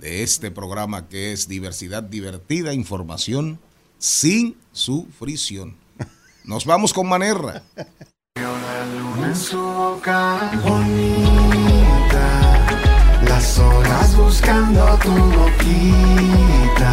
[0.00, 3.58] de este programa que es diversidad divertida, información
[3.98, 5.76] sin sufrición.
[6.44, 7.62] Nos vamos con Manerra.
[13.26, 16.84] las buscando tu boquita.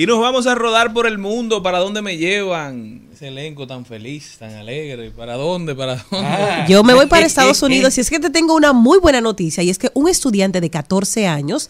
[0.00, 1.62] Y nos vamos a rodar por el mundo.
[1.62, 3.02] ¿Para dónde me llevan?
[3.12, 5.10] Ese elenco tan feliz, tan alegre.
[5.10, 5.74] ¿Para dónde?
[5.74, 6.26] ¿Para dónde?
[6.26, 6.64] Ah.
[6.66, 9.62] Yo me voy para Estados Unidos y es que te tengo una muy buena noticia
[9.62, 11.68] y es que un estudiante de 14 años,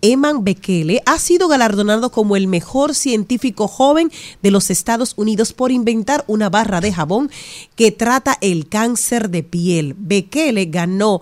[0.00, 5.72] Eman Bekele, ha sido galardonado como el mejor científico joven de los Estados Unidos por
[5.72, 7.32] inventar una barra de jabón
[7.74, 9.96] que trata el cáncer de piel.
[9.98, 11.20] Bekele ganó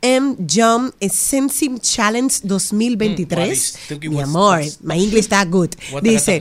[0.00, 3.78] 3M Jump Sensing Challenge 2023.
[3.90, 5.70] Mm, Mi amor, my English está good.
[6.02, 6.40] Dice,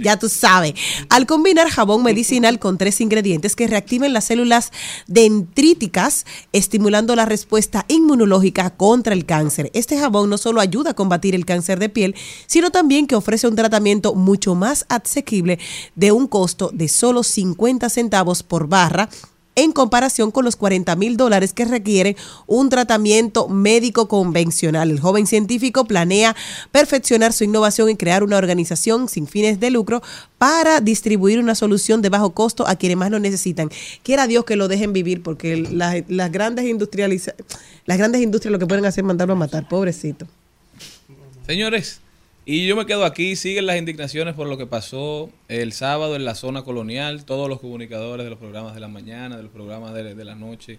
[0.00, 0.74] ya tú sabes.
[1.08, 4.72] Al combinar jabón medicinal con tres ingredientes que reactiven las células
[5.06, 9.70] dendríticas, estimulando la respuesta inmunológica contra el cáncer.
[9.74, 12.14] Este jabón no solo ayuda a combatir el cáncer de piel,
[12.46, 15.58] sino también que ofrece un tratamiento mucho más asequible
[15.94, 19.08] de un costo de solo 50 centavos por barra
[19.56, 22.16] en comparación con los 40 mil dólares que requiere
[22.46, 24.90] un tratamiento médico convencional.
[24.90, 26.34] El joven científico planea
[26.72, 30.02] perfeccionar su innovación y crear una organización sin fines de lucro
[30.38, 33.70] para distribuir una solución de bajo costo a quienes más lo necesitan.
[34.02, 37.34] Quiera Dios que lo dejen vivir porque las, grandes industrializa
[37.86, 40.26] las grandes industrias lo que pueden hacer es mandarlo a matar, pobrecito.
[41.46, 42.00] Señores,
[42.46, 46.24] y yo me quedo aquí, siguen las indignaciones por lo que pasó el sábado en
[46.24, 49.94] la zona colonial, todos los comunicadores de los programas de la mañana, de los programas
[49.94, 50.78] de, de la noche,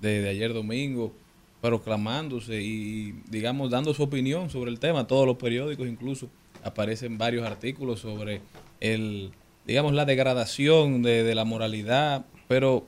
[0.00, 1.12] de, de ayer domingo,
[1.60, 6.28] proclamándose y, digamos, dando su opinión sobre el tema, todos los periódicos incluso
[6.64, 8.40] aparecen varios artículos sobre
[8.80, 9.30] el,
[9.66, 12.86] digamos, la degradación de, de la moralidad, pero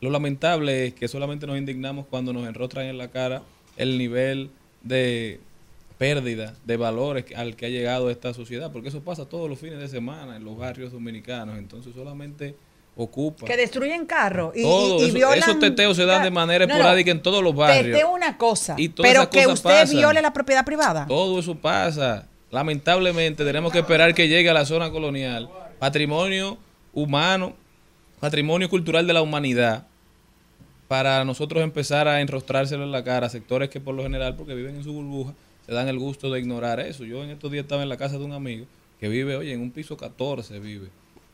[0.00, 3.42] lo lamentable es que solamente nos indignamos cuando nos enrostran en la cara
[3.76, 4.50] el nivel
[4.82, 5.40] de
[5.98, 9.78] pérdida de valores al que ha llegado esta sociedad, porque eso pasa todos los fines
[9.78, 12.54] de semana en los barrios dominicanos, entonces solamente
[12.96, 15.38] ocupa Que destruyen carros y, todo y- y eso- violan.
[15.38, 16.78] esos teteos se dan de manera No, no.
[16.78, 17.84] esporádica en todos los barrios.
[17.96, 19.96] Teteo una cosa, Y pero que usted pasan.
[19.96, 21.06] viole la propiedad privada.
[21.06, 22.26] Todo eso pasa.
[22.50, 25.50] Lamentablemente tenemos que esperar que llegue a la zona colonial.
[25.78, 26.56] Patrimonio
[26.94, 27.54] humano,
[28.20, 29.86] patrimonio cultural de la humanidad,
[30.88, 34.54] para nosotros empezar a enrostrárselo en la cara a sectores que por lo general, porque
[34.54, 35.34] viven en su burbuja,
[35.66, 37.04] se dan el gusto de ignorar eso.
[37.04, 38.66] Yo en estos días estaba en la casa de un amigo
[39.00, 40.88] que vive, oye, en un piso 14 vive.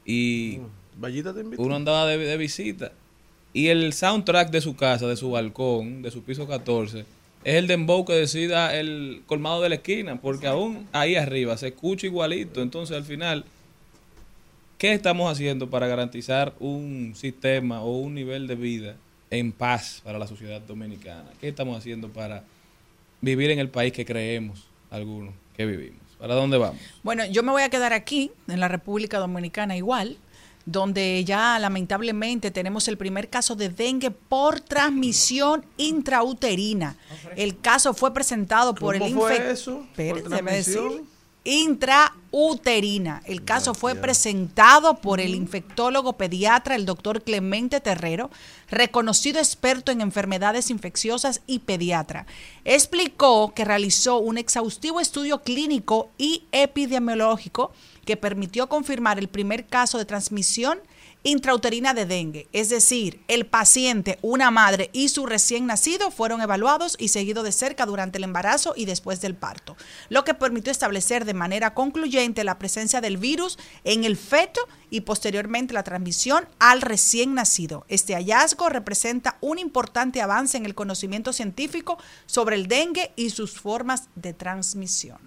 [0.05, 0.59] Y
[0.97, 1.63] Vallita te invitó.
[1.63, 2.93] uno andaba de, de visita.
[3.53, 7.05] Y el soundtrack de su casa, de su balcón, de su piso 14,
[7.45, 11.69] es el dembow que decida el colmado de la esquina, porque aún ahí arriba se
[11.69, 12.63] escucha igualito.
[12.63, 13.45] Entonces, al final,
[14.79, 18.97] ¿qué estamos haciendo para garantizar un sistema o un nivel de vida
[19.31, 21.31] en paz para la sociedad dominicana?
[21.41, 22.45] ¿Qué estamos haciendo para
[23.23, 26.01] vivir en el país que creemos algunos que vivimos?
[26.19, 26.81] ¿Para dónde vamos?
[27.03, 30.19] Bueno, yo me voy a quedar aquí, en la República Dominicana igual,
[30.67, 36.97] donde ya lamentablemente tenemos el primer caso de dengue por transmisión intrauterina.
[37.35, 39.87] El caso fue presentado por el ¿Cómo fue infec- eso?
[39.97, 41.03] ¿Por decir.
[41.45, 43.21] Intrauterina.
[43.25, 48.31] El caso fue presentado por el infectólogo pediatra, el doctor Clemente Terrero,
[48.71, 52.27] reconocido experto en enfermedades infecciosas y pediatra.
[52.65, 57.73] Explicó que realizó un exhaustivo estudio clínico y epidemiológico
[58.05, 60.79] que permitió confirmar el primer caso de transmisión
[61.23, 62.49] intrauterina de dengue.
[62.53, 67.53] Es decir, el paciente, una madre y su recién nacido fueron evaluados y seguidos de
[67.53, 69.77] cerca durante el embarazo y después del parto,
[70.09, 75.03] lo que permitió establecer de manera concluyente la presencia del virus en el feto y
[75.03, 77.85] posteriormente la transmisión al recién nacido.
[77.89, 83.59] Este hallazgo representa un importante avance en el conocimiento científico sobre el dengue y sus
[83.59, 85.19] formas de transmisión.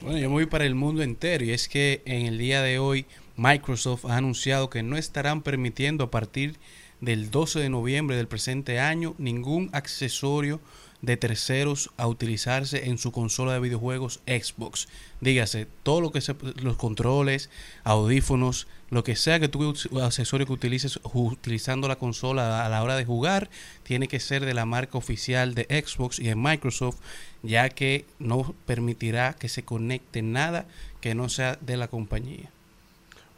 [0.00, 3.06] Bueno, yo voy para el mundo entero y es que en el día de hoy
[3.36, 6.58] Microsoft ha anunciado que no estarán permitiendo a partir
[7.00, 10.60] del 12 de noviembre del presente año ningún accesorio
[11.02, 14.86] de terceros a utilizarse en su consola de videojuegos Xbox.
[15.20, 16.20] Dígase, todo lo que
[16.62, 17.50] los controles,
[17.82, 22.96] audífonos, lo que sea que tú accesorio que utilices utilizando la consola a la hora
[22.96, 23.50] de jugar,
[23.82, 27.00] tiene que ser de la marca oficial de Xbox y de Microsoft,
[27.42, 30.66] ya que no permitirá que se conecte nada
[31.00, 32.52] que no sea de la compañía.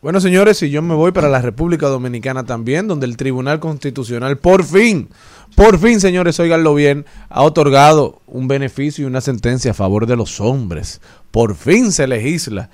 [0.05, 4.36] Bueno, señores, y yo me voy para la República Dominicana también, donde el Tribunal Constitucional,
[4.36, 5.09] por fin,
[5.56, 10.16] por fin, señores, óiganlo bien, ha otorgado un beneficio y una sentencia a favor de
[10.16, 11.01] los hombres.
[11.31, 12.68] Por fin se legisla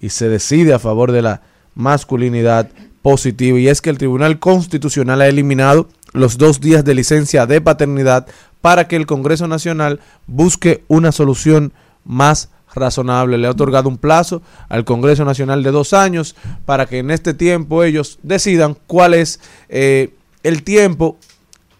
[0.00, 1.42] y se decide a favor de la
[1.74, 2.70] masculinidad
[3.02, 3.58] positiva.
[3.58, 8.28] Y es que el Tribunal Constitucional ha eliminado los dos días de licencia de paternidad
[8.60, 9.98] para que el Congreso Nacional
[10.28, 11.72] busque una solución
[12.04, 13.38] más razonable.
[13.38, 17.34] Le ha otorgado un plazo al Congreso Nacional de dos años para que en este
[17.34, 20.10] tiempo ellos decidan cuál es eh,
[20.42, 21.18] el tiempo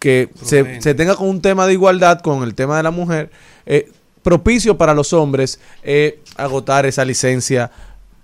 [0.01, 0.65] que se,
[0.95, 3.31] tenga con un tema de igualdad, con el tema de la mujer,
[3.65, 3.91] eh,
[4.23, 7.71] propicio para los hombres eh, agotar esa licencia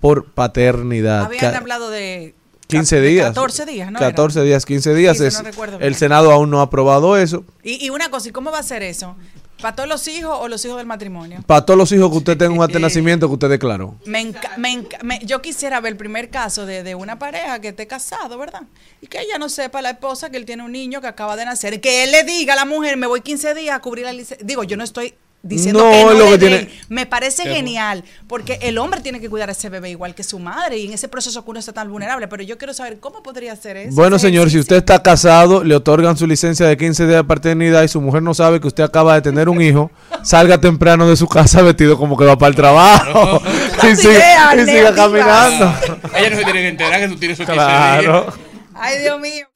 [0.00, 1.24] por paternidad.
[1.24, 2.34] Habían hablado de
[2.66, 3.26] 15 de días.
[3.28, 3.98] 14 días, ¿no?
[3.98, 4.08] era?
[4.08, 5.18] 14 días, 15 días.
[5.18, 5.94] 15, es- no el.
[5.94, 7.44] Senado aún no ha aprobado eso.
[7.62, 9.14] Y, y una cosa, ¿y cómo va a ser eso?
[9.62, 11.42] ¿Para todos los hijos o los hijos del matrimonio?
[11.46, 13.94] Para todos los hijos que usted tenga un de nacimiento que usted declaró.
[14.04, 17.86] Me me me- yo quisiera ver el primer caso de, de una pareja que esté
[17.86, 18.62] casado, ¿verdad?
[19.00, 21.44] Y que ella no sepa, la esposa, que él tiene un niño que acaba de
[21.44, 21.80] nacer.
[21.80, 24.44] Que él le diga a la mujer, me voy 15 días a cubrir la licencia.
[24.44, 27.42] Digo, yo no estoy diciendo No, que no es lo le que tiene- Me parece
[27.44, 30.78] genial, porque el hombre tiene que cuidar a ese bebé igual que su madre.
[30.78, 32.28] Y en ese proceso que uno está tan vulnerable.
[32.28, 33.94] Pero yo quiero saber cómo podría ser eso.
[33.94, 37.82] Bueno, señor, si usted está casado, le otorgan su licencia de 15 días de paternidad
[37.82, 39.90] y su mujer no sabe que usted acaba de tener un hijo,
[40.22, 43.42] salga temprano de su casa vestido como que va para el trabajo
[43.82, 45.74] y, idea, y siga caminando.
[46.16, 48.26] Ella no se tiene que enterar que tú tienes su 15 Claro.
[48.74, 49.46] Ay, Dios mío.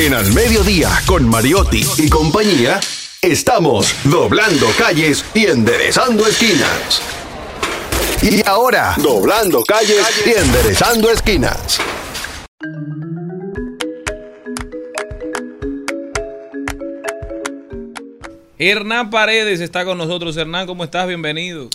[0.00, 2.80] En Al Mediodía, con Mariotti y compañía,
[3.20, 7.02] estamos doblando calles y enderezando esquinas.
[8.22, 11.78] Y ahora, doblando calles y enderezando esquinas.
[18.58, 20.34] Hernán Paredes está con nosotros.
[20.34, 21.08] Hernán, ¿cómo estás?
[21.08, 21.68] Bienvenido.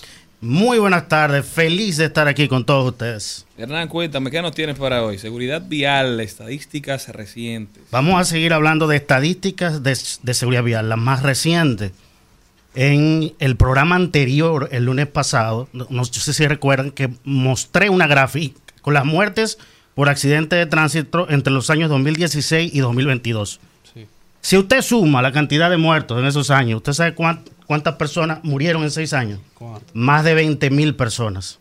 [0.45, 3.47] Muy buenas tardes, feliz de estar aquí con todos ustedes.
[3.57, 5.17] Hernán, cuéntame, ¿qué nos tienes para hoy?
[5.17, 7.81] Seguridad vial, estadísticas recientes.
[7.89, 11.93] Vamos a seguir hablando de estadísticas de, de seguridad vial, las más recientes.
[12.75, 18.05] En el programa anterior, el lunes pasado, no, no sé si recuerdan que mostré una
[18.05, 19.57] gráfica con las muertes
[19.95, 23.59] por accidente de tránsito entre los años 2016 y 2022.
[24.41, 28.39] Si usted suma la cantidad de muertos en esos años, ¿usted sabe cuán- cuántas personas
[28.43, 29.39] murieron en seis años?
[29.93, 31.59] Más de 20 mil personas.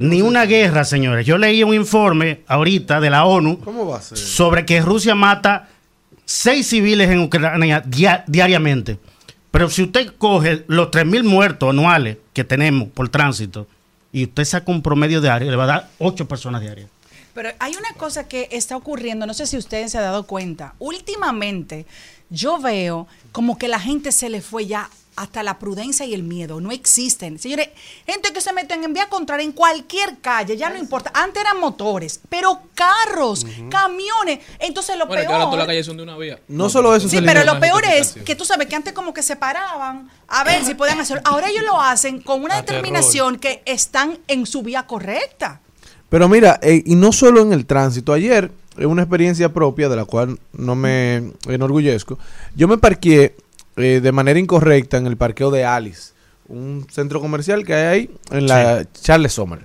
[0.00, 1.24] Ni una guerra, señores.
[1.24, 4.18] Yo leí un informe ahorita de la ONU ¿Cómo va a ser?
[4.18, 5.68] sobre que Rusia mata
[6.24, 8.98] seis civiles en Ucrania dia- diariamente.
[9.52, 13.68] Pero si usted coge los 3.000 muertos anuales que tenemos por tránsito
[14.12, 16.88] y usted saca un promedio diario, le va a dar ocho personas diarias.
[17.34, 20.74] Pero hay una cosa que está ocurriendo, no sé si ustedes se han dado cuenta.
[20.80, 21.86] Últimamente
[22.32, 26.22] yo veo como que la gente se le fue ya hasta la prudencia y el
[26.22, 26.58] miedo.
[26.62, 27.38] No existen.
[27.38, 27.68] Señores,
[28.06, 31.10] gente que se mete en vía contraria en cualquier calle, ya no importa.
[31.14, 34.38] Antes eran motores, pero carros, camiones.
[34.58, 35.66] Entonces lo Bueno, que ahora todas las peor...
[35.66, 36.40] calles son de una vía.
[36.48, 39.22] No solo eso, Sí, pero lo peor es que tú sabes que antes como que
[39.22, 41.22] se paraban a ver si podían hacerlo.
[41.26, 42.80] Ahora ellos lo hacen con una A terror.
[42.82, 45.60] determinación que están en su vía correcta.
[46.08, 48.14] Pero mira, eh, y no solo en el tránsito.
[48.14, 52.18] Ayer, una experiencia propia de la cual no me enorgullezco,
[52.54, 53.34] yo me parqué
[53.76, 56.12] eh, de manera incorrecta en el parqueo de Alice,
[56.48, 59.60] un centro comercial que hay ahí en la Charles Sommer.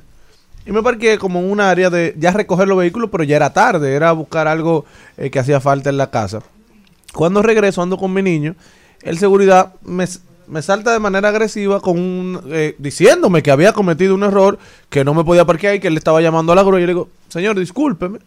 [0.65, 3.53] Y me parqué como en un área de ya recoger los vehículos, pero ya era
[3.53, 4.85] tarde, era buscar algo
[5.15, 6.41] eh, que hacía falta en la casa.
[7.13, 8.55] Cuando regreso, ando con mi niño,
[9.01, 10.05] el seguridad me,
[10.47, 14.59] me salta de manera agresiva con un, eh, diciéndome que había cometido un error,
[14.89, 16.79] que no me podía parquear y que él estaba llamando a la grúa.
[16.79, 18.19] Y yo le digo, señor, discúlpeme,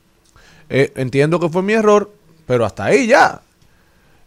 [0.71, 2.11] eh, entiendo que fue mi error,
[2.47, 3.41] pero hasta ahí ya.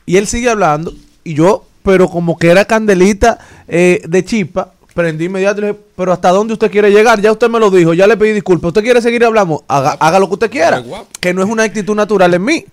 [0.06, 0.94] Y él sigue hablando
[1.24, 5.80] y yo, pero como que era candelita eh, de chispa, prendí inmediato y le dije,
[5.96, 7.22] pero ¿hasta dónde usted quiere llegar?
[7.22, 8.68] Ya usted me lo dijo, ya le pedí disculpas.
[8.70, 9.64] ¿Usted quiere seguir hablando?
[9.68, 10.84] Haga, haga lo que usted quiera,
[11.20, 12.66] que no es una actitud natural en mí.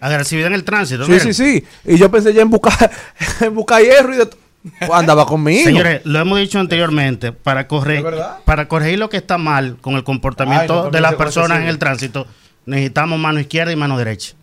[0.00, 1.04] Agresividad en el tránsito.
[1.04, 1.34] Sí, miren.
[1.34, 1.64] sí, sí.
[1.84, 2.90] Y yo pensé ya en buscar,
[3.40, 4.28] en buscar hierro y de
[4.92, 5.64] andaba conmigo.
[5.64, 8.04] Señores, lo hemos dicho anteriormente, para corregir,
[8.44, 11.68] para corregir lo que está mal con el comportamiento Ay, no, de las personas en
[11.68, 12.26] el tránsito,
[12.68, 14.34] necesitamos mano izquierda y mano derecha.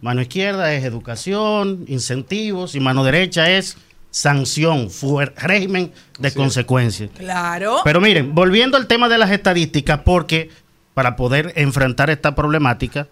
[0.00, 3.76] Mano izquierda es educación, incentivos, y mano derecha es
[4.10, 4.88] sanción,
[5.36, 7.10] régimen de consecuencias.
[7.16, 7.78] Claro.
[7.84, 10.50] Pero miren, volviendo al tema de las estadísticas, porque
[10.94, 13.08] para poder enfrentar esta problemática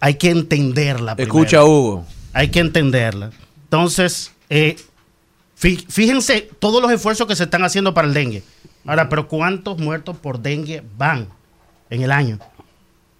[0.00, 1.14] hay que entenderla.
[1.16, 1.32] primero.
[1.34, 2.06] Escucha, Hugo.
[2.32, 3.30] Hay que entenderla.
[3.64, 4.76] Entonces, eh,
[5.60, 8.42] fí- fíjense todos los esfuerzos que se están haciendo para el dengue.
[8.86, 11.28] Ahora, pero ¿cuántos muertos por dengue van
[11.90, 12.38] en el año?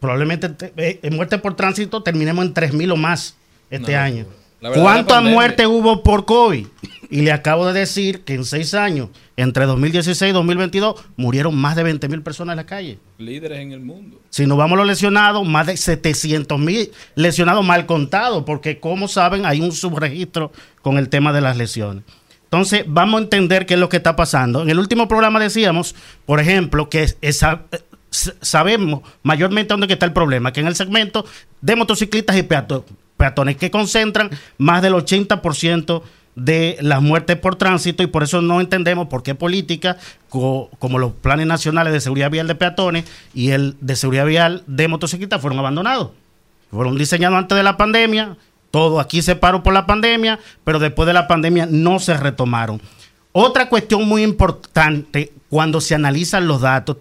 [0.02, 3.36] Probablemente te- eh, en muerte por tránsito terminemos en 3.000 o más
[3.70, 4.26] este No, año.
[4.74, 6.66] ¿Cuántas muertes hubo por COVID?
[7.10, 11.76] Y le acabo de decir que en seis años, entre 2016 y 2022, murieron más
[11.76, 12.98] de 20 mil personas en la calle.
[13.18, 14.20] Líderes en el mundo.
[14.30, 19.06] Si nos vamos a los lesionados, más de 700 mil lesionados mal contados, porque como
[19.08, 20.50] saben, hay un subregistro
[20.80, 22.02] con el tema de las lesiones.
[22.44, 24.62] Entonces, vamos a entender qué es lo que está pasando.
[24.62, 25.94] En el último programa decíamos,
[26.26, 27.62] por ejemplo, que es- esa-
[28.40, 31.24] sabemos mayormente dónde está el problema, que en el segmento
[31.60, 32.84] de motociclistas y peato-
[33.16, 36.02] peatones, que concentran más del 80%
[36.34, 39.96] de las muertes por tránsito y por eso no entendemos por qué políticas
[40.30, 44.62] co- como los planes nacionales de seguridad vial de peatones y el de seguridad vial
[44.66, 46.10] de motociclistas fueron abandonados.
[46.70, 48.36] Fueron diseñados antes de la pandemia,
[48.70, 52.80] todo aquí se paró por la pandemia, pero después de la pandemia no se retomaron.
[53.32, 56.96] Otra cuestión muy importante cuando se analizan los datos,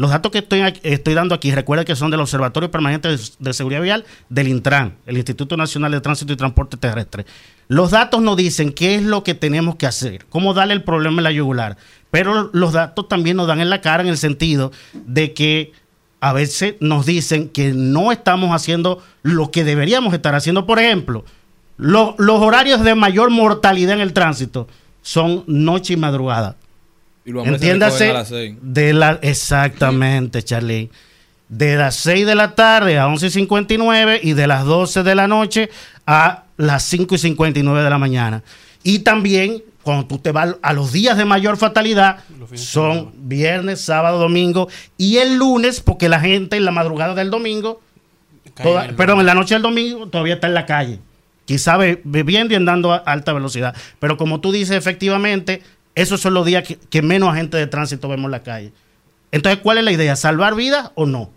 [0.00, 3.08] los datos que estoy, estoy dando aquí, recuerda que son del Observatorio Permanente
[3.38, 7.26] de, Seguridad Vial del Intran, el Instituto Nacional de Tránsito y Transporte Terrestre.
[7.68, 11.18] Los datos nos dicen qué es lo que tenemos que hacer, cómo darle el problema
[11.18, 11.76] en la yugular,
[12.10, 15.72] pero los datos también nos dan en la cara en el sentido de que
[16.20, 20.66] a veces nos dicen que no estamos haciendo lo que deberíamos estar haciendo.
[20.66, 21.26] Por ejemplo,
[21.76, 24.66] lo- los horarios de mayor mortalidad en el tránsito
[25.02, 26.56] son noche y madrugada.
[27.30, 28.56] Y los Entiéndase a las seis.
[28.60, 30.90] de la exactamente, Charlie.
[31.48, 35.68] De las 6 de la tarde a 11.59 y de las 12 de la noche
[36.06, 38.44] a las 5 y 59 de la mañana.
[38.84, 42.18] Y también, cuando tú te vas a los días de mayor fatalidad,
[42.54, 47.80] son viernes, sábado, domingo y el lunes, porque la gente en la madrugada del domingo,
[48.62, 51.00] toda- perdón, en la noche del domingo todavía está en la calle.
[51.46, 53.74] Quizá be- bebiendo y andando a alta velocidad.
[53.98, 55.62] Pero como tú dices, efectivamente,
[56.00, 58.72] esos son los días que, que menos agentes de tránsito vemos en la calle.
[59.32, 60.16] Entonces, ¿cuál es la idea?
[60.16, 61.30] ¿Salvar vidas o no?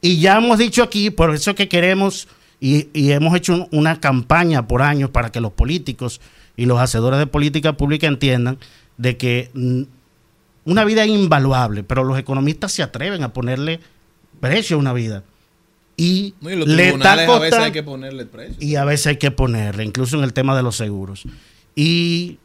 [0.00, 2.28] Y ya hemos dicho aquí, por eso que queremos
[2.60, 6.20] y, y hemos hecho un- una campaña por años para que los políticos
[6.56, 8.58] y los hacedores de política pública entiendan
[8.96, 9.82] de que mm,
[10.64, 13.80] una vida es invaluable, pero los economistas se atreven a ponerle
[14.40, 15.22] precio a una vida.
[15.96, 18.56] Y, No, y los le está tribunales a veces costando- hay que ponerle precio.
[18.60, 21.24] y a veces hay que ponerle, incluso en el tema de los seguros.
[21.74, 22.38] Y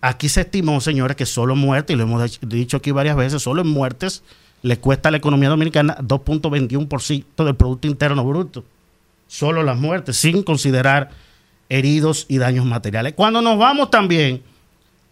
[0.00, 3.42] aquí se estimó, señores, que solo muertes, y lo hemos dich- dicho aquí varias veces,
[3.42, 4.22] solo en muertes
[4.62, 8.64] le cuesta a la economía dominicana 2.21% del Producto Interno Bruto.
[9.26, 11.10] Solo las muertes, sin considerar
[11.68, 13.12] heridos y daños materiales.
[13.14, 14.42] Cuando nos vamos también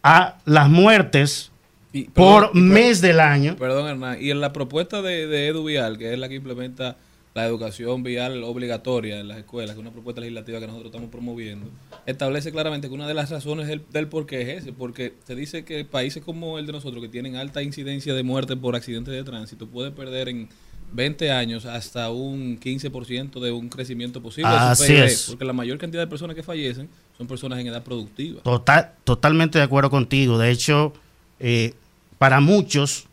[0.02, 1.50] a las muertes
[1.92, 4.18] Y- por y mes del año, Perdón, Hernán.
[4.20, 6.96] Y en la propuesta de, de Edu Vial, que es la que implementa
[7.36, 11.10] la educación vial obligatoria en las escuelas, que es una propuesta legislativa que nosotros estamos
[11.10, 11.68] promoviendo,
[12.06, 15.34] establece claramente que una de las razones del, del por qué es ese, porque se
[15.34, 19.12] dice que países como el de nosotros, que tienen alta incidencia de muerte por accidentes
[19.12, 20.48] de tránsito, puede perder en
[20.92, 25.26] 20 años hasta un 15% de un crecimiento posible Así PIB, es.
[25.28, 26.88] porque la mayor cantidad de personas que fallecen
[27.18, 28.40] son personas en edad productiva.
[28.40, 30.38] Total, totalmente de acuerdo contigo.
[30.38, 30.94] De hecho,
[31.38, 31.74] eh,
[32.16, 33.04] para muchos,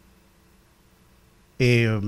[1.59, 1.99] eh,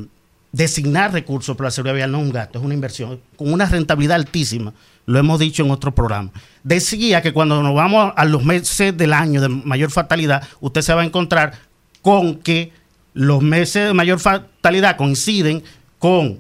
[0.56, 3.66] designar recursos para la seguridad vial no es un gasto, es una inversión con una
[3.66, 4.74] rentabilidad altísima.
[5.06, 6.32] Lo hemos dicho en otro programa.
[6.64, 10.94] Decía que cuando nos vamos a los meses del año de mayor fatalidad, usted se
[10.94, 11.54] va a encontrar
[12.02, 12.72] con que
[13.14, 15.62] los meses de mayor fatalidad coinciden
[16.00, 16.40] con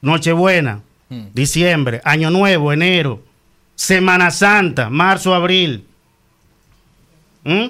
[0.00, 0.80] Nochebuena,
[1.32, 3.22] diciembre, Año Nuevo, enero,
[3.74, 5.86] Semana Santa, marzo, abril.
[7.44, 7.66] ¿Mm?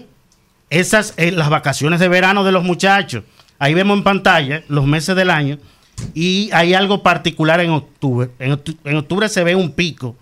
[0.71, 3.25] Esas, eh, las vacaciones de verano de los muchachos.
[3.59, 5.59] Ahí vemos en pantalla los meses del año.
[6.13, 8.31] Y hay algo particular en octubre.
[8.39, 10.17] En, octu- en octubre se ve un pico.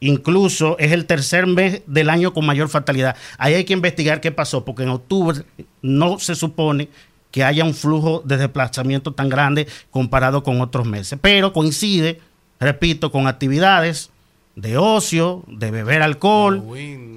[0.00, 3.16] Incluso es el tercer mes del año con mayor fatalidad.
[3.38, 5.42] Ahí hay que investigar qué pasó, porque en octubre
[5.82, 6.88] no se supone
[7.30, 11.18] que haya un flujo de desplazamiento tan grande comparado con otros meses.
[11.20, 12.20] Pero coincide,
[12.60, 14.10] repito, con actividades
[14.56, 16.62] de ocio, de beber alcohol.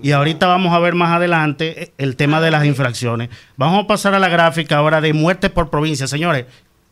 [0.01, 3.29] Y ahorita vamos a ver más adelante eh, el tema de las infracciones.
[3.55, 6.07] Vamos a pasar a la gráfica ahora de muertes por provincia.
[6.07, 6.45] Señores,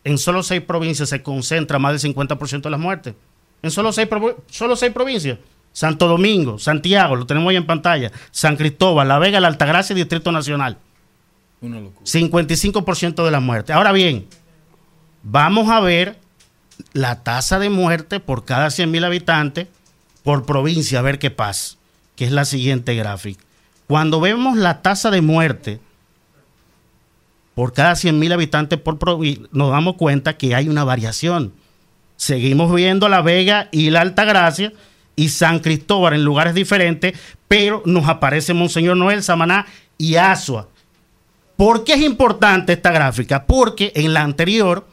[0.04, 3.16] en solo seis provincias se concentra más del 50% de las muertes.
[3.62, 4.08] En solo seis,
[4.50, 5.40] solo seis provincias.
[5.72, 8.12] Santo Domingo, Santiago, lo tenemos ahí en pantalla.
[8.32, 10.78] San Cristóbal, La Vega, La Altagracia y Distrito Nacional.
[11.60, 12.06] Una locura.
[12.06, 13.76] 55% de las muertes.
[13.76, 14.28] Ahora bien,
[15.24, 16.18] vamos a ver
[16.94, 19.68] la tasa de muerte por cada 100 mil habitantes
[20.26, 21.78] por provincia, a ver qué pasa,
[22.16, 23.44] que es la siguiente gráfica.
[23.86, 25.80] Cuando vemos la tasa de muerte
[27.54, 31.54] por cada 100 mil habitantes por provincia, nos damos cuenta que hay una variación.
[32.18, 34.74] Seguimos viendo La Vega y La Altagracia
[35.16, 37.14] y San Cristóbal en lugares diferentes,
[37.48, 39.68] pero nos aparece Monseñor Noel, Samaná
[40.00, 40.70] y Asua.
[41.56, 43.46] ¿Por qué es importante esta gráfica?
[43.46, 44.88] Porque en la anterior,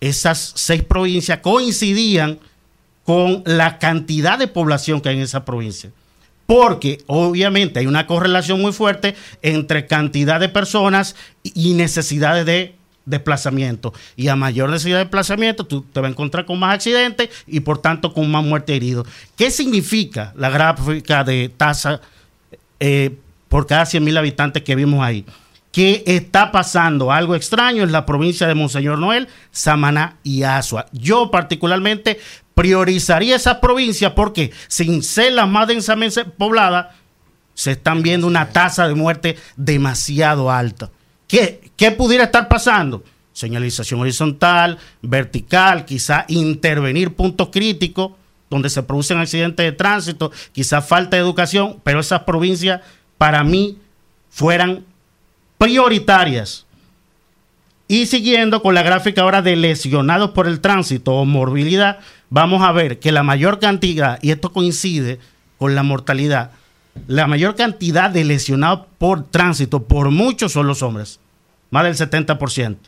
[0.00, 2.40] esas seis provincias coincidían
[3.04, 5.90] con la cantidad de población que hay en esa provincia.
[6.46, 12.74] Porque obviamente hay una correlación muy fuerte entre cantidad de personas y necesidades de
[13.04, 13.92] desplazamiento.
[14.16, 17.60] Y a mayor necesidad de desplazamiento, tú te vas a encontrar con más accidentes y
[17.60, 19.06] por tanto con más muertes heridos.
[19.36, 22.00] ¿Qué significa la gráfica de tasa
[22.78, 23.16] eh,
[23.48, 25.24] por cada 100 mil habitantes que vimos ahí?
[25.72, 30.86] Que está pasando algo extraño en la provincia de Monseñor Noel, Samaná y Asua.
[30.92, 32.18] Yo particularmente
[32.54, 36.88] priorizaría esas provincias porque sin ser las más densamente pobladas,
[37.54, 40.90] se están viendo una tasa de muerte demasiado alta.
[41.28, 43.04] ¿Qué, qué pudiera estar pasando?
[43.32, 48.12] señalización horizontal, vertical, quizá intervenir puntos críticos
[48.50, 52.82] donde se producen accidentes de tránsito, quizá falta de educación, pero esas provincias
[53.16, 53.78] para mí
[54.28, 54.84] fueran
[55.60, 56.64] prioritarias.
[57.86, 61.98] Y siguiendo con la gráfica ahora de lesionados por el tránsito o morbilidad,
[62.30, 65.20] vamos a ver que la mayor cantidad, y esto coincide
[65.58, 66.52] con la mortalidad,
[67.08, 71.20] la mayor cantidad de lesionados por tránsito, por muchos son los hombres,
[71.70, 72.78] más del 70%.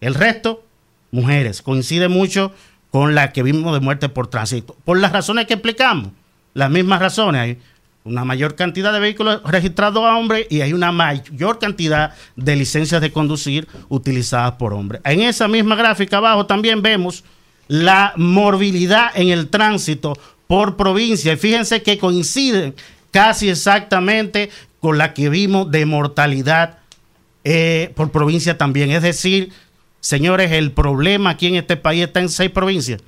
[0.00, 0.64] El resto,
[1.12, 2.52] mujeres, coincide mucho
[2.90, 4.76] con la que vimos de muerte por tránsito.
[4.84, 6.10] Por las razones que explicamos,
[6.54, 7.58] las mismas razones.
[8.04, 13.00] Una mayor cantidad de vehículos registrados a hombres y hay una mayor cantidad de licencias
[13.00, 15.00] de conducir utilizadas por hombres.
[15.04, 17.22] En esa misma gráfica abajo también vemos
[17.68, 20.14] la morbilidad en el tránsito
[20.48, 21.32] por provincia.
[21.32, 22.74] Y fíjense que coinciden
[23.12, 24.50] casi exactamente
[24.80, 26.78] con la que vimos de mortalidad
[27.44, 28.90] eh, por provincia también.
[28.90, 29.52] Es decir,
[30.00, 33.00] señores, el problema aquí en este país está en seis provincias.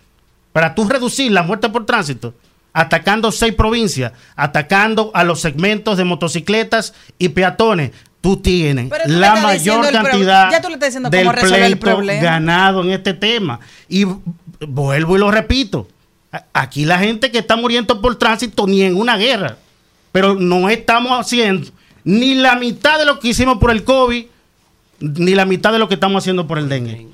[0.52, 2.32] Para tú reducir la muerte por tránsito,
[2.74, 9.36] atacando seis provincias, atacando a los segmentos de motocicletas y peatones, tú tienes tú la
[9.36, 12.22] mayor el cantidad ya tú le estás del el pleito problema.
[12.22, 13.60] ganado en este tema.
[13.88, 14.06] Y
[14.60, 15.88] vuelvo y lo repito,
[16.52, 19.56] aquí la gente que está muriendo por tránsito ni en una guerra,
[20.10, 21.70] pero no estamos haciendo
[22.02, 24.26] ni la mitad de lo que hicimos por el COVID,
[25.00, 27.06] ni la mitad de lo que estamos haciendo por el dengue.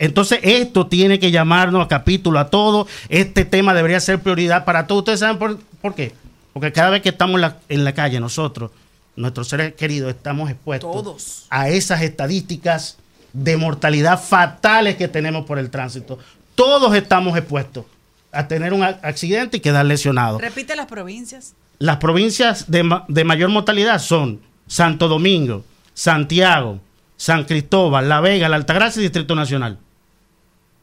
[0.00, 2.88] Entonces, esto tiene que llamarnos a capítulo a todos.
[3.10, 5.00] Este tema debería ser prioridad para todos.
[5.02, 6.12] ¿Ustedes saben por, por qué?
[6.54, 8.70] Porque cada vez que estamos en la, en la calle, nosotros,
[9.14, 11.46] nuestros seres queridos, estamos expuestos Todos.
[11.50, 12.96] a esas estadísticas
[13.34, 16.18] de mortalidad fatales que tenemos por el tránsito.
[16.54, 17.84] Todos estamos expuestos
[18.32, 20.40] a tener un accidente y quedar lesionados.
[20.40, 21.52] Repite las provincias.
[21.78, 25.62] Las provincias de, ma- de mayor mortalidad son Santo Domingo,
[25.92, 26.80] Santiago,
[27.18, 29.78] San Cristóbal, La Vega, La Altagracia y Distrito Nacional.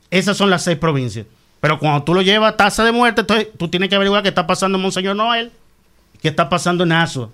[0.10, 1.26] Esas son las seis provincias.
[1.60, 4.30] Pero cuando tú lo llevas a tasa de muerte, entonces tú tienes que averiguar qué
[4.30, 5.52] está pasando en Monseñor Noel,
[6.22, 7.30] qué está pasando en Azua,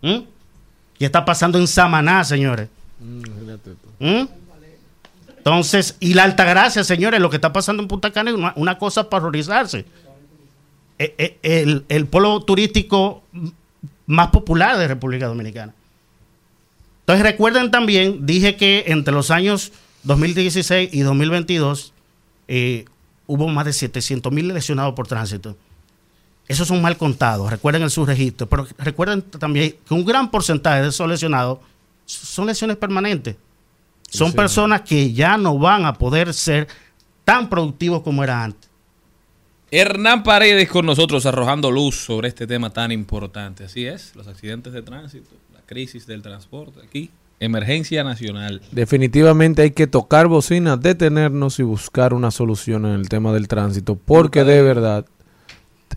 [0.00, 0.18] ¿Mm?
[0.98, 2.68] qué está pasando en Samaná, señores.
[3.98, 4.22] ¿Mm?
[5.38, 8.78] Entonces, y la Altagracia, señores, lo que está pasando en Punta Cana es una, una
[8.78, 9.84] cosa para horrorizarse.
[10.98, 13.22] Eh, eh, El, el polo turístico
[14.06, 15.74] más popular de República Dominicana.
[17.00, 19.72] Entonces, recuerden también, dije que entre los años
[20.04, 21.92] 2016 y 2022
[22.48, 22.84] eh,
[23.26, 25.56] hubo más de 700 mil lesionados por tránsito.
[26.48, 30.88] Esos son mal contados, recuerden el subregistro, pero recuerden también que un gran porcentaje de
[30.88, 31.58] esos lesionados
[32.04, 33.36] son lesiones permanentes.
[34.10, 34.36] Son Sí.
[34.36, 36.68] personas que ya no van a poder ser
[37.24, 38.68] tan productivos como era antes.
[39.70, 43.64] Hernán Paredes con nosotros arrojando luz sobre este tema tan importante.
[43.64, 47.08] Así es, los accidentes de tránsito, la crisis del transporte aquí,
[47.44, 48.62] emergencia nacional.
[48.70, 53.96] Definitivamente hay que tocar bocina, detenernos y buscar una solución en el tema del tránsito,
[53.96, 55.06] porque de verdad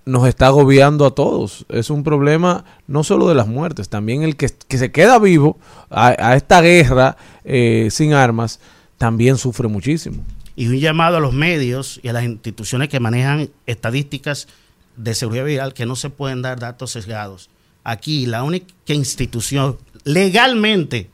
[0.05, 1.65] nos está agobiando a todos.
[1.69, 5.57] Es un problema no solo de las muertes, también el que, que se queda vivo
[5.89, 8.59] a, a esta guerra eh, sin armas,
[8.97, 10.23] también sufre muchísimo.
[10.55, 14.47] y un llamado a los medios y a las instituciones que manejan estadísticas
[14.95, 17.49] de seguridad vial que no se pueden dar datos sesgados.
[17.83, 21.09] Aquí la única institución legalmente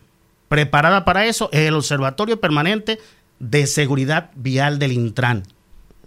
[0.51, 2.99] preparada para eso es el Observatorio Permanente
[3.39, 5.43] de Seguridad Vial del Intran.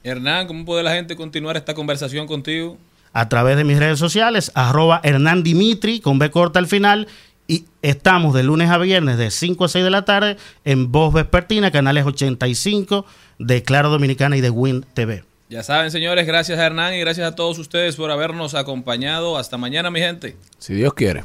[0.02, 2.76] Hernán, ¿cómo puede la gente continuar esta conversación contigo?
[3.14, 7.08] A través de mis redes sociales, arroba Hernán Dimitri, con B corta al final,
[7.48, 11.14] y estamos de lunes a viernes de 5 a 6 de la tarde en Voz
[11.14, 13.06] Vespertina, canales 85
[13.38, 15.24] de Claro Dominicana y de Win TV.
[15.48, 19.38] Ya saben, señores, gracias a Hernán y gracias a todos ustedes por habernos acompañado.
[19.38, 20.36] Hasta mañana, mi gente.
[20.58, 21.24] Si Dios quiere.